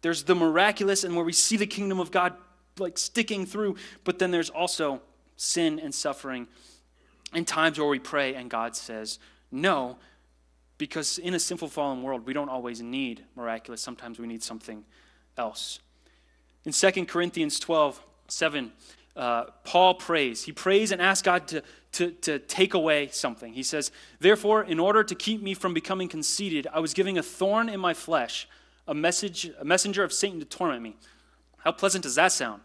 there's 0.03 0.25
the 0.25 0.35
miraculous 0.35 1.05
and 1.05 1.15
where 1.15 1.25
we 1.25 1.33
see 1.33 1.57
the 1.57 1.67
kingdom 1.67 2.01
of 2.01 2.11
God 2.11 2.35
like 2.79 2.99
sticking 2.99 3.47
through, 3.47 3.77
but 4.03 4.19
then 4.19 4.31
there's 4.31 4.51
also 4.51 5.01
sin 5.37 5.79
and 5.79 5.95
suffering 5.95 6.47
and 7.33 7.47
times 7.47 7.79
where 7.79 7.89
we 7.89 7.99
pray 7.99 8.35
and 8.35 8.51
God 8.51 8.77
says 8.77 9.19
no, 9.51 9.99
because 10.79 11.19
in 11.19 11.35
a 11.35 11.39
sinful 11.39 11.69
fallen 11.69 12.03
world, 12.03 12.27
we 12.27 12.33
don't 12.33 12.49
always 12.49 12.81
need 12.81 13.25
miraculous. 13.37 13.81
Sometimes 13.81 14.19
we 14.19 14.27
need 14.27 14.43
something 14.43 14.85
else. 15.37 15.81
In 16.65 16.73
2 16.73 17.07
Corinthians 17.07 17.61
12, 17.61 18.03
7, 18.29 18.73
uh, 19.17 19.45
Paul 19.65 19.95
prays. 19.95 20.45
He 20.45 20.53
prays 20.53 20.91
and 20.91 21.01
asks 21.01 21.23
God 21.23 21.47
to, 21.49 21.63
to, 21.93 22.11
to 22.11 22.39
take 22.41 22.75
away 22.75 23.09
something. 23.09 23.53
He 23.53 23.63
says, 23.63 23.93
Therefore, 24.19 24.65
in 24.65 24.81
order 24.81 25.05
to 25.05 25.15
keep 25.15 25.43
me 25.43 25.55
from 25.55 25.75
becoming 25.75 26.09
conceited, 26.09 26.67
I 26.73 26.81
was 26.81 26.95
giving 26.95 27.19
a 27.19 27.23
thorn 27.23 27.69
in 27.69 27.79
my 27.79 27.95
flesh, 27.95 28.49
a, 28.89 28.95
message, 28.95 29.51
a 29.59 29.65
messenger 29.65 30.03
of 30.03 30.13
Satan 30.13 30.41
to 30.41 30.45
torment 30.45 30.83
me. 30.83 30.97
How 31.59 31.73
pleasant 31.73 32.03
does 32.03 32.17
that 32.17 32.33
sound? 32.33 32.63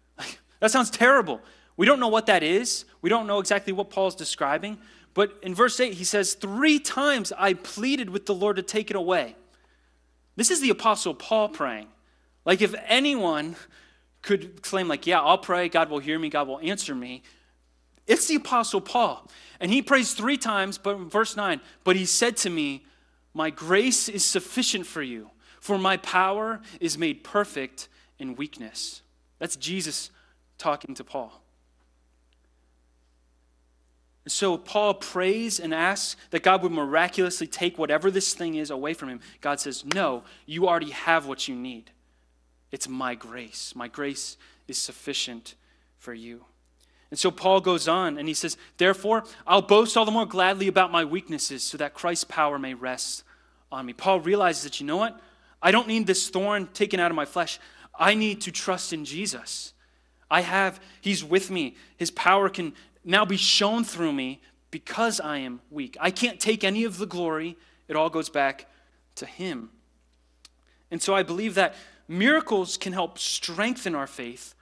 that 0.60 0.70
sounds 0.70 0.90
terrible. 0.90 1.40
We 1.76 1.86
don't 1.86 2.00
know 2.00 2.08
what 2.08 2.26
that 2.26 2.42
is. 2.42 2.84
We 3.02 3.10
don't 3.10 3.26
know 3.26 3.38
exactly 3.38 3.72
what 3.72 3.90
Paul's 3.90 4.14
describing. 4.14 4.78
But 5.14 5.36
in 5.42 5.54
verse 5.54 5.78
8, 5.80 5.94
he 5.94 6.04
says, 6.04 6.34
Three 6.34 6.78
times 6.78 7.32
I 7.36 7.54
pleaded 7.54 8.10
with 8.10 8.26
the 8.26 8.34
Lord 8.34 8.56
to 8.56 8.62
take 8.62 8.90
it 8.90 8.96
away. 8.96 9.36
This 10.36 10.50
is 10.50 10.60
the 10.60 10.70
Apostle 10.70 11.14
Paul 11.14 11.48
praying. 11.48 11.88
Like, 12.44 12.62
if 12.62 12.74
anyone 12.86 13.56
could 14.22 14.62
claim, 14.62 14.88
like, 14.88 15.06
yeah, 15.06 15.20
I'll 15.20 15.38
pray, 15.38 15.68
God 15.68 15.90
will 15.90 15.98
hear 15.98 16.18
me, 16.18 16.28
God 16.28 16.48
will 16.48 16.60
answer 16.60 16.94
me, 16.94 17.22
it's 18.06 18.26
the 18.26 18.36
Apostle 18.36 18.80
Paul. 18.80 19.28
And 19.60 19.70
he 19.70 19.82
prays 19.82 20.14
three 20.14 20.38
times, 20.38 20.78
but 20.78 20.96
in 20.96 21.10
verse 21.10 21.36
9, 21.36 21.60
but 21.84 21.96
he 21.96 22.06
said 22.06 22.36
to 22.38 22.50
me, 22.50 22.84
My 23.34 23.50
grace 23.50 24.08
is 24.08 24.24
sufficient 24.24 24.86
for 24.86 25.02
you, 25.02 25.30
for 25.60 25.76
my 25.76 25.98
power 25.98 26.60
is 26.80 26.96
made 26.96 27.22
perfect 27.22 27.88
in 28.18 28.34
weakness. 28.34 29.02
That's 29.38 29.56
Jesus 29.56 30.10
talking 30.56 30.94
to 30.94 31.04
Paul. 31.04 31.42
So 34.30 34.58
Paul 34.58 34.94
prays 34.94 35.58
and 35.60 35.72
asks 35.72 36.16
that 36.30 36.42
God 36.42 36.62
would 36.62 36.72
miraculously 36.72 37.46
take 37.46 37.78
whatever 37.78 38.10
this 38.10 38.34
thing 38.34 38.56
is 38.56 38.70
away 38.70 38.94
from 38.94 39.08
him. 39.08 39.20
God 39.40 39.60
says, 39.60 39.84
No, 39.94 40.24
you 40.46 40.68
already 40.68 40.90
have 40.90 41.26
what 41.26 41.48
you 41.48 41.54
need. 41.54 41.90
It's 42.70 42.88
my 42.88 43.14
grace. 43.14 43.74
My 43.74 43.88
grace 43.88 44.36
is 44.66 44.78
sufficient 44.78 45.54
for 45.98 46.12
you. 46.12 46.44
And 47.10 47.18
so 47.18 47.30
Paul 47.30 47.60
goes 47.60 47.88
on 47.88 48.18
and 48.18 48.28
he 48.28 48.34
says, 48.34 48.56
Therefore, 48.76 49.24
I'll 49.46 49.62
boast 49.62 49.96
all 49.96 50.04
the 50.04 50.10
more 50.10 50.26
gladly 50.26 50.68
about 50.68 50.92
my 50.92 51.04
weaknesses 51.04 51.62
so 51.62 51.78
that 51.78 51.94
Christ's 51.94 52.24
power 52.24 52.58
may 52.58 52.74
rest 52.74 53.24
on 53.72 53.86
me. 53.86 53.92
Paul 53.92 54.20
realizes 54.20 54.64
that, 54.64 54.80
you 54.80 54.86
know 54.86 54.96
what? 54.96 55.18
I 55.62 55.70
don't 55.70 55.88
need 55.88 56.06
this 56.06 56.28
thorn 56.28 56.68
taken 56.68 57.00
out 57.00 57.10
of 57.10 57.16
my 57.16 57.24
flesh. 57.24 57.58
I 57.98 58.14
need 58.14 58.42
to 58.42 58.52
trust 58.52 58.92
in 58.92 59.04
Jesus. 59.04 59.72
I 60.30 60.42
have, 60.42 60.80
He's 61.00 61.24
with 61.24 61.50
me. 61.50 61.76
His 61.96 62.10
power 62.10 62.48
can 62.48 62.74
now 63.08 63.24
be 63.24 63.38
shown 63.38 63.84
through 63.84 64.12
me 64.12 64.40
because 64.70 65.18
I 65.18 65.38
am 65.38 65.60
weak. 65.70 65.96
I 65.98 66.10
can't 66.10 66.38
take 66.38 66.62
any 66.62 66.84
of 66.84 66.98
the 66.98 67.06
glory, 67.06 67.56
it 67.88 67.96
all 67.96 68.10
goes 68.10 68.28
back 68.28 68.66
to 69.14 69.24
Him. 69.24 69.70
And 70.90 71.02
so 71.02 71.14
I 71.14 71.22
believe 71.22 71.54
that 71.54 71.74
miracles 72.06 72.76
can 72.76 72.92
help 72.92 73.18
strengthen 73.18 73.94
our 73.94 74.06
faith, 74.06 74.54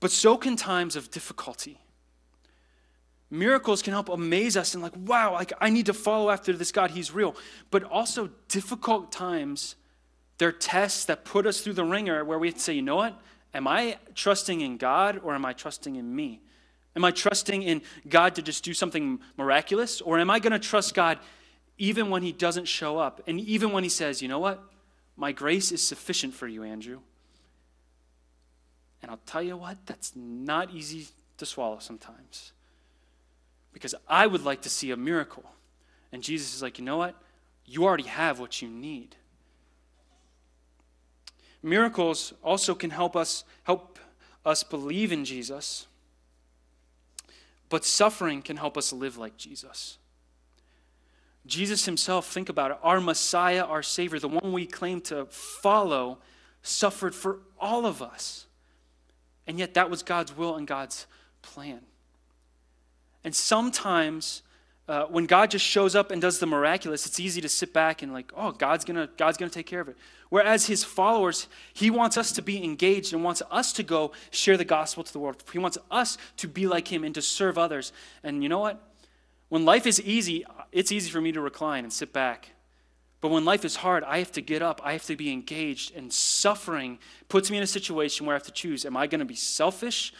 but 0.00 0.10
so 0.10 0.36
can 0.36 0.56
times 0.56 0.96
of 0.96 1.10
difficulty. 1.12 1.78
Miracles 3.30 3.80
can 3.80 3.92
help 3.92 4.08
amaze 4.08 4.56
us 4.56 4.74
and, 4.74 4.82
like, 4.82 4.94
wow, 4.96 5.34
like, 5.34 5.52
I 5.60 5.70
need 5.70 5.86
to 5.86 5.94
follow 5.94 6.30
after 6.30 6.52
this 6.52 6.72
God, 6.72 6.90
He's 6.90 7.12
real. 7.12 7.36
But 7.70 7.84
also, 7.84 8.30
difficult 8.48 9.12
times, 9.12 9.76
they're 10.38 10.50
tests 10.50 11.04
that 11.04 11.24
put 11.24 11.46
us 11.46 11.60
through 11.60 11.74
the 11.74 11.84
ringer 11.84 12.24
where 12.24 12.40
we 12.40 12.50
say, 12.50 12.72
you 12.72 12.82
know 12.82 12.96
what? 12.96 13.20
Am 13.54 13.68
I 13.68 13.98
trusting 14.16 14.60
in 14.60 14.78
God 14.78 15.20
or 15.22 15.34
am 15.36 15.44
I 15.44 15.52
trusting 15.52 15.94
in 15.94 16.16
me? 16.16 16.40
Am 16.96 17.04
I 17.04 17.10
trusting 17.10 17.62
in 17.62 17.82
God 18.08 18.34
to 18.34 18.42
just 18.42 18.64
do 18.64 18.74
something 18.74 19.20
miraculous? 19.36 20.00
Or 20.00 20.18
am 20.18 20.30
I 20.30 20.38
going 20.38 20.52
to 20.52 20.58
trust 20.58 20.94
God 20.94 21.18
even 21.78 22.10
when 22.10 22.22
He 22.22 22.32
doesn't 22.32 22.66
show 22.66 22.98
up? 22.98 23.22
And 23.26 23.40
even 23.40 23.72
when 23.72 23.84
He 23.84 23.90
says, 23.90 24.20
you 24.20 24.28
know 24.28 24.40
what? 24.40 24.62
My 25.16 25.32
grace 25.32 25.70
is 25.70 25.86
sufficient 25.86 26.34
for 26.34 26.48
you, 26.48 26.62
Andrew. 26.62 27.00
And 29.02 29.10
I'll 29.10 29.20
tell 29.24 29.42
you 29.42 29.56
what, 29.56 29.78
that's 29.86 30.12
not 30.14 30.72
easy 30.72 31.06
to 31.38 31.46
swallow 31.46 31.78
sometimes. 31.78 32.52
Because 33.72 33.94
I 34.08 34.26
would 34.26 34.44
like 34.44 34.62
to 34.62 34.68
see 34.68 34.90
a 34.90 34.96
miracle. 34.96 35.44
And 36.12 36.22
Jesus 36.22 36.54
is 36.54 36.62
like, 36.62 36.78
you 36.78 36.84
know 36.84 36.96
what? 36.96 37.14
You 37.64 37.84
already 37.84 38.04
have 38.04 38.40
what 38.40 38.60
you 38.60 38.68
need. 38.68 39.14
Miracles 41.62 42.32
also 42.42 42.74
can 42.74 42.90
help 42.90 43.14
us 43.14 43.44
help 43.64 43.98
us 44.44 44.62
believe 44.62 45.12
in 45.12 45.24
Jesus 45.24 45.86
but 47.70 47.84
suffering 47.84 48.42
can 48.42 48.58
help 48.58 48.76
us 48.76 48.92
live 48.92 49.16
like 49.16 49.38
Jesus. 49.38 49.96
Jesus 51.46 51.86
himself, 51.86 52.26
think 52.26 52.50
about 52.50 52.72
it, 52.72 52.76
our 52.82 53.00
Messiah, 53.00 53.64
our 53.64 53.82
Savior, 53.82 54.18
the 54.18 54.28
one 54.28 54.52
we 54.52 54.66
claim 54.66 55.00
to 55.02 55.24
follow, 55.26 56.18
suffered 56.62 57.14
for 57.14 57.38
all 57.58 57.86
of 57.86 58.02
us. 58.02 58.46
And 59.46 59.58
yet 59.58 59.72
that 59.74 59.88
was 59.88 60.02
God's 60.02 60.36
will 60.36 60.56
and 60.56 60.66
God's 60.66 61.06
plan. 61.40 61.80
And 63.24 63.34
sometimes 63.34 64.42
uh, 64.90 65.06
when 65.06 65.24
God 65.24 65.52
just 65.52 65.64
shows 65.64 65.94
up 65.94 66.10
and 66.10 66.20
does 66.20 66.40
the 66.40 66.46
miraculous, 66.46 67.06
it's 67.06 67.20
easy 67.20 67.40
to 67.42 67.48
sit 67.48 67.72
back 67.72 68.02
and 68.02 68.12
like, 68.12 68.32
oh, 68.36 68.50
God's 68.50 68.84
gonna, 68.84 69.08
God's 69.16 69.38
gonna 69.38 69.48
take 69.48 69.66
care 69.66 69.80
of 69.80 69.88
it. 69.88 69.96
Whereas 70.30 70.66
his 70.66 70.82
followers, 70.82 71.46
he 71.72 71.90
wants 71.90 72.16
us 72.16 72.32
to 72.32 72.42
be 72.42 72.64
engaged 72.64 73.12
and 73.12 73.22
wants 73.22 73.40
us 73.52 73.72
to 73.74 73.84
go 73.84 74.10
share 74.32 74.56
the 74.56 74.64
gospel 74.64 75.04
to 75.04 75.12
the 75.12 75.20
world. 75.20 75.44
He 75.52 75.60
wants 75.60 75.78
us 75.92 76.18
to 76.38 76.48
be 76.48 76.66
like 76.66 76.88
him 76.88 77.04
and 77.04 77.14
to 77.14 77.22
serve 77.22 77.56
others. 77.56 77.92
And 78.24 78.42
you 78.42 78.48
know 78.48 78.58
what? 78.58 78.82
When 79.48 79.64
life 79.64 79.86
is 79.86 80.02
easy, 80.02 80.44
it's 80.72 80.90
easy 80.90 81.08
for 81.08 81.20
me 81.20 81.30
to 81.30 81.40
recline 81.40 81.84
and 81.84 81.92
sit 81.92 82.12
back. 82.12 82.50
But 83.20 83.28
when 83.28 83.44
life 83.44 83.64
is 83.64 83.76
hard, 83.76 84.02
I 84.02 84.18
have 84.18 84.32
to 84.32 84.40
get 84.40 84.60
up. 84.60 84.80
I 84.82 84.94
have 84.94 85.04
to 85.04 85.14
be 85.14 85.30
engaged. 85.30 85.94
And 85.94 86.12
suffering 86.12 86.98
puts 87.28 87.48
me 87.48 87.58
in 87.58 87.62
a 87.62 87.68
situation 87.68 88.26
where 88.26 88.34
I 88.34 88.38
have 88.38 88.46
to 88.46 88.52
choose 88.52 88.84
am 88.84 88.96
I 88.96 89.06
going 89.06 89.20
to 89.20 89.24
be 89.24 89.36
selfish 89.36 90.12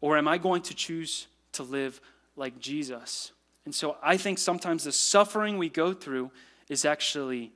or 0.00 0.16
am 0.16 0.28
I 0.28 0.38
going 0.38 0.62
to 0.62 0.74
choose 0.74 1.26
to 1.52 1.62
live 1.62 2.00
like 2.36 2.58
Jesus? 2.58 3.32
And 3.68 3.74
so 3.74 3.98
I 4.02 4.16
think 4.16 4.38
sometimes 4.38 4.84
the 4.84 4.92
suffering 4.92 5.58
we 5.58 5.68
go 5.68 5.92
through 5.92 6.30
is 6.70 6.86
actually, 6.86 7.52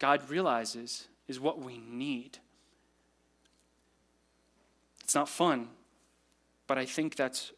God 0.00 0.28
realizes, 0.28 1.06
is 1.28 1.38
what 1.38 1.60
we 1.60 1.78
need. 1.78 2.38
It's 5.04 5.14
not 5.14 5.28
fun, 5.28 5.68
but 6.66 6.76
I 6.76 6.86
think 6.86 7.14
that's 7.14 7.52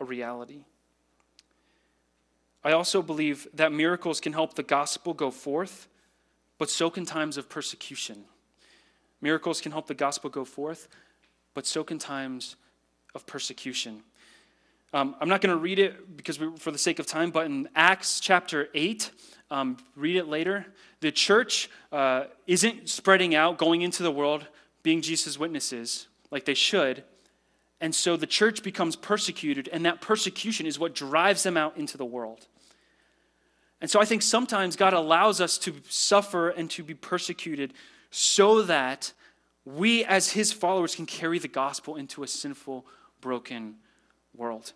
a 0.00 0.04
reality. 0.04 0.64
I 2.62 2.72
also 2.72 3.00
believe 3.00 3.48
that 3.54 3.72
miracles 3.72 4.20
can 4.20 4.34
help 4.34 4.52
the 4.52 4.62
gospel 4.62 5.14
go 5.14 5.30
forth, 5.30 5.88
but 6.58 6.68
so 6.68 6.90
can 6.90 7.06
times 7.06 7.38
of 7.38 7.48
persecution. 7.48 8.24
Miracles 9.22 9.62
can 9.62 9.72
help 9.72 9.86
the 9.86 9.94
gospel 9.94 10.28
go 10.28 10.44
forth, 10.44 10.88
but 11.54 11.64
so 11.64 11.82
can 11.82 11.98
times 11.98 12.56
of 13.14 13.24
persecution. 13.24 14.02
Um, 14.96 15.14
I'm 15.20 15.28
not 15.28 15.42
going 15.42 15.54
to 15.54 15.60
read 15.60 15.78
it 15.78 16.16
because 16.16 16.40
we, 16.40 16.56
for 16.56 16.70
the 16.70 16.78
sake 16.78 16.98
of 16.98 17.06
time, 17.06 17.30
but 17.30 17.44
in 17.44 17.68
Acts 17.76 18.18
chapter 18.18 18.70
8, 18.72 19.10
um, 19.50 19.76
read 19.94 20.16
it 20.16 20.26
later. 20.26 20.64
The 21.00 21.12
church 21.12 21.68
uh, 21.92 22.24
isn't 22.46 22.88
spreading 22.88 23.34
out, 23.34 23.58
going 23.58 23.82
into 23.82 24.02
the 24.02 24.10
world, 24.10 24.46
being 24.82 25.02
Jesus' 25.02 25.38
witnesses 25.38 26.06
like 26.30 26.46
they 26.46 26.54
should. 26.54 27.04
And 27.78 27.94
so 27.94 28.16
the 28.16 28.26
church 28.26 28.62
becomes 28.62 28.96
persecuted, 28.96 29.68
and 29.70 29.84
that 29.84 30.00
persecution 30.00 30.64
is 30.64 30.78
what 30.78 30.94
drives 30.94 31.42
them 31.42 31.58
out 31.58 31.76
into 31.76 31.98
the 31.98 32.06
world. 32.06 32.46
And 33.82 33.90
so 33.90 34.00
I 34.00 34.06
think 34.06 34.22
sometimes 34.22 34.76
God 34.76 34.94
allows 34.94 35.42
us 35.42 35.58
to 35.58 35.74
suffer 35.90 36.48
and 36.48 36.70
to 36.70 36.82
be 36.82 36.94
persecuted 36.94 37.74
so 38.10 38.62
that 38.62 39.12
we, 39.66 40.06
as 40.06 40.30
his 40.30 40.54
followers, 40.54 40.94
can 40.94 41.04
carry 41.04 41.38
the 41.38 41.48
gospel 41.48 41.96
into 41.96 42.22
a 42.22 42.26
sinful, 42.26 42.86
broken 43.20 43.74
world. 44.34 44.72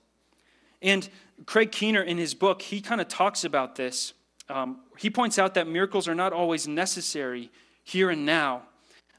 And 0.82 1.08
Craig 1.46 1.72
Keener, 1.72 2.02
in 2.02 2.18
his 2.18 2.34
book, 2.34 2.62
he 2.62 2.80
kind 2.80 3.00
of 3.00 3.08
talks 3.08 3.44
about 3.44 3.76
this. 3.76 4.12
Um, 4.48 4.80
he 4.98 5.10
points 5.10 5.38
out 5.38 5.54
that 5.54 5.66
miracles 5.66 6.08
are 6.08 6.14
not 6.14 6.32
always 6.32 6.66
necessary 6.66 7.50
here 7.84 8.10
and 8.10 8.26
now, 8.26 8.62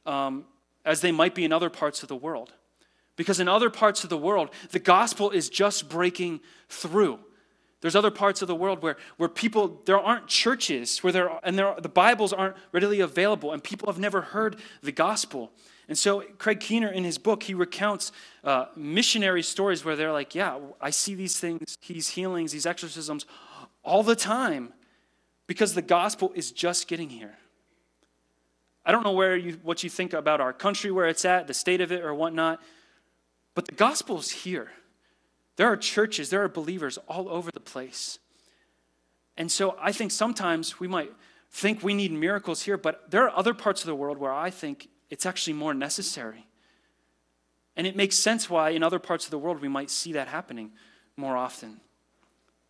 um, 0.05 0.45
as 0.85 1.01
they 1.01 1.11
might 1.11 1.35
be 1.35 1.45
in 1.45 1.53
other 1.53 1.69
parts 1.69 2.03
of 2.03 2.09
the 2.09 2.15
world. 2.15 2.53
Because 3.15 3.39
in 3.39 3.47
other 3.47 3.69
parts 3.69 4.03
of 4.03 4.09
the 4.09 4.17
world, 4.17 4.49
the 4.71 4.79
gospel 4.79 5.29
is 5.29 5.49
just 5.49 5.89
breaking 5.89 6.39
through. 6.69 7.19
There's 7.81 7.95
other 7.95 8.11
parts 8.11 8.41
of 8.41 8.47
the 8.47 8.55
world 8.55 8.81
where, 8.83 8.97
where 9.17 9.29
people, 9.29 9.81
there 9.85 9.99
aren't 9.99 10.27
churches, 10.27 10.99
where 10.99 11.11
there, 11.11 11.39
and 11.43 11.57
there, 11.57 11.75
the 11.79 11.89
Bibles 11.89 12.31
aren't 12.31 12.55
readily 12.71 12.99
available, 12.99 13.53
and 13.53 13.63
people 13.63 13.91
have 13.91 13.99
never 13.99 14.21
heard 14.21 14.57
the 14.83 14.91
gospel. 14.91 15.51
And 15.91 15.97
so, 15.97 16.21
Craig 16.37 16.61
Keener, 16.61 16.87
in 16.87 17.03
his 17.03 17.17
book, 17.17 17.43
he 17.43 17.53
recounts 17.53 18.13
uh, 18.45 18.67
missionary 18.77 19.43
stories 19.43 19.83
where 19.83 19.97
they're 19.97 20.13
like, 20.13 20.33
Yeah, 20.33 20.57
I 20.79 20.89
see 20.89 21.15
these 21.15 21.37
things, 21.37 21.77
these 21.85 22.07
healings, 22.07 22.53
these 22.53 22.65
exorcisms 22.65 23.25
all 23.83 24.01
the 24.01 24.15
time 24.15 24.71
because 25.47 25.73
the 25.73 25.81
gospel 25.81 26.31
is 26.33 26.53
just 26.53 26.87
getting 26.87 27.09
here. 27.09 27.33
I 28.85 28.93
don't 28.93 29.03
know 29.03 29.11
where 29.11 29.35
you, 29.35 29.59
what 29.63 29.83
you 29.83 29.89
think 29.89 30.13
about 30.13 30.39
our 30.39 30.53
country, 30.53 30.91
where 30.91 31.09
it's 31.09 31.25
at, 31.25 31.47
the 31.47 31.53
state 31.53 31.81
of 31.81 31.91
it, 31.91 32.05
or 32.05 32.13
whatnot, 32.13 32.61
but 33.53 33.65
the 33.65 33.75
gospel 33.75 34.17
is 34.17 34.31
here. 34.31 34.71
There 35.57 35.67
are 35.69 35.75
churches, 35.75 36.29
there 36.29 36.41
are 36.41 36.47
believers 36.47 36.99
all 37.09 37.27
over 37.27 37.51
the 37.51 37.59
place. 37.59 38.17
And 39.35 39.51
so 39.51 39.75
I 39.77 39.91
think 39.91 40.11
sometimes 40.11 40.79
we 40.79 40.87
might 40.87 41.11
think 41.49 41.83
we 41.83 41.93
need 41.93 42.13
miracles 42.13 42.61
here, 42.61 42.77
but 42.77 43.11
there 43.11 43.25
are 43.25 43.37
other 43.37 43.53
parts 43.53 43.81
of 43.81 43.87
the 43.87 43.95
world 43.95 44.17
where 44.17 44.31
I 44.31 44.51
think 44.51 44.87
it's 45.11 45.25
actually 45.25 45.53
more 45.53 45.75
necessary. 45.75 46.47
And 47.75 47.85
it 47.85 47.95
makes 47.95 48.17
sense 48.17 48.49
why 48.49 48.71
in 48.71 48.81
other 48.81 48.97
parts 48.97 49.25
of 49.25 49.31
the 49.31 49.37
world 49.37 49.61
we 49.61 49.67
might 49.67 49.91
see 49.91 50.13
that 50.13 50.27
happening 50.27 50.71
more 51.15 51.37
often. 51.37 51.81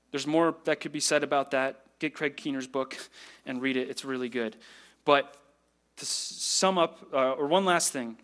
There's 0.09 0.27
more 0.27 0.55
that 0.65 0.81
could 0.81 0.91
be 0.91 0.99
said 0.99 1.23
about 1.23 1.51
that. 1.51 1.85
Get 1.99 2.13
Craig 2.13 2.35
Keener's 2.35 2.67
book 2.67 2.97
and 3.45 3.61
read 3.61 3.77
it, 3.77 3.89
it's 3.89 4.03
really 4.03 4.27
good. 4.27 4.57
But 5.05 5.37
to 5.97 6.05
sum 6.05 6.77
up, 6.77 7.07
uh, 7.13 7.33
or 7.33 7.47
one 7.47 7.63
last 7.63 7.93
thing, 7.93 8.17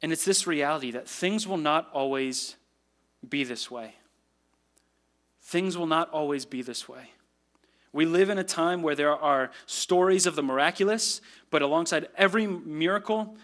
and 0.00 0.12
it's 0.12 0.24
this 0.24 0.46
reality 0.46 0.92
that 0.92 1.08
things 1.08 1.46
will 1.46 1.56
not 1.56 1.90
always 1.92 2.54
be 3.28 3.42
this 3.42 3.70
way. 3.70 3.94
Things 5.42 5.76
will 5.76 5.86
not 5.86 6.08
always 6.10 6.44
be 6.44 6.62
this 6.62 6.88
way. 6.88 7.10
We 7.96 8.04
live 8.04 8.28
in 8.28 8.36
a 8.36 8.44
time 8.44 8.82
where 8.82 8.94
there 8.94 9.16
are 9.16 9.50
stories 9.64 10.26
of 10.26 10.36
the 10.36 10.42
miraculous, 10.42 11.22
but 11.50 11.62
alongside 11.62 12.08
every 12.14 12.46
miracle, 12.46 13.38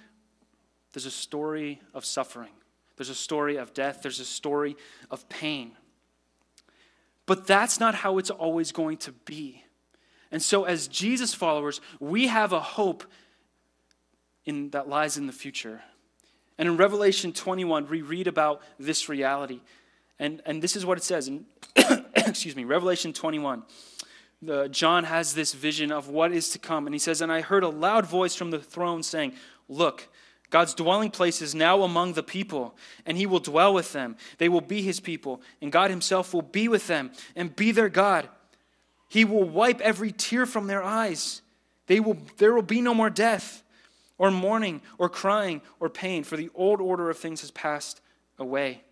there's 0.93 1.07
a 1.07 1.11
story 1.11 1.81
of 1.95 2.05
suffering. 2.05 2.51
There's 2.99 3.09
a 3.09 3.15
story 3.15 3.57
of 3.57 3.73
death. 3.73 4.01
There's 4.03 4.21
a 4.21 4.27
story 4.27 4.77
of 5.11 5.27
pain. 5.31 5.73
But 7.25 7.47
that's 7.47 7.81
not 7.81 7.95
how 7.95 8.19
it's 8.19 8.29
always 8.29 8.73
going 8.73 8.99
to 8.99 9.13
be. 9.13 9.65
And 10.31 10.43
so, 10.43 10.65
as 10.65 10.87
Jesus 10.87 11.33
followers, 11.33 11.81
we 11.99 12.27
have 12.27 12.53
a 12.53 12.61
hope 12.61 13.05
in, 14.45 14.69
that 14.73 14.87
lies 14.87 15.17
in 15.17 15.27
the 15.27 15.33
future. 15.33 15.81
And 16.59 16.69
in 16.69 16.77
Revelation 16.77 17.33
21, 17.33 17.89
we 17.89 18.03
read 18.03 18.27
about 18.27 18.61
this 18.79 19.09
reality. 19.09 19.63
And, 20.19 20.43
and 20.45 20.63
this 20.63 20.77
is 20.77 20.85
what 20.85 20.99
it 20.99 21.05
says 21.05 21.27
in, 21.27 21.47
excuse 22.17 22.55
me, 22.55 22.65
Revelation 22.65 23.15
21. 23.15 23.63
The, 24.43 24.69
John 24.69 25.05
has 25.05 25.35
this 25.35 25.55
vision 25.55 25.93
of 25.93 26.09
what 26.09 26.33
is 26.33 26.51
to 26.51 26.59
come. 26.59 26.87
And 26.87 26.95
he 26.95 26.99
says, 26.99 27.21
And 27.21 27.31
I 27.31 27.41
heard 27.41 27.63
a 27.63 27.69
loud 27.69 28.07
voice 28.07 28.35
from 28.35 28.51
the 28.51 28.59
throne 28.59 29.03
saying, 29.03 29.35
Look, 29.69 30.09
God's 30.51 30.75
dwelling 30.75 31.11
place 31.11 31.41
is 31.41 31.55
now 31.55 31.83
among 31.83 32.13
the 32.13 32.23
people, 32.23 32.77
and 33.07 33.17
he 33.17 33.25
will 33.25 33.41
dwell 33.41 33.73
with 33.73 33.93
them. 33.93 34.17
They 34.37 34.51
will 34.51 34.61
be 34.61 34.83
his 34.83 35.01
people, 35.01 35.41
and 35.63 35.73
God 35.73 35.89
himself 35.89 36.35
will 36.35 36.43
be 36.43 36.69
with 36.69 36.89
them 36.89 37.11
and 37.35 37.57
be 37.57 37.73
their 37.73 37.89
God. 37.89 38.29
He 39.09 39.25
will 39.25 39.45
wipe 39.45 39.81
every 39.81 40.13
tear 40.13 40.45
from 40.45 40.67
their 40.67 40.83
eyes. 40.83 41.41
They 41.87 42.01
will, 42.01 42.19
there 42.37 42.53
will 42.53 42.63
be 42.63 42.83
no 42.83 42.93
more 42.93 43.11
death 43.11 43.63
or 44.19 44.31
mourning, 44.31 44.83
or 44.99 45.09
crying, 45.09 45.63
or 45.81 45.89
pain, 45.89 46.23
for 46.23 46.37
the 46.37 46.51
old 46.55 46.81
order 46.81 47.11
of 47.11 47.19
things 47.19 47.41
has 47.41 47.51
passed 47.51 48.01
away. 48.39 48.83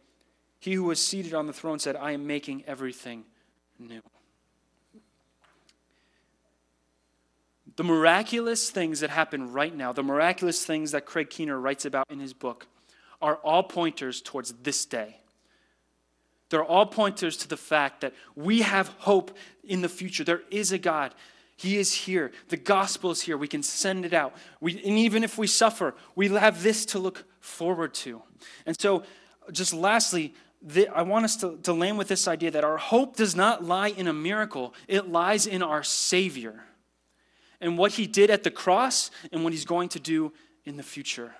He 0.59 0.74
who 0.74 0.84
was 0.84 1.05
seated 1.05 1.34
on 1.34 1.46
the 1.46 1.53
throne 1.53 1.78
said, 1.78 1.94
I 1.94 2.12
am 2.12 2.26
making 2.26 2.64
everything 2.66 3.24
new. 3.78 4.01
The 7.77 7.85
miraculous 7.85 8.71
things 8.71 9.01
that 9.01 9.11
happen 9.11 9.53
right 9.53 9.75
now, 9.75 9.93
the 9.93 10.03
miraculous 10.03 10.64
things 10.64 10.93
that 10.93 11.07
Craig 11.07 11.31
Keener 11.31 11.59
writes 11.59 11.85
about 11.85 12.11
in 12.11 12.21
his 12.21 12.33
book, 12.33 12.66
are 13.23 13.37
all 13.37 13.62
pointers 13.62 14.21
towards 14.21 14.53
this 14.62 14.85
day. 14.85 15.16
They're 16.49 16.64
all 16.64 16.87
pointers 16.87 17.37
to 17.39 17.49
the 17.49 17.57
fact 17.57 18.01
that 18.01 18.12
we 18.35 18.62
have 18.62 18.89
hope 18.99 19.37
in 19.62 19.83
the 19.83 19.89
future. 19.89 20.25
There 20.25 20.43
is 20.51 20.73
a 20.73 20.79
God. 20.79 21.14
He 21.57 21.77
is 21.77 21.93
here. 21.93 22.33
The 22.49 22.57
gospel 22.57 23.11
is 23.11 23.23
here. 23.23 23.37
We 23.37 23.47
can 23.47 23.62
send 23.62 24.05
it 24.05 24.12
out. 24.12 24.35
We, 24.61 24.73
and 24.83 24.99
even 24.99 25.23
if 25.23 25.39
we 25.39 25.47
suffer, 25.47 25.95
we 26.16 26.29
have 26.29 26.62
this 26.62 26.85
to 26.87 26.99
look 26.99 27.25
forward 27.39 27.95
to. 27.95 28.23
And 28.66 28.79
so, 28.81 29.05
just 29.53 29.73
lastly, 29.73 30.35
the, 30.62 30.89
I 30.89 31.03
want 31.03 31.25
us 31.25 31.37
to, 31.37 31.59
to 31.62 31.73
land 31.73 31.99
with 31.99 32.09
this 32.09 32.27
idea 32.27 32.51
that 32.51 32.64
our 32.64 32.79
hope 32.79 33.16
does 33.16 33.37
not 33.37 33.64
lie 33.64 33.89
in 33.89 34.09
a 34.09 34.12
miracle, 34.12 34.75
it 34.89 35.09
lies 35.09 35.47
in 35.47 35.62
our 35.62 35.83
Savior 35.83 36.64
and 37.61 37.76
what 37.78 37.92
He 37.92 38.06
did 38.06 38.30
at 38.30 38.42
the 38.42 38.50
cross 38.50 39.11
and 39.32 39.44
what 39.44 39.52
He's 39.52 39.64
going 39.64 39.88
to 39.90 40.00
do 40.00 40.32
in 40.64 40.76
the 40.76 40.82
future. 40.82 41.34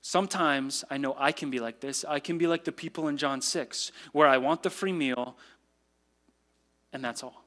Sometimes 0.00 0.84
I 0.90 0.98
know 0.98 1.16
I 1.18 1.32
can 1.32 1.50
be 1.50 1.60
like 1.60 1.80
this. 1.80 2.04
I 2.06 2.20
can 2.20 2.36
be 2.36 2.46
like 2.46 2.64
the 2.64 2.72
people 2.72 3.08
in 3.08 3.16
John 3.16 3.40
6, 3.40 3.90
where 4.12 4.28
I 4.28 4.36
want 4.36 4.62
the 4.62 4.70
free 4.70 4.92
meal, 4.92 5.36
and 6.92 7.02
that's 7.02 7.22
all. 7.22 7.44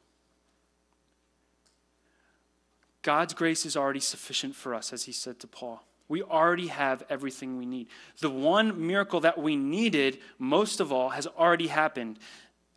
God's 3.03 3.34
grace 3.34 3.65
is 3.65 3.78
already 3.78 3.99
sufficient 3.99 4.55
for 4.55 4.74
us, 4.74 4.91
as 4.91 5.03
he 5.03 5.11
said 5.11 5.39
to 5.39 5.47
Paul. 5.47 5.84
We 6.09 6.24
already 6.24 6.68
have 6.68 7.03
everything 7.09 7.57
we 7.57 7.65
need. 7.65 7.88
The 8.20 8.30
one 8.30 8.88
miracle 8.88 9.20
that 9.22 9.38
we 9.38 9.55
needed 9.55 10.20
most 10.39 10.80
of 10.80 10.91
all 10.91 11.09
has 11.09 11.28
already 11.28 11.68
happened, 11.68 12.20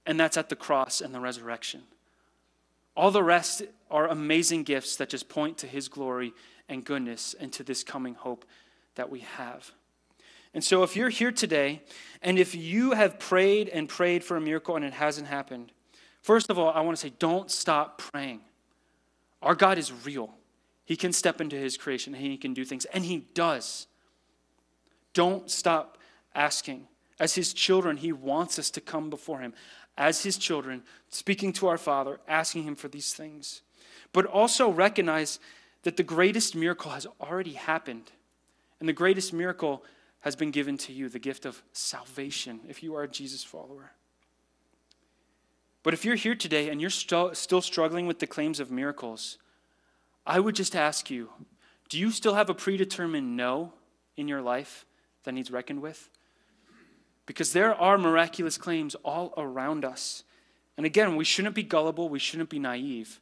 and 0.05 0.21
that's 0.21 0.37
at 0.37 0.49
the 0.49 0.57
cross 0.57 1.01
and 1.01 1.15
the 1.15 1.21
resurrection. 1.21 1.83
All 2.97 3.11
the 3.11 3.23
rest 3.23 3.63
are 3.91 4.09
amazing 4.09 4.65
gifts 4.65 4.97
that 4.97 5.09
just 5.09 5.29
point 5.29 5.59
to 5.59 5.67
his 5.67 5.89
glory 5.89 6.33
and 6.69 6.85
goodness 6.85 7.35
and 7.39 7.53
to 7.55 7.63
this 7.63 7.83
coming 7.83 8.15
hope 8.15 8.45
that 8.95 9.11
we 9.11 9.21
have. 9.21 9.73
And 10.53 10.65
so, 10.65 10.83
if 10.83 10.97
you're 10.97 11.11
here 11.11 11.31
today 11.31 11.83
and 12.23 12.39
if 12.39 12.55
you 12.55 12.93
have 12.93 13.19
prayed 13.19 13.69
and 13.69 13.89
prayed 13.89 14.25
for 14.25 14.37
a 14.37 14.41
miracle 14.41 14.75
and 14.77 14.85
it 14.85 14.93
hasn't 14.93 15.29
happened, 15.29 15.73
First 16.23 16.51
of 16.51 16.59
all, 16.59 16.71
I 16.71 16.81
want 16.81 16.97
to 16.97 17.01
say 17.01 17.13
don't 17.19 17.51
stop 17.51 17.99
praying. 17.99 18.41
Our 19.43 19.55
God 19.55 19.79
is 19.79 19.93
real. 20.05 20.35
He 20.85 20.97
can 20.97 21.13
step 21.13 21.41
into 21.41 21.57
his 21.57 21.77
creation 21.77 22.15
and 22.15 22.23
he 22.23 22.37
can 22.37 22.53
do 22.53 22.65
things, 22.65 22.85
and 22.87 23.05
he 23.05 23.27
does. 23.35 23.87
Don't 25.15 25.51
stop 25.51 25.99
asking. 26.35 26.87
As 27.19 27.35
his 27.35 27.53
children, 27.53 27.99
he 27.99 28.13
wants 28.13 28.59
us 28.59 28.71
to 28.71 28.81
come 28.81 29.11
before 29.11 29.41
him. 29.41 29.53
As 29.97 30.23
his 30.23 30.39
children, 30.39 30.83
speaking 31.09 31.53
to 31.55 31.69
our 31.69 31.79
Father, 31.79 32.21
asking 32.27 32.63
him 32.65 32.77
for 32.77 32.89
these 32.89 33.13
things. 33.13 33.63
But 34.13 34.27
also 34.27 34.71
recognize 34.71 35.39
that 35.83 35.97
the 35.97 36.03
greatest 36.03 36.55
miracle 36.55 36.91
has 36.93 37.07
already 37.21 37.53
happened. 37.53 38.11
And 38.79 38.89
the 38.89 38.95
greatest 38.95 39.33
miracle 39.33 39.85
has 40.21 40.37
been 40.37 40.51
given 40.51 40.77
to 40.79 40.93
you 40.93 41.09
the 41.09 41.19
gift 41.19 41.47
of 41.47 41.63
salvation 41.73 42.61
if 42.69 42.83
you 42.83 42.95
are 42.95 43.03
a 43.03 43.09
Jesus 43.09 43.43
follower. 43.43 43.93
But 45.83 45.95
if 45.95 46.05
you're 46.05 46.15
here 46.15 46.35
today 46.35 46.69
and 46.69 46.81
you're 46.81 46.91
st- 46.91 47.37
still 47.37 47.63
struggling 47.63 48.07
with 48.07 48.19
the 48.19 48.27
claims 48.27 48.61
of 48.61 48.71
miracles, 48.71 49.39
I 50.27 50.41
would 50.41 50.55
just 50.55 50.77
ask 50.77 51.11
you 51.11 51.31
do 51.89 51.99
you 51.99 52.11
still 52.11 52.35
have 52.35 52.49
a 52.49 52.55
predetermined 52.55 53.37
no 53.37 53.73
in 54.17 54.29
your 54.29 54.41
life 54.41 54.87
that 55.25 55.33
needs 55.33 55.51
reckoned 55.51 55.83
with? 55.83 56.09
Because 57.31 57.53
there 57.53 57.77
are 57.77 57.97
miraculous 57.97 58.59
claims 58.59 58.97
all 59.05 59.33
around 59.37 59.85
us. 59.85 60.25
And 60.77 60.85
again, 60.85 61.15
we 61.15 61.25
shouldn't 61.25 61.55
be 61.55 61.63
gullible, 61.63 62.09
we 62.09 62.19
shouldn't 62.19 62.51
be 62.51 62.59
naive, 62.59 63.21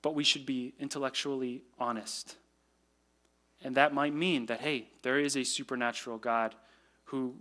but 0.00 0.14
we 0.14 0.24
should 0.24 0.46
be 0.46 0.72
intellectually 0.80 1.60
honest. 1.78 2.36
And 3.62 3.74
that 3.74 3.92
might 3.92 4.14
mean 4.14 4.46
that, 4.46 4.62
hey, 4.62 4.88
there 5.02 5.18
is 5.18 5.36
a 5.36 5.44
supernatural 5.44 6.16
God 6.16 6.54
who 7.04 7.34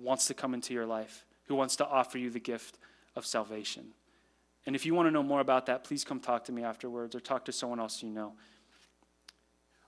wants 0.00 0.26
to 0.26 0.34
come 0.34 0.52
into 0.52 0.74
your 0.74 0.86
life, 0.86 1.26
who 1.44 1.54
wants 1.54 1.76
to 1.76 1.86
offer 1.86 2.18
you 2.18 2.28
the 2.28 2.40
gift 2.40 2.76
of 3.14 3.24
salvation. 3.24 3.84
And 4.66 4.74
if 4.74 4.84
you 4.84 4.96
want 4.96 5.06
to 5.06 5.12
know 5.12 5.22
more 5.22 5.38
about 5.38 5.66
that, 5.66 5.84
please 5.84 6.02
come 6.02 6.18
talk 6.18 6.42
to 6.46 6.52
me 6.52 6.64
afterwards 6.64 7.14
or 7.14 7.20
talk 7.20 7.44
to 7.44 7.52
someone 7.52 7.78
else 7.78 8.02
you 8.02 8.10
know. 8.10 8.32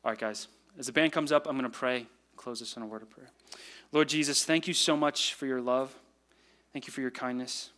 All 0.05 0.13
right, 0.13 0.19
guys, 0.19 0.47
as 0.79 0.87
the 0.87 0.93
band 0.93 1.11
comes 1.11 1.33
up, 1.33 1.49
I'm 1.49 1.59
going 1.59 1.69
to 1.69 1.77
pray, 1.77 2.07
close 2.37 2.61
this 2.61 2.77
in 2.77 2.83
a 2.83 2.87
word 2.87 3.03
of 3.03 3.11
prayer. 3.11 3.31
Lord 3.93 4.09
Jesus, 4.09 4.45
thank 4.45 4.67
you 4.67 4.75
so 4.75 4.97
much 4.97 5.35
for 5.35 5.47
your 5.47 5.61
love. 5.61 5.95
Thank 6.73 6.87
you 6.87 6.93
for 6.93 7.01
your 7.01 7.11
kindness. 7.11 7.71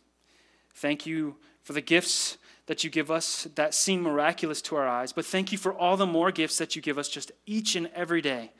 Thank 0.73 1.05
you 1.05 1.35
for 1.61 1.73
the 1.73 1.81
gifts 1.81 2.37
that 2.67 2.83
you 2.83 2.89
give 2.89 3.09
us 3.09 3.47
that 3.55 3.73
seem 3.73 4.01
miraculous 4.01 4.61
to 4.63 4.75
our 4.75 4.87
eyes, 4.87 5.13
but 5.13 5.25
thank 5.25 5.51
you 5.51 5.57
for 5.57 5.73
all 5.73 5.97
the 5.97 6.05
more 6.05 6.31
gifts 6.31 6.57
that 6.57 6.75
you 6.75 6.81
give 6.81 6.97
us 6.97 7.09
just 7.09 7.31
each 7.45 7.75
and 7.75 7.89
every 7.95 8.21
day, 8.21 8.51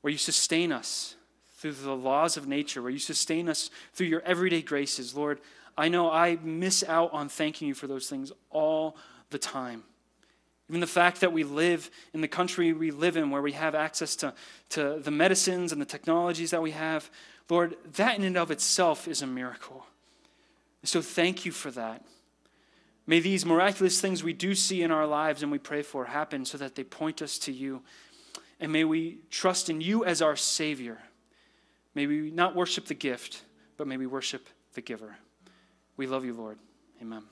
where 0.00 0.10
you 0.10 0.18
sustain 0.18 0.72
us 0.72 1.16
through 1.56 1.72
the 1.72 1.96
laws 1.96 2.36
of 2.36 2.46
nature, 2.46 2.80
where 2.80 2.90
you 2.90 2.98
sustain 2.98 3.48
us 3.48 3.70
through 3.92 4.06
your 4.06 4.22
everyday 4.22 4.62
graces. 4.62 5.16
Lord, 5.16 5.40
I 5.76 5.88
know 5.88 6.10
I 6.10 6.38
miss 6.42 6.84
out 6.84 7.12
on 7.12 7.28
thanking 7.28 7.68
you 7.68 7.74
for 7.74 7.86
those 7.86 8.08
things 8.08 8.32
all 8.50 8.96
the 9.30 9.38
time. 9.38 9.82
Even 10.68 10.80
the 10.80 10.86
fact 10.86 11.20
that 11.20 11.32
we 11.32 11.44
live 11.44 11.90
in 12.12 12.20
the 12.20 12.28
country 12.28 12.72
we 12.72 12.90
live 12.90 13.16
in, 13.16 13.30
where 13.30 13.40
we 13.40 13.52
have 13.52 13.74
access 13.74 14.14
to, 14.16 14.34
to 14.70 15.00
the 15.02 15.10
medicines 15.10 15.72
and 15.72 15.80
the 15.80 15.86
technologies 15.86 16.50
that 16.50 16.62
we 16.62 16.72
have, 16.72 17.10
Lord, 17.48 17.76
that 17.94 18.18
in 18.18 18.24
and 18.24 18.36
of 18.36 18.50
itself 18.50 19.08
is 19.08 19.22
a 19.22 19.26
miracle. 19.26 19.86
So 20.84 21.00
thank 21.00 21.44
you 21.44 21.52
for 21.52 21.70
that. 21.72 22.04
May 23.06 23.20
these 23.20 23.46
miraculous 23.46 24.00
things 24.00 24.22
we 24.22 24.34
do 24.34 24.54
see 24.54 24.82
in 24.82 24.90
our 24.90 25.06
lives 25.06 25.42
and 25.42 25.50
we 25.50 25.58
pray 25.58 25.80
for 25.80 26.04
happen 26.04 26.44
so 26.44 26.58
that 26.58 26.74
they 26.74 26.84
point 26.84 27.22
us 27.22 27.38
to 27.40 27.52
you. 27.52 27.82
And 28.60 28.70
may 28.70 28.84
we 28.84 29.20
trust 29.30 29.70
in 29.70 29.80
you 29.80 30.04
as 30.04 30.20
our 30.20 30.36
Savior. 30.36 30.98
May 31.94 32.06
we 32.06 32.30
not 32.30 32.54
worship 32.54 32.84
the 32.84 32.94
gift, 32.94 33.42
but 33.78 33.86
may 33.86 33.96
we 33.96 34.06
worship 34.06 34.46
the 34.74 34.82
giver. 34.82 35.16
We 35.96 36.06
love 36.06 36.24
you, 36.24 36.34
Lord. 36.34 36.58
Amen. 37.00 37.22